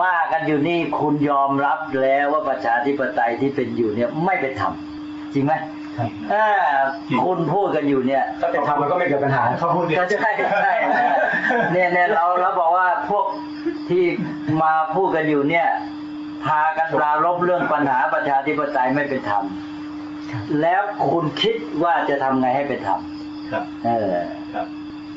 [0.00, 4.72] ว่ากันอยู่นี่คุณยอมรับแล้วว่าประชาธิปไตยที่เป็นอยู่เนี่ยไม่เป็นธรรม
[5.34, 5.52] จริงไหม
[6.32, 6.48] อ่า
[7.24, 10.30] คุณพูดกันอยู่เนี่ยถ้าเป็นธรรมมันก็ไม่เกิดปัญหาเขาพูดเนี่ยก็ใช่
[10.62, 10.74] ใช่
[11.72, 13.26] เนี่ยเนี่ยเราเราบอกว่าพวก
[13.90, 14.04] ที่
[14.62, 15.66] มาพูดกันอยู่เนี่ย
[16.44, 19.44] พากันปรารบเรื่องปัญหาประชาธิปไตยไม่เป็นธรรม
[20.60, 23.00] แล้วคุณคิดว่าจะทำไงให้เป็นธรรม
[23.52, 24.14] ครับ เออ
[24.54, 24.66] ครับ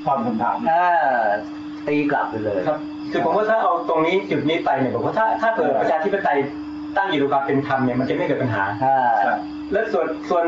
[0.05, 0.73] ความคำถามเอ
[1.15, 1.21] อ
[1.87, 2.79] ตีกลับไปเลยครับ
[3.15, 6.37] คือผมว่าถ้าเอาตรงนี้จุดนี้ไปเนี่ยผมว่าถ้าถ้าเกิดประชาธิปไตย
[6.97, 9.37] ตั้งอยู่ในความเป็นธรรมเนี่ยมันจะไม่เกิดปัญหาอ่าครับ
[9.73, 10.45] และส่วนส่วน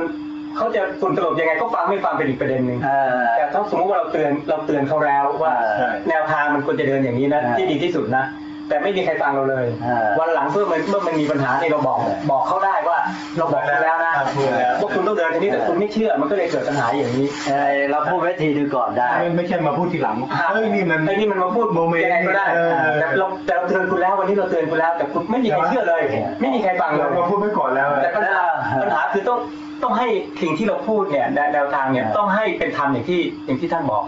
[0.57, 8.23] เขาจะฝุ่นตลบยังไงก็ฟังไม่ฟังเป็นอีกประเด็นหนึ่งเออแต่ถ้าสมมติว่าเราเตือนเราเตือนเขาแล้วว่าใช่แนวทางมันควรจะเดินอย่างนี้นะใช่ที่ดีที่สุดนะ
[8.69, 11.99] แต่ไม่มีใครฟังเราเลยอ่าวันหลังเพื่อมันเมื่อมันมีปัญหาเนี่ยเราบอก
[12.31, 12.97] บอกเขาได้ว่า
[13.37, 20.17] เราบอกคุณแล้วนะพูดแล้วพวกคุณต้องเดินทีนี้แต่คุณไม่เชื่อมันก็เลยเกิดปัญหาอย่างนี้เออเราพูดไว้ทีดูก่อนได้ไม่ไม่ใช่มาพูดทีหลัง
[20.49, 26.01] เอ้ยนี่มันไอ้นี่มันมาพูดโมเมนต์ยังไงก็ได้เออแต่เราแต่เราเตือนคุณแล้ววันนี้เราเตือนคุณแล้ว แต่คุณไม่มีใครเชื่อเลย
[26.41, 28.45] ไม่มีใครฟังเลเรายเราพูดไว้ก่อนแล้วแต่ปัญหา
[28.81, 29.39] ปัญหาคือต้อง
[29.83, 30.07] ต้องให้
[30.41, 34.03] สิ่งที่เราพูดเนี่ยแนวแนวทางเนี่ยอ่าต้องให้เป็นธรรมอย่างที่อย่างที่ท่านบอก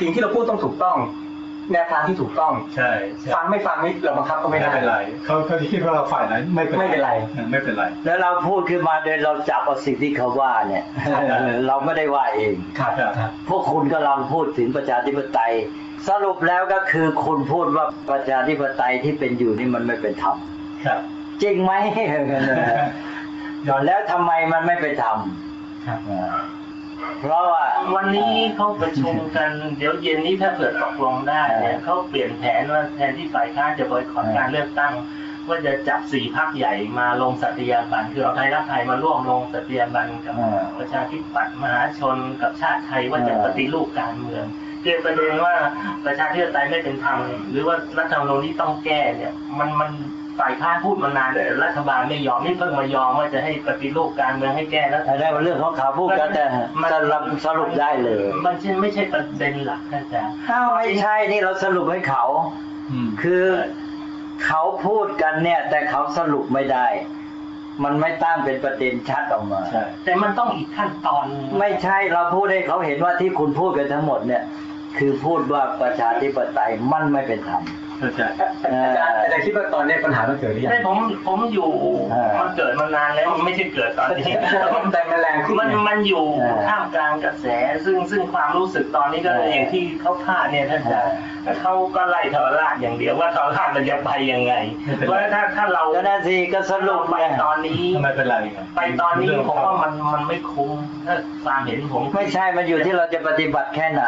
[0.00, 0.96] สิ่งที่เราพูดต้องถูกต้อง
[1.72, 2.90] แนวทางที่ถูกต้อง ใช่
[3.20, 10.84] ใช่ฟังไม่ฟังนี่เราบังคับก็ไม่ไม่ได้ เป็นไรเขาเขาจะคิดว่าเราฝ่ายไหนไม่เป็นไม่เป็นไร ออไม่เป็นไร แล้วเราพูดขึ้นมาโดยเราจับเอาสิ่งที่เขาว่าเนี่ย
[11.66, 15.52] เราไม่ได้ว่าเอง ครับครับ พวกคุณกำลังพูดถึงประชาธิปไตย
[16.08, 20.36] สรุปแล้วก็คือคุณพูดว่าประชาธิปไตยที่เป็นอยู่นี่มันไม่เป็นธรรม
[20.86, 21.00] ครับ
[21.42, 21.72] จริงไหม
[23.68, 25.16] ย้อนแล้วทำไมมันไม่เป็นธรรม
[25.86, 26.30] ครับ อ่า
[27.20, 34.94] เพราะว่าวันนี้เขาประชุมกัน เดี๋ยวเย็นนี้ถ้าเกิดตกลงได้เนี่ยเขาเปลี่ยนแผนว่าแทนที่ฝ่ายค้านจะบอยคอรการเลือกตั้ง
[35.48, 44.44] ว่าจะจับสี่พักใหญ่มาลงสัตยาบันคือเอาไทยรักไทยมาร่วมลงสัตยาบันกับอ่าประชาธิปัตย์มหาชนกับชาติไทยว่าจะอ่าปฏิรูปการเมือง
[44.82, 45.54] เกี่ยวประเด็นว่า
[46.06, 47.18] ประชาธิปไตยไม่เป็นธรรม
[47.50, 49.90] หรือว่ารัฐธรรมนูญที่ต้องแก้เนี่ย มันมัน
[50.40, 56.44] ฝ่ายค้านพูดมานานแต่รัฐบาลไม่ยอมนี่เพิ่งมายอมว่าจะให้ปฏิรูปการเมืองให้แก้แล้วอันนั้นเป็นเรื่องของเขาพูดกันแต่
[56.92, 62.24] สรุปสรุปได้เลย มันใช่ไม่ใช่ประเด็นหลักท่านอาจารย์อ้าวไม่ใช่นี่เราสรุปให้เขา
[62.90, 63.44] อืมคือ
[64.46, 66.86] เขาพูดกันเนี่ย แต่เขาสรุปไม่ได้
[67.84, 74.42] มันไม่ตั้งเป็นประเด็นชัดออกมาใช่แต่มันต้องอีกขั้นตอนหนึ่งไม่ใช่เราพูดให้เขาเห็นว่าที่คุณพูดกันทั้งหมดเนี่ย
[74.98, 77.62] คือพูดว่าประชาธิปไตยมันไม่เป็นธรรม
[78.00, 78.22] เข้าใจ
[78.84, 80.96] อาจารย์อาจารย์คิดว่าตอนนี้ปัญหามันเกิดหรือยังไม่ผม
[81.26, 81.70] ผมอยู่
[82.12, 87.46] อ่ามัมันเกิดมานานแล้วมันไม่ใช่เกิดตอนนี้แต่มันแรงขึ้นมันไงมันอยู่อ่าท่ามกลางกระแส
[87.84, 91.14] ซึ่งซึ่งความรู้สึกตอนนี้ก็อ่าอย่างที่เขาพาดเนี่ยท่านอาจารย์
[91.60, 94.52] เขาก็ไล่ทรราชอย่างเดียวว่าทรราชมันจะไปยังไง
[95.10, 100.72] ว่าถ้าถ้าเราก็น่าสิก็สรุเราปไปไงตอนนี้ไม่เป็นไรครับไปตอนนี้ผมว่ามันมันไม่คุ้ม
[101.06, 104.04] ถ้าความเห็นผมไม่ใช่มันอยู่ที่เราจะปฏิบัติแค่ไหน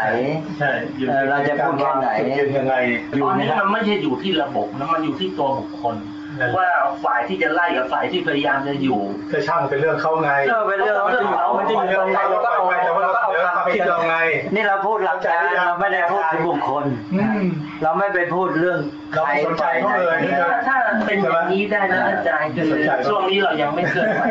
[0.59, 2.75] ใช่อยู่เออเราจะพูดแค่ไหนยืนยังไง
[3.17, 5.97] อยู่ตอนในนี้มันไม่ใช่อยู่ที่ระบบนะมันอยู่ที่ตัวบุคคล
[6.41, 6.69] นั่นแหละว่า
[7.05, 9.01] ฝ่ายที่จะไล่กับฝ่ายที่พยายามจะอยู่
[9.33, 14.17] ก็ช่างเป็นเรื่องเขาไงก็เป็นเรื่องของเขามันจะอยู่ตรงไหนเราก็เอาไปแต่ว่าเราเสนอความคิดเราไง
[14.55, 17.45] นี่เราพูดหลักการเราไม่ได้พูดถึงบุคคลอืม
[17.83, 18.79] เราไม่ไปพูดเรื่อง
[19.15, 20.77] เราไม่สนใจเขาเลยถ้าถ้า
[21.07, 22.71] เป็นอย่างนี้ได้นะอาจารย์คือ
[23.09, 24.23] ช่วงนี้เรายังไม่เคลื่อนไหว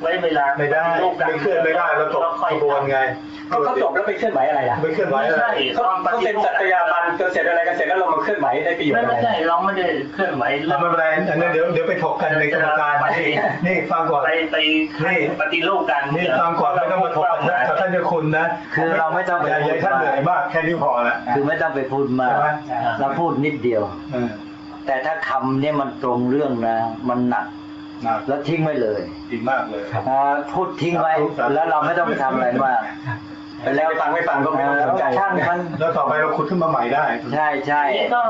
[0.00, 0.84] ไว้เวลาไม่ได้
[1.26, 2.98] ไม่เคลื่อนไม่ได้เราตกขบวนไง
[3.48, 13.28] เขาเขาจบแล้วไปเคลื่อนไหวอะไรล่ะไม่เคลื่อนไหวไม่อะไรใช่เขาเขาเซ็นจัตยาบันจนเสร็จอะไรกันเสร็จแล้วเรามาเคลื่อนไหวได้ประโยชไม่น์อะไม่ไรใช่เราไม่ได้เคลื่อนไหวทำอะไรอันนั้นเดี๋ยวเดี๋ยวไปถกกันในกรรมการนี่
[13.66, 14.56] นี่ฟังก่อนไปไป
[15.40, 22.48] ปฏิรูปการเมืนี่องฟังก่อนไม่ต้องมาถกกันนะกับท่านเจ้าคุณนะคือเราไม่ต้องไปอย่าอย่าท่านเหนื่อยมากแค่นี้พอละคือไม่ต้องไปพูดมากใช่ไหม
[23.00, 24.28] เราพูดนิดเดียวเออ
[24.86, 26.76] แต่ถ้าคำเนี่ยมันตรงเรื่องนะ
[27.08, 27.46] มันหนัก
[28.04, 29.00] หนักแล้วทิ้งไว้เลย
[29.30, 31.12] ดีมากเลยอ่าพูดทิ้งไว้
[31.54, 32.80] แล้วเราไม่ต้องไปทำอะไรมาก
[33.76, 37.04] แล้วไปฟังไม่ฟังก็ไม่ต้องสนใจช่างมันแล้วต่อไปเราขุดขึ้นมาใหม่ได้
[37.34, 38.22] ใช่ใช่นี่ก็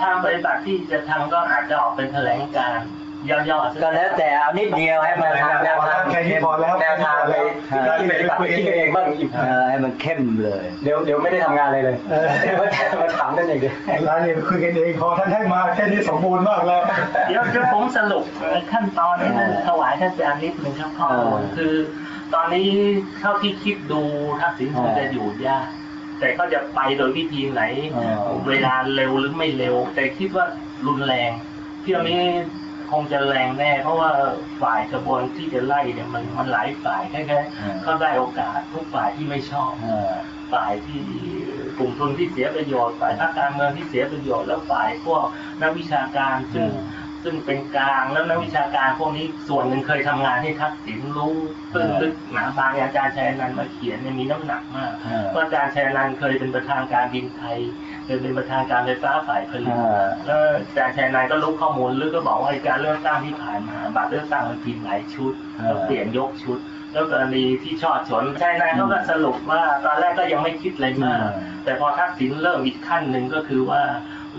[0.00, 2.78] ทางบริษัทที่จะทำก็อาจจะออกเป็นแถลงการ
[3.20, 7.34] ณ์ย่อๆก็แล้วแต่เอานิดเดียวให้มันแนวแนวทาทางงแค่นี้พอแล้วแนวทางไป
[8.00, 11.96] ที่ปฏิบัติไปคิดกันเองบ้างอีกเออให้มันเข้มเลย เดี๋ยวเดี๋ยวไม่ได้ทำงานอะไรเลย
[12.42, 12.56] เดี๋ยว
[13.02, 16.82] มาถามกันเองเดียวร้านนี้คุยกันเองพอท่านให้มาแค่นี้สมบูรณ์มากแล้ว
[17.28, 18.24] เดี๋ยวเดี๋ยวผมสรุป
[18.72, 21.74] ขั้นตอนนี้นะถวายท่านอาจารย์นิดหนึ่งครับข้อมูลเออคือ
[22.34, 22.68] ตอนนี้
[23.20, 24.00] เท่าที่คิดดู
[24.40, 25.66] ทักษิณคงจะอยู่ยาก
[26.20, 27.62] แต่ก็จะไปโดยวิธีไหน
[27.92, 30.46] เออเวลาเร็วหรือไม่เร็ว แต่คิดว่า
[30.86, 31.30] รุนแรง
[31.82, 32.22] เที่ยวนี้
[32.90, 34.10] คงจะแรงแน่ เพราะว่า
[34.62, 37.38] ฝ่ายกระบวนที่จะไล่เนี่ยมันมันหลายฝ่ายแค่แค่
[37.82, 40.12] เขาได้โอกาสทุกฝ่ายที่ไม่ชอบเออ
[40.52, 41.02] ฝ่ายที่
[41.78, 45.24] กลุ่มทุนที่เสียประโยชน์ฝ่ายภาคการเมืองที่เสียประโยชน์แล้วฝ่ายพวก
[45.62, 46.70] นักวิชาการซึ่ง
[47.24, 51.36] ซึ่งเป็นกลางแล้วนักวิชาการพวกนี้ส่วนหนึ่งเคยทำงานให้ทักษิณรู้
[51.74, 57.58] ซึ่งลึกหนาบางอย่างอาจารย์ชัยอนันต์มาเขียนเนี่ยมีน้ำหนักมากเออว่าอาจารย์ชัยอนันต์เคยเป็นประธานการบินไทย
[58.04, 66.58] เคยเป็นประธานการไฟฟ้าฝ่ายผลิตเออแล้วอาจารย์ชัยอนันต์ก็รู้ข้อมูลลึกก็บอกว่าไอ้การเลือกตั้งที่ผ่านมาบัตรเลือกตั้งมันพิมพ์หลายชุดเออแล้วเปลี่ยนยกชุด
[66.92, 71.20] แล้วกรณีที่ชอดฉนชัยนายเขาก็สรุปว่าตอนแรกก็ยังไม่คิดอะไรมาก
[71.64, 73.82] แต่พอทักษิณเริ่มอีกขั้นหนึ่งก็คือว่า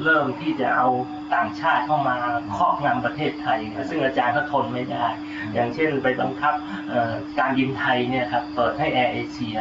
[0.03, 0.87] เริ่มที่จะเอา
[1.35, 2.15] ต่างชาติเข้ามา
[2.57, 5.05] ครอบงำประเทศไทยเนี่ยซึ่งอาจารย์ก็ทนไม่ได้
[5.53, 6.53] อย่างเช่นไปบังคับ
[6.89, 9.57] เอ่อการบินไทยเนี่ยครับเปิดให้แอร์เอเชีย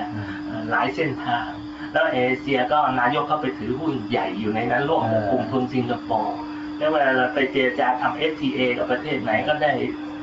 [0.70, 1.48] หลายเส้นทาง
[1.92, 6.36] แล้วแอร์เอเชียก็นายกเข้าไปถือหุ้นใหญ่อยู่ในนั้นร่วมกับกลุ่มทุนสิงคโปร์
[6.78, 9.70] แล้วเวลาเราไปเจรจาทำ FTA กับประเทศไหนก็ได้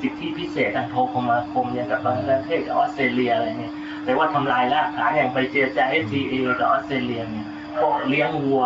[0.01, 7.47] สิทธิพิเศษทางโทรคมนาคมอย่างกับบางประเทศกับออสเตรเลียอะไรเนี่ยแต่ว่าทำลายรากฐานอย่างไปเจรจา FTA กับออสเตรเลียเนี่ย
[7.77, 8.63] พวกเลี้ยงวัว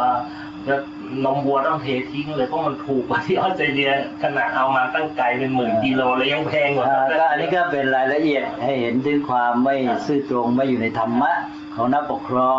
[0.65, 0.79] แล้ว
[1.25, 3.91] นมวัวต้องเททิ้งเลยเพราะมันถูกกว่าที่ออสเตรเลีย
[4.23, 11.31] ขนาดเอามาตั้งไกลเป็นหมื่นกิโลแล้วยังแพงกว่าอ่าก็อันนี้ก็เป็นรายละเอียดให้เห็นถึงความไม่ซื่อตรงไม่อยู่ในธรรมะ
[11.75, 12.57] ของนักปกครอง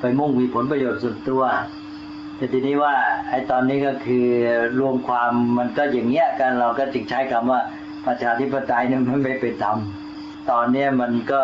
[0.00, 1.42] ไปมุ่งมีผลประโยชน์ส่วนตัว
[2.36, 2.94] แต่ทีนี้ว่า
[3.30, 4.26] ไอ้ตอนนี้ก็คือ
[4.78, 7.60] รวมความมันก็อย่างเงี้ยกันเราก็จึงใช้คำว่า
[8.06, 9.78] ประชาธิปไตยเนี่ยมันไม่เป็นธรรม
[10.50, 11.42] ตอนเนี้ยมันก็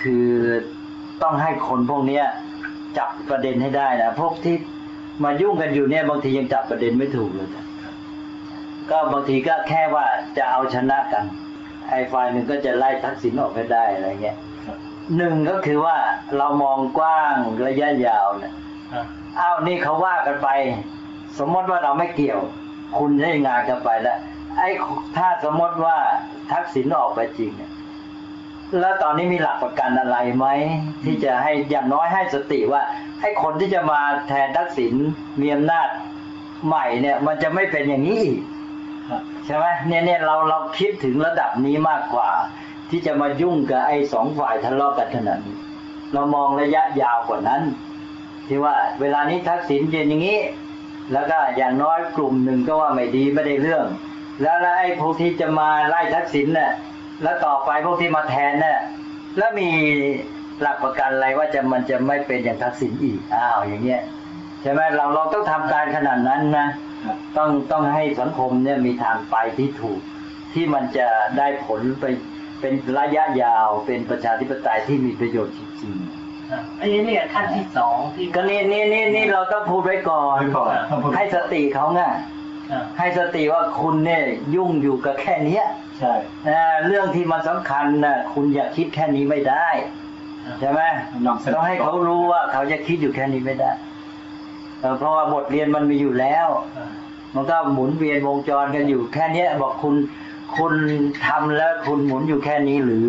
[0.00, 0.28] คือ
[1.22, 2.24] ต้องให้คนพวกเนี้ย
[2.98, 4.56] จับประเด็นให้ได้นะพวกที่
[5.24, 7.48] มายุ่งกันอยู่เนี่ยบางทียังจับประเด็นไม่ถูกเลย
[8.90, 10.06] ก็บางทีก็แค่ว่า
[10.36, 11.24] จะเอาชนะกัน
[11.90, 14.36] ไอ้ฝ่ายหนึ่งก็จะไล่ทักษิณออกให้ได้อะไรเงี้ย
[15.16, 15.96] หนึ่งก็คือว่า
[16.36, 17.34] เรามองกว้าง
[17.66, 18.52] ระยะยาวเนี่ย
[19.40, 20.48] อ้าวนี่เขาว่ากันไป
[21.38, 22.40] สมมติว่าเราไม่เกี่ยว
[22.98, 24.18] คุณได้งานกันไปแล้ว
[24.58, 24.68] ไอ้
[25.16, 25.96] ถ้าสมมติว่า
[26.52, 27.70] ทักษิณออกไปจริงเนี่ย
[28.80, 30.46] แล้วตอนนี้มีหลักประกันอะไรไหม
[31.04, 32.82] ที่จะให้อย่างน้อยให้สติว่า
[33.22, 34.94] ไอ้คนที่จะมาแทนทักษิณ
[35.40, 35.88] มีอำนาจ
[36.66, 38.40] ใหม่เนี่ย มันจะไม่เป็นอย่างนี้อีก
[39.46, 42.30] ใช่ไหมเนี่ยเนี่ยเราเราคิดถึงระดับนี้มากกว่า
[42.90, 45.58] ที่จะมายุ่งกับไอ้สองฝ่ายทะเลาะกันขนาดนี้
[46.12, 47.62] เรามองระยะยาวกว่านั้น
[48.48, 50.38] ที่ว่าเวลานี้ทักษิณเป็นอย่างนี้
[51.12, 53.84] แล้วก็อย่างน้อยกลุ่มหนึ่งก็ว่าไม่ดีไม่ได้เรื่อง
[54.42, 56.72] แล้วแล้วไอ้พวกที่จะมาไล่ทักษิณเนี่ย
[57.22, 58.78] แล้วต่อไปพวกที่มาแทนเนี่ย
[59.38, 59.68] แล้วมี
[60.62, 64.02] หลักประกันอะไรว่าจะมันจะไม่เป็นอย่างทักษิณอีกอ้าวอย่างเงี้ย
[64.62, 66.68] ใช่ไหมเราเราต้องทำการขนาดนั้นนะ
[67.36, 70.00] ต้องต้องให้สังคมเนี่ยมีทางไปที่ถูก
[70.54, 71.08] ที่มันจะ
[71.38, 72.04] ได้ผลไป
[72.60, 75.94] เป็นระยะยาวเป็นประชาธิปไตยที่มีประโยชน์จริง
[76.50, 82.00] ครับอันนี้เนี่ยขั้นที่สองที่ๆก็นี่นี่นี่นี่เราต้องพูดไว้ก่อนไว้ก่อนต้องพูดให้สติเขาไง
[82.70, 84.22] ครับให้สติว่าคุณเนี่ย
[84.54, 85.64] ยุ่งอยู่กับแค่เนี้ย
[85.98, 86.12] ใช่
[86.48, 89.68] นะเรื่องที่มันสำคัญนะคุณอย่าคิดแค่นี้ไม่ได้
[90.60, 90.80] ใช่ไหม
[91.54, 93.70] ต้องให้เขารู้ว่าเขาจะคิดอยู่แค่นี้ไม่ได้
[94.80, 96.48] เออเพราะว่าบทเรียนมันมีอยู่แล้ว
[97.34, 99.94] มันก็หมุนเวียนวงจรกันอยู่ แค่เนี้ยบอกคุณ
[100.56, 100.72] คุณ
[101.26, 103.08] ทำแล้วคุณหมุนอยู่แค่นี้หรือ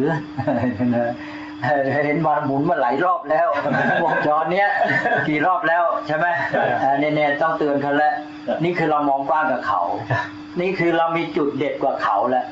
[2.05, 3.47] เห็นมาหมุนมาหลายรอบแล้ว
[4.03, 4.69] วงจรเนี้ย
[5.27, 6.25] กี่รอบแล้วใช่ไหม
[6.83, 8.13] อ่าเนี่ยๆต้องเตือนเขาแล้ว
[8.63, 9.81] นี่คือเรามองกว้างกับเขา
[10.61, 12.45] นี่คือเรามีจุดเด็ดกว่าเขาแล้ว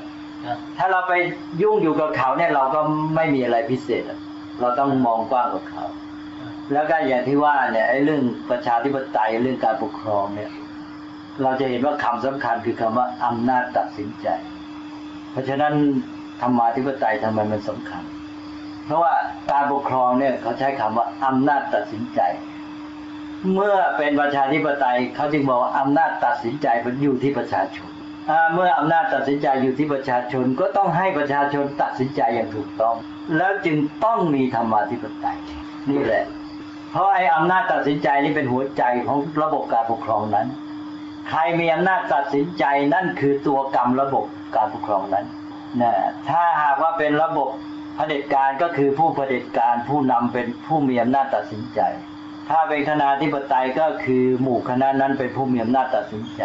[0.78, 1.14] ถ้าเราไป
[1.62, 2.80] ยุ่งอยู่กับเขาเนี่ยเราก็
[3.16, 4.20] ไม่มีอะไรพิเศษอะ
[4.60, 5.86] เราต้องมองกว้างกว่าเขา
[6.74, 10.52] แล้วก็อย่างที่ว่าเนี่ยไอ้เรื่องประชาธิปไตยเรื่องการปกครองเนี่ย
[11.44, 14.28] เราจะเห็นว่าคำสำคัญคือคำว่าอำนาจตัดสินใจ
[15.32, 15.74] เพราะฉะนั้น
[16.42, 18.04] ธรรมาธิปไตยทำไมมันสำคัญ
[18.86, 19.14] เพราะว่า
[19.52, 22.22] การปกครองเนี่ยเขาใช้คำว่าอำนาจตัดสินใจ
[23.54, 27.90] เมื่อเป็นประชาธิปไตยเขาจึงบอกว่าอำนาจตัดสินใจมันอยู่ที่ประชาชน
[28.30, 32.96] อ่าเมื่ออำนาจตัดสินใจอยู่ที่ประชาชนก็ต้องให้ประชาชนตัดสินใจอย่างถูกต้อง
[33.38, 35.38] แล้วจึงต้องมีธรรมาธิปไตย
[35.90, 36.24] นี่แหละ
[36.92, 40.48] เพราะไอ้อำนาจตัดสินใจนี่เป็นหัวใจของระบบการปกครองนั้น
[41.30, 44.26] ใครมีอำนาจตัดสินใจนั่นคือตัวกรรมระบบ
[44.56, 45.26] การปกครองนั้น
[45.82, 45.94] นะ
[46.30, 47.50] ถ้าหากว่าเป็นระบบ
[47.96, 51.80] เผด็จการก็คือผู้เผด็จการผู้นำเป็นผู้มีอำนาจตัดสินใจ
[52.50, 56.42] ถ้าเป็นคณะธิปไตยก็คือหมู่คณะนั้นเป็นผู้มีอำนาจตัดสินใจ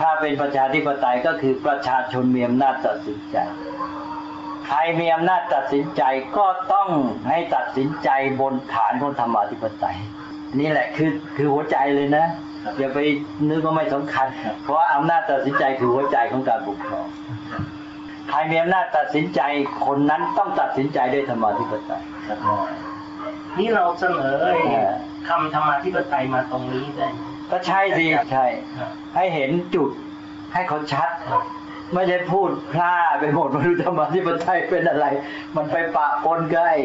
[0.00, 3.36] ถ้าเป็นประชาธิปไตยก็คือประชาชนมีอำนาจตัดสินใจ
[4.66, 6.02] ใครมีอำนาจตัดสินใจ
[6.36, 6.88] ก็ต้อง
[7.28, 8.08] ให้ตัดสินใจ
[8.40, 9.96] บนฐานของธรรมาธิปไตย
[10.58, 12.26] นี่แหละคือคือหัวใจเลยนะ
[12.78, 12.98] อย่าไป
[13.48, 14.26] นึกว่าไม่สำคัญ
[14.62, 17.06] เพราะว่าอำนาจตัดสินใจคือหัวใจของการปกครอง
[18.30, 19.40] ใครมีอำนาจตัดสินใจ
[19.86, 22.02] คนนั้นต้องตัดสินใจด้วยธรรมาธิปไตย
[23.58, 24.92] นี่เราเสนอไอ้เออ
[25.28, 27.18] คำธรรมาธิปไตยมาตรงนี้ได้ไหม
[27.50, 28.46] ก็ใช่สิใช่
[28.78, 29.90] ครับให้เห็นจุด
[30.52, 31.08] ให้เขาชัด
[31.92, 35.06] ไม่ใช่พูดพร่าไปหมดไม่รู้ธรรมาธิปไตยเป็นอะไร
[35.56, 36.80] มันไปปะปนกับไอ้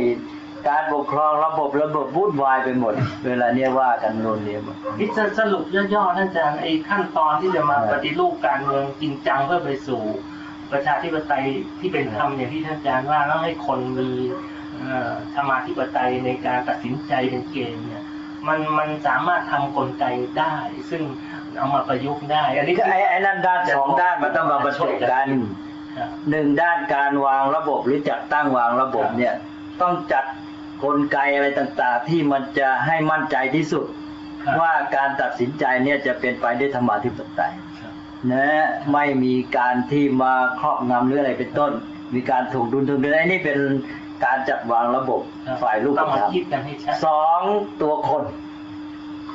[0.69, 2.93] การปกครองระบบระบบวุ่นวายไปหมด
[3.25, 10.01] เวลาเนี้ยว่ากันโน่นเนี่ยมดที่จะสรุปย่อๆท่านอาจารย์ไอ้ขั้นตอนที่จะมาปฏิรูปการเมืองจริงจังเพื่อไปสู่
[10.71, 11.45] ประชาธิปไตย
[11.79, 14.09] ที่เป็นธรรมอย่างที่ท่านอาจารย์ว่าแล้วให้คนมี
[15.35, 18.03] ธรรมาธิปไตยในการตัดสินใจเป็นเกณฑ์เนี่ย
[18.47, 20.05] มันมันสามารถทำกลไก
[20.39, 20.55] ได้
[20.89, 21.03] ซึ่ง
[21.57, 25.27] เอามาประยุกต์ได้ อันนี้ก็ไอ้ไอ้นั่นด้านสองด้านมันต้องมาบรรจบกัน
[25.97, 29.33] ครับหนึ่งด้านการวางระบบหรือจัดตั้งวางระบบเนี่ย
[29.81, 30.25] ต้องจัด
[30.83, 33.85] กลไกอะไรต่าง ๆ ที่มันจะให้มั่นใจที่สุด
[34.43, 37.93] ครับว่าการตัดสินใจเนี่ยจะเป็นไปด้วยธรรมาธิปไตยครับ
[38.31, 41.71] นะไม่มีการที่มาครอบงำหรืออะไรเป็นต้น
[42.15, 43.59] มีการถูกดุลถูกดุลไอ้นี่เป็น
[44.25, 47.41] การจัดวางระบบครับฝ่ายลูกต้องมาธรรมคิดกันให้ชัดสอง
[47.81, 48.23] ตัวคน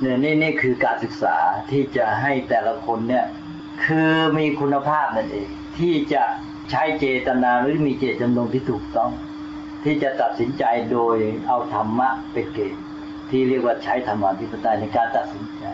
[0.00, 1.36] เนี่ยนี่นี่คือการศึกษา
[1.70, 3.26] ที่จะให้แต่ละคนเนี่ย
[3.84, 5.48] คือมีคุณภาพนั่นเอง
[5.78, 6.22] ที่จะ
[6.70, 9.10] ใช้เจตนาหรือมีเจตจำนงที่ถูกต้อง
[9.84, 12.84] ที่จะตัดสินใจโดยเอาธรรมะเป็นเกณฑ์
[13.30, 15.64] ที่เรียกว่าใช้ธรรมาธิปไตยในการตัดสินใจ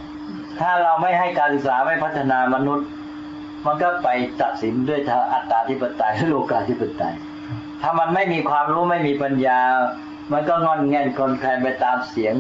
[0.61, 2.89] ถ้าเราไม่ให้การศึกษาไม่พัฒนามนุษย์
[3.67, 4.09] มันก็ไป
[4.43, 7.15] ตัดสินด้วยทางอัตตาธิปไตยหรือโลกาธิปไตย
[7.83, 9.61] ถ้ามันไม่มีความรู้ไม่มีปัญญา
[10.33, 12.35] มันก็งอนแงนคลอนแคลนไปตามเสียง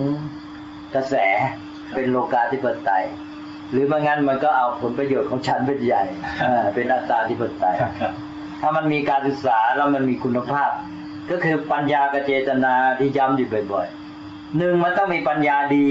[0.95, 1.15] กระแส
[1.95, 3.05] เป็นโลกาธิปไตย
[3.73, 6.05] หรือไม่งั้นมันก็เอาผลประโยชน์ของฉันเป็นใหญ่
[6.45, 7.77] อ่าเป็นอัตตาธิปไตย
[8.61, 10.71] ถ้ามันมีการศึกษาแล้วมันมีคุณภาพ
[11.31, 15.87] ก็คือปัญญากับเจตนาที่ย้ำอยู่บ่อยๆหนึ่งมันต้องมีปัญญาดี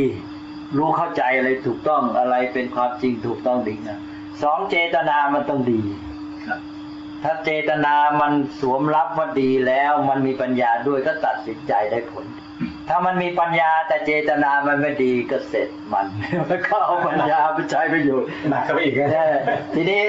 [0.77, 3.99] รู้เข้าใจอะไรถูกต้องอะไรเป็นความจริงถูกต้องดีนะ
[4.43, 5.81] สองเจตนามันต้องดี
[6.47, 6.59] ครับ
[7.23, 12.25] ถ้าเจตนามันสวมรับว่าดีแล้ว มันมีปัญญาด้วยก็ตัดสินใจได้ผล
[12.93, 16.05] ถ้ามันมีปัญญาแต่เจตนามันไม่ดีก็เสร็จมัน
[16.47, 19.35] แล้วก็เอาปัญญาไปใช้ประโยชน์หนักเข้าไปอีกนะเออ
[19.75, 20.03] ทีนี้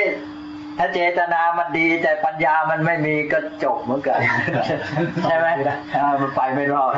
[0.78, 4.18] ถ้าเจตนามันดีแต่ปัญญามันไม่มีก็จบเหมือนกัน
[5.28, 5.46] ใช่ไหม
[5.96, 6.92] อ่ามันไปไม่รอด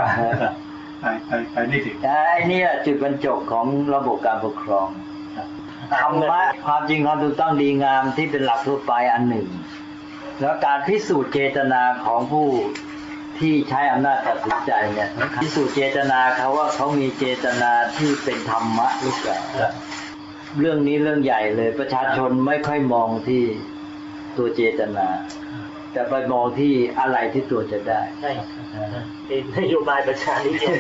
[1.01, 4.89] ไปไปไปไม่ถึงไอ้นี่แหละจุดบรรจบของระบบการปกครอง
[6.01, 9.47] ธรรมะความจริงความถูกต้องดีงามที่เป็นหลักทั่วไปอันหนึ่ง
[10.41, 12.49] แล้วการพิสูจน์เจตนาของผู้
[13.39, 15.09] ที่ใช้อำนาจตัดสินใจเนี่ย
[15.41, 19.39] พิสูจน์เจตนาเขาว่าเขามีเจตนาที่เป็นธรรมะหรือเปล่า
[20.61, 23.43] เรื่องนี้เรื่องใหญ่เลย ประชาชนไม่ค่อยมองที่
[24.37, 25.07] ตัวเจตนา
[25.93, 30.79] แต่ไปมองที่อะไรที่ตัวจะได้ใช่ครับเป็นนโยบายประชานิยม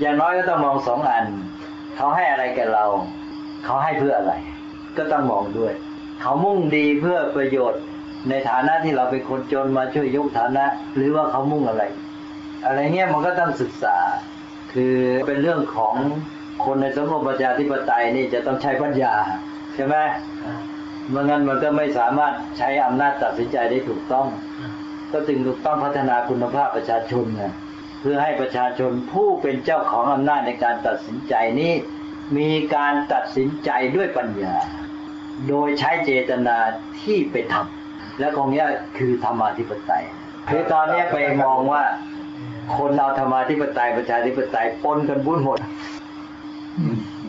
[0.00, 1.24] อย่างน้อยก็ต้องมองสองอัน
[1.96, 2.84] เขาให้อะไรแก่เรา
[3.64, 4.34] เขาให้เพื่ออะไร
[4.96, 5.72] ก็ต้องมองด้วย
[6.20, 7.82] เขามุ่งดีเพื่อประโยชน์
[8.28, 11.82] ในฐานะที่เราเป็นคนจนมาช่วยยกฐานะ หรือว่าเขามุ่งอะไร
[12.64, 13.96] อะไรเงี้ยมันก็ต้องศึกษา
[14.72, 14.96] คือ
[15.26, 15.94] เป็นเรื่องของ
[16.64, 19.14] คนในสังคมประชาธิปไตยนี่จะต้องใช้ปัญญา
[19.74, 19.96] ใช่ไหม
[21.10, 24.26] เมื่องั้นมันก็ไม่สามารถใช้อำนาจตัดสินใจได้ถูกต้อง
[25.12, 27.44] ก็จึงต้องพัฒนาคุณภาพประชาชนไง
[28.00, 31.72] เพื่อให้ประชาชนผู้เป็นเจ้าของอำนาจในการตัดสินใจนี้
[32.38, 34.54] มีการตัดสินใจด้วยปัญญา
[35.48, 36.56] โดยใช้เจตนา
[37.02, 37.66] ที่เป็นธรรม
[38.18, 38.66] และตรงเนี้ย
[38.98, 40.04] คือธรรมาธิปไตย
[40.50, 41.82] คือตอนเนี้ยไปมองว่า
[42.76, 45.58] คนเอาธรรมาธิปไตยประชาธิปไตยปนกันวุ่นหมด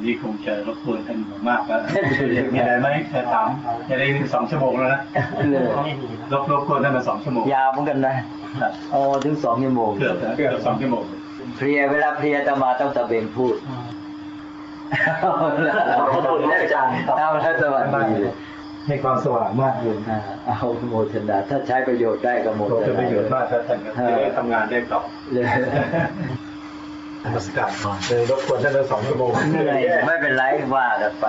[0.04, 1.80] นี่คงจะรบกวนท่านมากแล้ว
[2.54, 3.48] มีอะไรไหมจะถาม
[3.90, 5.02] จะได้สองชั่วโมงแล้วนะ
[5.86, 8.16] ไม่มีรบรบกวนท่านมาสองชั่วโมงยาวเหมือนกันนะ
[8.92, 11.04] โอ้ถึงสองชั่วโมงเกือบนะเกือบสองชั่วโมง
[11.58, 13.56] เพลียเวลาเพลียจะมาต้องตะเบงพูด
[15.24, 18.20] ขอบคุณนะอาจารย์เอาแล้วสวัสดี
[18.88, 23.80] ให้ความสว่างมากเลยอ่าเอาโมทนาถ้าใช้ประโยชน์ได้ก็โมทเรานาจะประโยชน์มากถ้าท่าน
[24.10, 25.02] จะได้ทำงานได้ต่อ
[25.34, 25.46] เลย
[27.24, 27.72] นมัสการ
[28.08, 30.44] เลยรบกวนท่านสองชั่วโมงเหนื่อยไม่เป็นไร
[30.76, 31.26] ว่ากันไป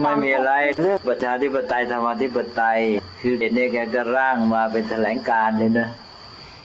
[0.00, 0.52] ไม่มีอะไร
[0.82, 2.78] เรื่องประชาธิปไตยธรรมาธิปไตย
[3.20, 5.88] คือเด็กเนี่ยแกก็ร่างมาเป็นแถลงการณ์เลยนะ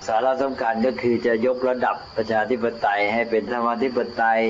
[0.07, 4.41] สาระสำคัญก็คือจะยกระดับประชาธิปไตยให้เป็นธรรมาธิปไตย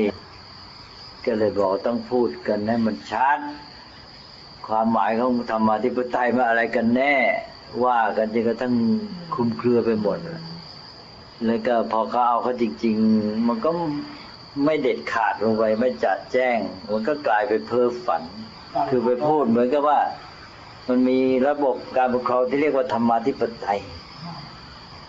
[1.25, 3.39] ก็เลยบอกต้องพูดกันให้มันชัด
[4.67, 7.15] ความหมายของธรรมาธิปไตยมาอะไรกันแน่
[7.85, 8.73] ว่ากันจนกระทั่ง
[9.35, 10.17] คุมเครือไปหมด
[11.45, 13.69] แล้วก็พอเขาเอาเขาจริง ๆ มันก็
[14.65, 16.57] ไม่เด็ดขาดลงไปไม่จัดแจ้ง
[16.91, 18.23] มันก็กลายเป็นเพ้อฝัน
[18.89, 19.99] คือไปพูดเหมือนกับว่า
[20.87, 23.79] มันมีระบบการปกครองที่เรียกว่าธรรมาธิปไตย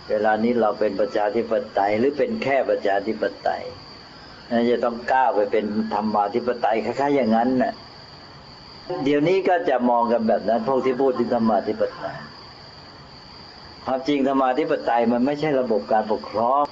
[0.09, 3.63] เวลานี้เราเป็นประชาธิปไตยหรือเป็นแค่ประชาธิปไตย
[4.51, 5.65] น่าจะต้องก้าวไปเป็น
[5.95, 7.73] ธรรมาธิปไตยคล้ายๆอย่างนั้นน่ะ
[9.05, 12.17] เดี๋ยวนี้ก็จะมองกันแบบนั้น พวกที่พูดถึงธรรมาธิปไตย
[13.85, 16.63] ความจริงธรรมาธิปไตยมันไม่ใช่ระบบการปกครอง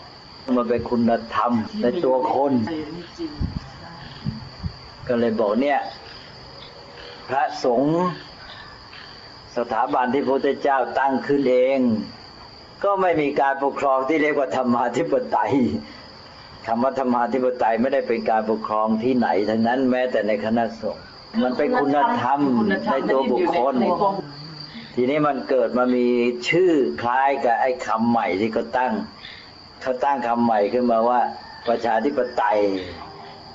[0.56, 1.52] มันเป็นคุณธรรม
[1.82, 2.52] ในตัวคน
[5.08, 5.78] ก็เลยบอกเนี่ย
[7.28, 7.96] พระสงฆ์
[9.56, 11.78] สถาบันที่พระพุทธเจ้าตั้งขึ้นเอง
[12.84, 15.52] ก็ไม่มีการปกครองที่เรียกว่าธรรมาธิปไตย
[16.70, 21.04] คำว่าธรรมาธิปไตยไม่ได้เป็นการปกครองที่ไหนทั้งนั้นแม้แต่ในคณะสงฆ์
[21.42, 22.40] มันเป็นคุณธรรม
[22.90, 23.74] ในตัวบุคคล
[24.94, 26.06] ทีนี้มันเกิดมามี
[26.50, 26.72] ชื่อ
[27.02, 28.92] คล้ายกับไอ้คำใหม่ที่เขาตั้ง
[29.82, 31.20] เขาตั้งคำใหม่ขึ้นมาว่า
[31.68, 32.58] ประชาธิปไตย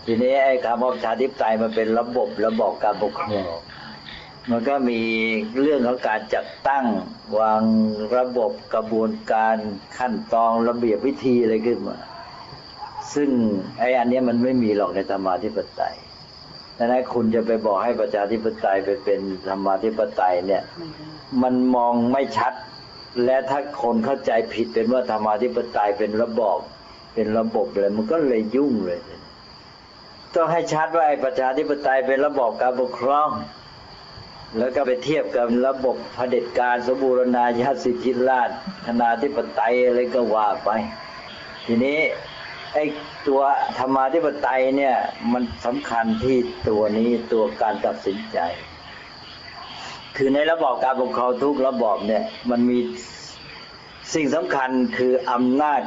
[0.05, 3.51] ทีนี้ไอ้คำว่าประชาธิปไตยมันเป็นระบบระบอบการปกครอง
[4.49, 5.01] มันก็มี
[5.61, 6.85] เรื่องของการจัดตั้ง
[7.39, 7.61] วาง
[8.17, 9.55] ระบบกระบวนการ
[9.97, 11.97] ขั้นตอนระเบียบวิธีอะไรขึ้นมา
[13.13, 13.29] ซึ่ง
[13.79, 15.95] ไอ้อันนี้มันไม่มีหรอกในธรรมาธิปไตย
[16.77, 20.63] ดังนั้นคุณจะไปบอกให้ประชาธิปไตยไปเป็นธรรมาธิปไตยเนี่ย
[21.41, 22.53] มันมองไม่ชัด
[23.25, 26.59] และถ้าคนเข้าใจผิดเป็นว่าธรรมาธิปไตยเป็นระบอบ
[27.13, 28.99] เป็นระบบเลยมันก็เลยยุ่งเลย
[30.35, 33.29] ต้องให้ชัดว่าไอ้ประชาธิปไตยเป็นระบอบการปกครอง
[34.57, 40.69] แล้วก็ไปเทียบกับระบบเผด็จการสมบูรณาญาสิทธิราชย์คณาธิปไตยอะไรก็ว่าไป
[41.65, 41.99] ทีนี้
[42.73, 42.83] ไอ้
[43.27, 43.41] ตัว
[43.77, 44.95] ธรรมาธิปไตยเนี่ย
[45.31, 46.37] มันสำคัญที่
[46.69, 48.39] ตัวนี้ตัวการตัดสินใจ
[50.17, 52.79] คือในระบอบการปกครองทุกระบอบเนี่ยมันมี
[54.13, 55.81] สิ่งสำคัญคืออำนาจ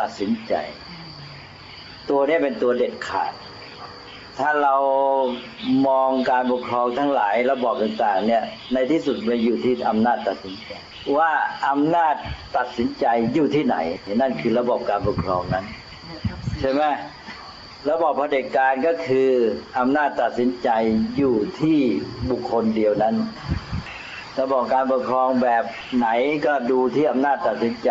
[0.00, 0.54] ตัดสินใจ
[2.10, 3.32] ตัวนี้เป็นตัวเด็ดขาด
[4.38, 4.74] ถ้าเรา
[5.86, 8.42] มองการปกครองทั้งหลายระบอบต่างๆเนี่ย
[8.72, 10.70] ในที่สุดมันอยู่ที่อำนาจตัดสินใจ
[11.16, 11.30] ว่า
[11.68, 12.14] อำนาจ
[12.56, 13.76] ตัดสินใจอยู่ที่ไหน
[14.20, 15.66] นั่นคือระบบการปกครองนั้น
[16.62, 16.84] ใช่ไหม
[17.90, 19.30] ระบอบเผด็จการก็คือ
[19.78, 20.68] อำนาจตัดสินใจ
[21.16, 21.80] อยู่ที่
[22.30, 23.14] บุคคลเดียวนั้น
[24.40, 25.64] ระบอบการปกครองแบบ
[25.98, 26.08] ไหน
[26.46, 27.90] ก็ดูที่อำนาจตัดสินใจ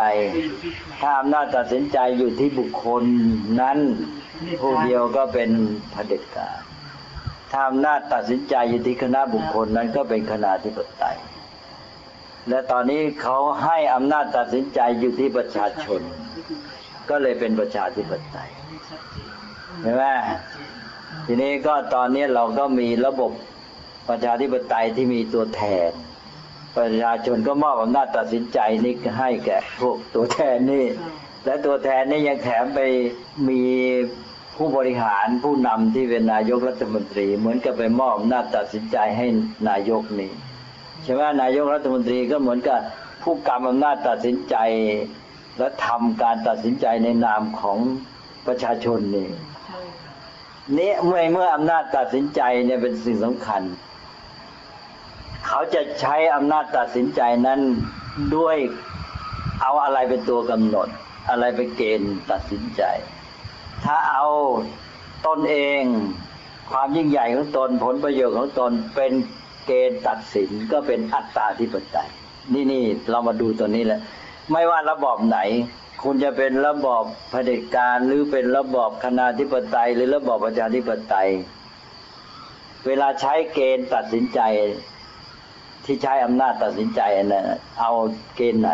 [1.01, 3.03] ถ้าอำนาจตัดสินใจอยู่ที่บุคคล
[3.61, 3.77] นั้น
[4.61, 5.49] ผู้เดียวก็เป็น
[5.91, 6.57] เผด็จการ
[7.51, 11.17] ถ้าอำนาจตัดสินใจอยู่ที่คณะบุคคลนั้นก็เป็นคณะธิปไตย
[12.49, 16.01] และตอนนี้เขาให้อำนาจตัดสินใจอยู่ที่ประชาชน
[17.09, 18.49] ก็เลยเป็นประชาธิปไตย
[19.81, 20.03] เห็นไหม
[21.25, 23.31] ทีนี้ก็ตอนนี้เราก็มีระบบ
[24.09, 25.91] ประชาธิปไตยที่มีตัวแทน
[26.77, 30.85] ประชาชนก็มอบอำนาจตัดสินใจนี้ให้แก่พวกตัวแทนนี่
[31.45, 32.79] และตัวแทนนี่ยังแถมไป
[33.49, 33.61] มี
[34.57, 39.25] ผู้บริหารผู้นำที่เป็นนายกรัฐมนตรี เหมือนกับไปมอบอำนาจตัดสินใจให้
[39.69, 40.31] นายกนี่
[41.03, 42.79] ใช่ไหมนายกรัฐมนตรีก็เหมือนกับ
[43.23, 44.55] ผู้กำอำนาจตัดสินใจ
[45.57, 47.77] และทำการตัดสินใจในนามของ
[48.47, 49.29] ประชาชนนี่
[50.77, 53.61] นี่เมื่อเมื่ออำนาจตัดสินใจเนี่ยเป็นสิ่งสำคัญ
[55.47, 57.59] เขาจะใช้อำนาจตัดสินใจนั้น
[58.35, 58.57] ด้วย
[59.61, 60.87] เอาอะไรเป็นตัวกำหนด
[61.29, 62.83] อะไรเป็นเกณฑ์ตัดสินใจ
[63.85, 64.25] ถ้าเอา
[65.27, 65.83] ตนเอง
[66.71, 69.11] ความยิ่งใหญ่ของตนผลประโยชน์ของตนเป็น
[69.65, 72.09] เกณฑ์ตัดสินก็เป็นอัตตาธิปไตย
[72.53, 73.99] นี่นี่เรามาดูตัวนี้แหละ
[74.49, 75.39] ไม่ว่าระบอบไหน
[76.03, 81.29] คุณจะเป็นระบอบเผด็จการหรือเป็นระบอบคณาธิปไตย หรือระบอบประชาธิปไตย
[82.87, 84.39] เวลาใช้เกณฑ์ตัดสินใจ
[85.85, 87.45] ที่ใช้อำนาจตัดสินใจนนั้น
[87.79, 87.91] เอา
[88.35, 88.71] เกณฑ์ไหน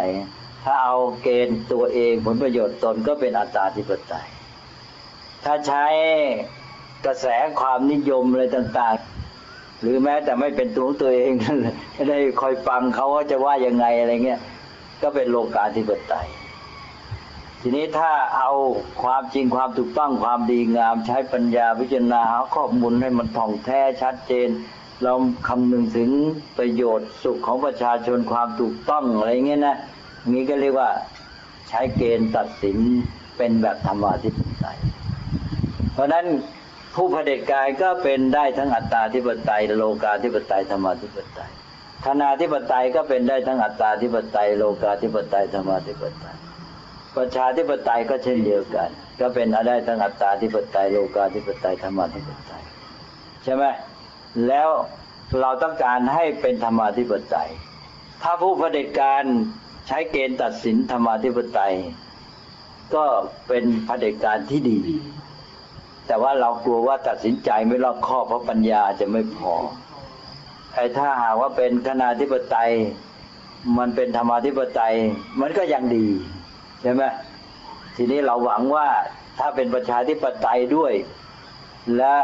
[0.65, 4.27] ถ้าเอาเกณฑ์ตัวเองผลประโยชน์ตนก็เป็นอัตตาธิปไตย
[5.45, 5.85] ถ้าใช้
[7.05, 7.25] กระแส
[7.59, 11.31] ความนิยมอะไรต่างๆหรือแม้แต่ไม่เป็นตัวของตัวเอง
[11.93, 14.39] ไม่ได้คอยฟังเขาว่าจะว่ายังไงอะไรเงี้ย
[15.01, 16.27] ก็เป็นโลกาธิปไตย
[17.61, 18.51] ทีนี้ถ้าเอา
[19.03, 24.49] ความจริงความถูกต้องความดีงาม ใช้ปัญญาพิจารณาหาข้อมูลให้มันท่องแท้ชัดเจน
[25.03, 25.13] เรา
[25.47, 26.09] คำนึงถึง
[26.57, 29.77] ประโยชน์สุขของประชาชนความถูกต้องอะไรเงี้ยนะ
[30.33, 30.89] นี้ก็เรียกว่า
[31.69, 32.77] ใช้เกณฑ์ตัดสิน
[33.37, 34.77] เป็นแบบธรรมาธิปไตย
[35.93, 36.25] เพราะฉะนั้น
[36.95, 41.51] ผู้เผด็จการก็เป็นได้ทั้งอัตตาธิปไตย โลกาธิปไตยธรรมาธิปไตย
[42.05, 46.35] คณาธิปไตยก็เป็นได้ทั้งอัตตาธิปไตยโลกาธิปไตยธรรมาธิปไตย
[47.15, 52.63] ประชาธิปไตยก็เช่นเดียวกัน ก็เป็นได้ทั้งอัตตาธิปไตยโลกาธิปไตยธรรมาธิปไตย
[53.43, 53.63] ใช่ไหม
[54.47, 54.69] แล้ว
[55.41, 57.49] เราต้องการให้เป็นธรรมาธิปไตย
[58.23, 59.23] ถ้าผู้เผด็จการ
[59.87, 61.73] ใช้เกณฑ์ตัดสินธรรมาธิปไตย
[62.95, 63.05] ก็
[63.47, 64.79] เป็นเผด็จการที่ดี
[66.07, 69.53] แต่ว่าเรากลัวว่าตัดสินใจไม่รอบคอบเพราะปัญญาจะไม่พอ
[70.77, 72.71] ไอ้ถ้าหากว่าเป็นคณาธิปไตย
[73.77, 74.95] มันเป็นธรรมาธิปไตย
[75.41, 76.07] มันก็ยังดี
[76.81, 77.03] ใช่ไหม
[77.95, 78.87] ทีนี้เราหวังว่า
[79.39, 80.93] ถ้าเป็นประชาธิปไตยด้วย
[81.97, 82.15] และ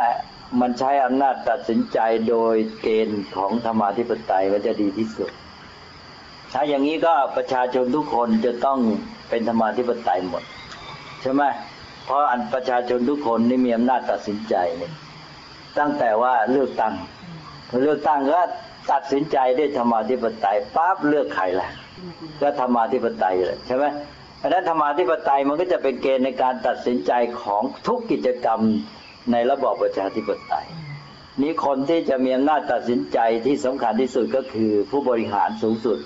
[0.59, 1.99] มันใช้อำนาจตัดสินใจ
[2.29, 5.31] โดยเกณฑ์ของธรรมาธิปไตยมันจะดีที่สุด
[6.53, 8.79] ถ้าอย่างนี้ก็ประชาชนทุกคนจะต้อง
[9.29, 10.43] เป็นธรรมาธิปไตยหมด
[11.21, 11.43] ใช่ไหม
[12.05, 14.93] เพราะอันประชาชนทุกคนนี่มีอำนาจตัดสินใจเนี่ย
[15.79, 16.93] ตั้งแต่ว่าเลือกตั้ง
[17.81, 18.41] เลือกตั้งก็
[18.91, 21.69] ตัดสินใจได้ธรรมาธิปไตยปั๊บเลือกใครล่ะ
[22.41, 23.85] ก็ธรรมาธิปไตยเลยใช่ไหม
[24.37, 28.59] เพราะฉะนั้นธรรมาธิปไตยมันก็จะเป็นเกณฑ์ในการตัดสินใจของทุกกิจกรรม
[29.31, 30.67] ในระบอบประชาธิปไตย
[31.41, 35.97] นี้คนที่จะมีอำนาจตัดสินใจที่สำคัญที่สุดก็คือผู้บริหารสูงสุด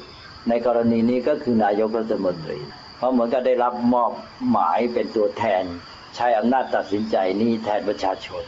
[0.49, 2.59] ในกรณีนี้ก็คือนายกรัฐมนตรี
[2.97, 4.11] เพราะเหมือนกับได้รับมอบ
[4.51, 5.63] หมายเป็นตัวแทน
[6.15, 8.43] ใช้อำนาจตัดสินใจนี้แทนประชาชน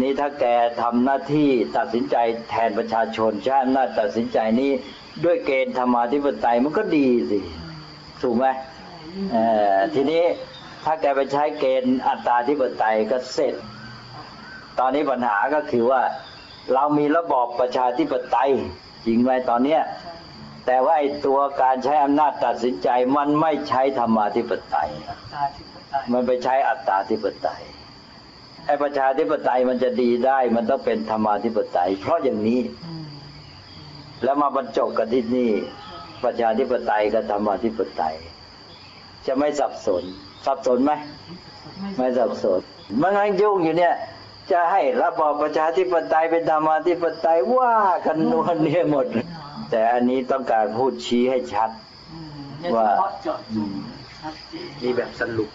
[0.00, 0.44] นี่ถ้าแก
[0.80, 2.16] ทำหน้าที่ตัดสินใจ
[2.50, 4.70] แทนประชาชนใช้อำนาจตัดสินใจนี้
[5.24, 7.38] ด้วยเกณฑ์ธรรมาธิปไตยมันก็ดีสิ
[8.22, 8.46] ถูกไหม
[9.30, 9.44] เอ่
[9.74, 10.22] อทีนี้
[10.84, 13.54] ถ้าแกไปใช้เกณฑ์อัตราธิปไตยก็เสร็จ
[14.78, 16.02] ตอนนี้ปัญหาก็คือว่า
[16.74, 18.50] เรามีระบอบประชาธิปไตย
[19.06, 19.82] จริงไหมตอนเนี้ย
[20.66, 24.90] แต่ว่าไอ้ตัวการใช้อำนาจตัดสินใจมันไม่ใช้ธรรมาธิปไตย
[26.12, 27.62] มันไปใช้อัตตาธิปไตย
[28.68, 32.60] ไอ้ประชาธิปไตยมันจะดีได้ มันต้องเป็นธรรมาธิปไตย เพราะอย่างนี้
[34.24, 35.50] แล้วมาบรรจบกันที่นี่
[36.24, 38.14] ประชาธิปไตยกับธรรมาธิปไตย
[39.26, 40.02] จะไม่สับสน
[40.46, 40.92] สับสนไหม
[41.98, 42.60] ไม่สับสน
[43.00, 43.94] มันงั้นยุ่งอยู่เนี่ย
[44.52, 47.76] จะให้ระบอบประชาธิปไตยเป็นธรรมาธิปไตยว่า
[48.06, 49.06] กันนวลเนี่ยหมด
[49.70, 51.70] แต่อันนี้ต้องการพูดชี้ให้ชัด
[52.12, 53.70] อืมโดยเฉว่าพาะเจาะจง
[54.20, 55.50] ชัดเจนมีแบบสรุป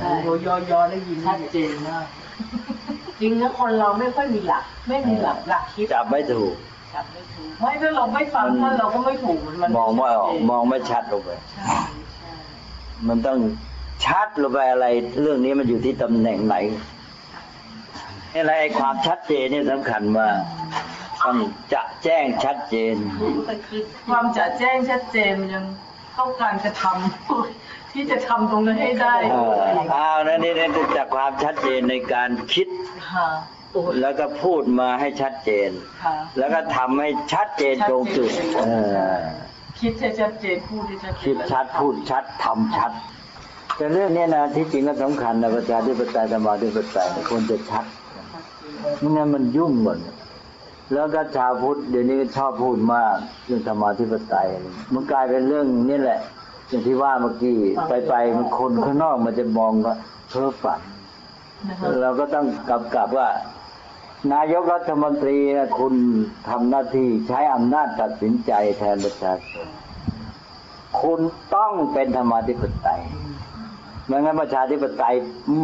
[0.00, 2.06] ใช่โยยอยอได้ยินชัดเจนมาก
[3.20, 6.52] จริงนะคนเราไม่ค่อยมีหลัก ไม่มีหลักหลักคิดจับไม่ถูก
[6.94, 11.76] จับไม่ถูกไม่ถ้าเราไม่ฟังท่านเราก็ไม่ถูกมันมองไม่ออกมองไม่ชัดลงไปใช่
[12.14, 12.32] ใช่
[13.08, 13.38] มันต้อง
[14.04, 14.86] ชัดลงไปอะไร
[15.22, 16.56] เรื่องนี้มันอยู่ที่ตำแหน่งไหน
[18.34, 20.36] อะไรไอ้ความชัดเจนเนี่ยสำคัญมาก
[21.22, 21.36] ต้อง
[21.74, 22.94] จะแจ้งชัดเจน
[24.08, 25.64] ความจะแจ้งชัดเจนมันยัง
[26.18, 27.65] ต้องการจะทำ
[27.96, 29.54] ที่จะทำตรงนั้นให้ได้เออ
[29.92, 32.68] เอานั่นนี่นี่จากความชัดเจนในการคิด
[33.12, 33.28] ค่ะ
[33.72, 35.70] โอ้ยแล้วก็พูดมาให้ชัดเจน
[36.04, 38.30] ค่ะ แล้วก็ทำให้ชัดเจนตรงจุด
[38.66, 38.70] เอ
[39.14, 39.18] อ
[39.80, 42.92] คิดให้ชัดเจนพูดให้ชัดเจนคิดชัดพูดชัดทำชัด
[43.76, 47.84] แต่เรื่องเนี้ยนะที่จริงก็สำคัญนะประชาธิปไตยธรรมาธิปไตยเนี่ยควรจะชัด
[48.98, 49.98] ไม่งั้นมันยุ่งหมด
[50.94, 53.14] แล้วก็ชาวพุทธเดี๋ยวนี้ชอบพูดมาก
[53.46, 54.48] เรื่องธรรมาธิปไตย
[54.92, 56.20] มันกลายเป็นเรื่องนี่แหละ
[56.68, 57.56] อย่างที่ว่าเมื่อกี้
[57.88, 59.94] ไปไปๆมันคนข้างนอกมันจะมองว่า
[60.30, 60.80] เพ้อฝัน
[61.68, 63.28] นะคะเราก็ต้องกำกับว่า
[64.34, 65.94] นายกรัฐมนตรีนะคุณ
[66.48, 69.66] ทำหน้าที่ใช้อำนาจตัดสินใจแทนประชาชน
[71.00, 71.20] คุณ
[71.54, 73.00] ต้องเป็นธรรมาธิปไตย
[74.06, 75.14] ไม่งั้นประชาธิปไตย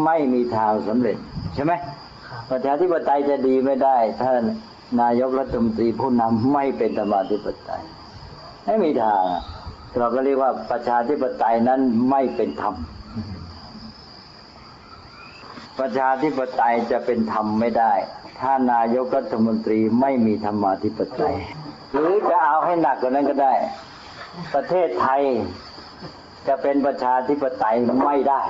[0.05, 1.17] ไม่มีทางสำเร็จ
[1.55, 1.73] ใช่ไหม
[2.51, 4.33] ประชาธิปไตยจะดีไม่ได้ถ้า
[5.03, 7.83] นายกรัฐมนตรีผู้นำไม่เป็นธรรมาธิปไตย
[8.67, 9.43] ไม่มีทางอะ
[9.99, 12.75] เราก็เรียกว่าประชาธิปไตยนั้นไม่เป็นธรรม
[15.79, 17.93] ประชาธิปไตยจะเป็นธรรมไม่ได้
[18.41, 21.35] ถ้านายกรัฐมนตรีไม่มีธรรมาธิปไตย
[21.93, 23.55] หรือจะเอาให้หนักกว่านั้นก็ได้
[24.55, 25.23] ประเทศไทย
[26.49, 28.43] จะเป็นประชาธิปไตยไม่ได้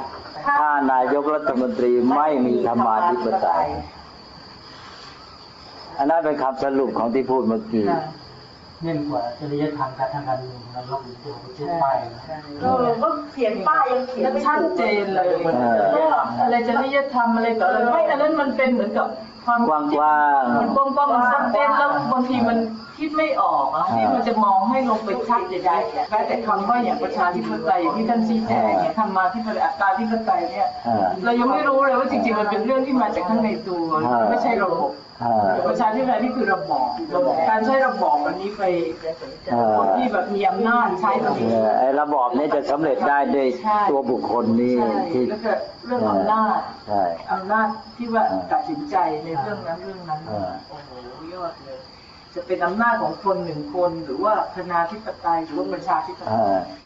[0.58, 3.66] ถ้านายกรัฐมนตรีไม่มีธรรมาธิปไตย
[5.98, 7.84] อันนั้นเป็นคำสรุปของที่พูดเมื่อกี้
[8.82, 12.70] เน่นกว่าจริยธรรมการทางการเมืองนายกหรือตัวประเทศไปนะก็
[13.02, 15.26] ก็เขียนป้ายยังเขียนชัดเจนเลย
[15.92, 19.06] เออว่าอะไรจริยธรรมอะไรต่ออะไรไม่อันนั้นมันเป็นเหมือนกับ
[19.46, 22.58] ความกว้างๆมันกว้างๆมันซับเต้นแล้วบางทีมัน
[22.98, 35.11] คิดไม่ออกอะที่มันจะมองให้ลงไปชัดใหญ่ๆแม้แต่คำว่าอย่างประชาธิปไตยอย่างที่ท่านชี้แจงเนี่ยธรรมาธิปไตยอัตตาธิปไตยเนี่ยอ่าเรายังไม่รู้เลยว่าจริงๆมันเป็นเรื่องที่มาจากข้างในตัวอ่าไม่ใช่ระบบอ่า
[35.66, 36.86] ประชาธิปไตยนี่คือระบอบ
[37.16, 38.62] ระบอบการใช้ระบอบอันนี้ไป
[39.52, 45.52] อ่าคนที่แบบมีอำนาจใช้ตรงเอนี้อไอ้ระบอบนี้จะสำเร็จได้ด้วยใช่ตัวบุคคลนี้ใช่ที่แล้วก็
[45.86, 50.90] เรื่องอำนาจใช่อำนาจที่ว่าอ่าตัดสินใจในเรื่องนั้นเรื่องนั้นอ่าโอ้โห
[51.32, 51.78] ยอดเลย
[52.34, 56.81] จะเป็นอำนาจของคนหนึ่งคนหรือว่าคณาธิปไตยหรือว่าประชาธิปไตอ่าย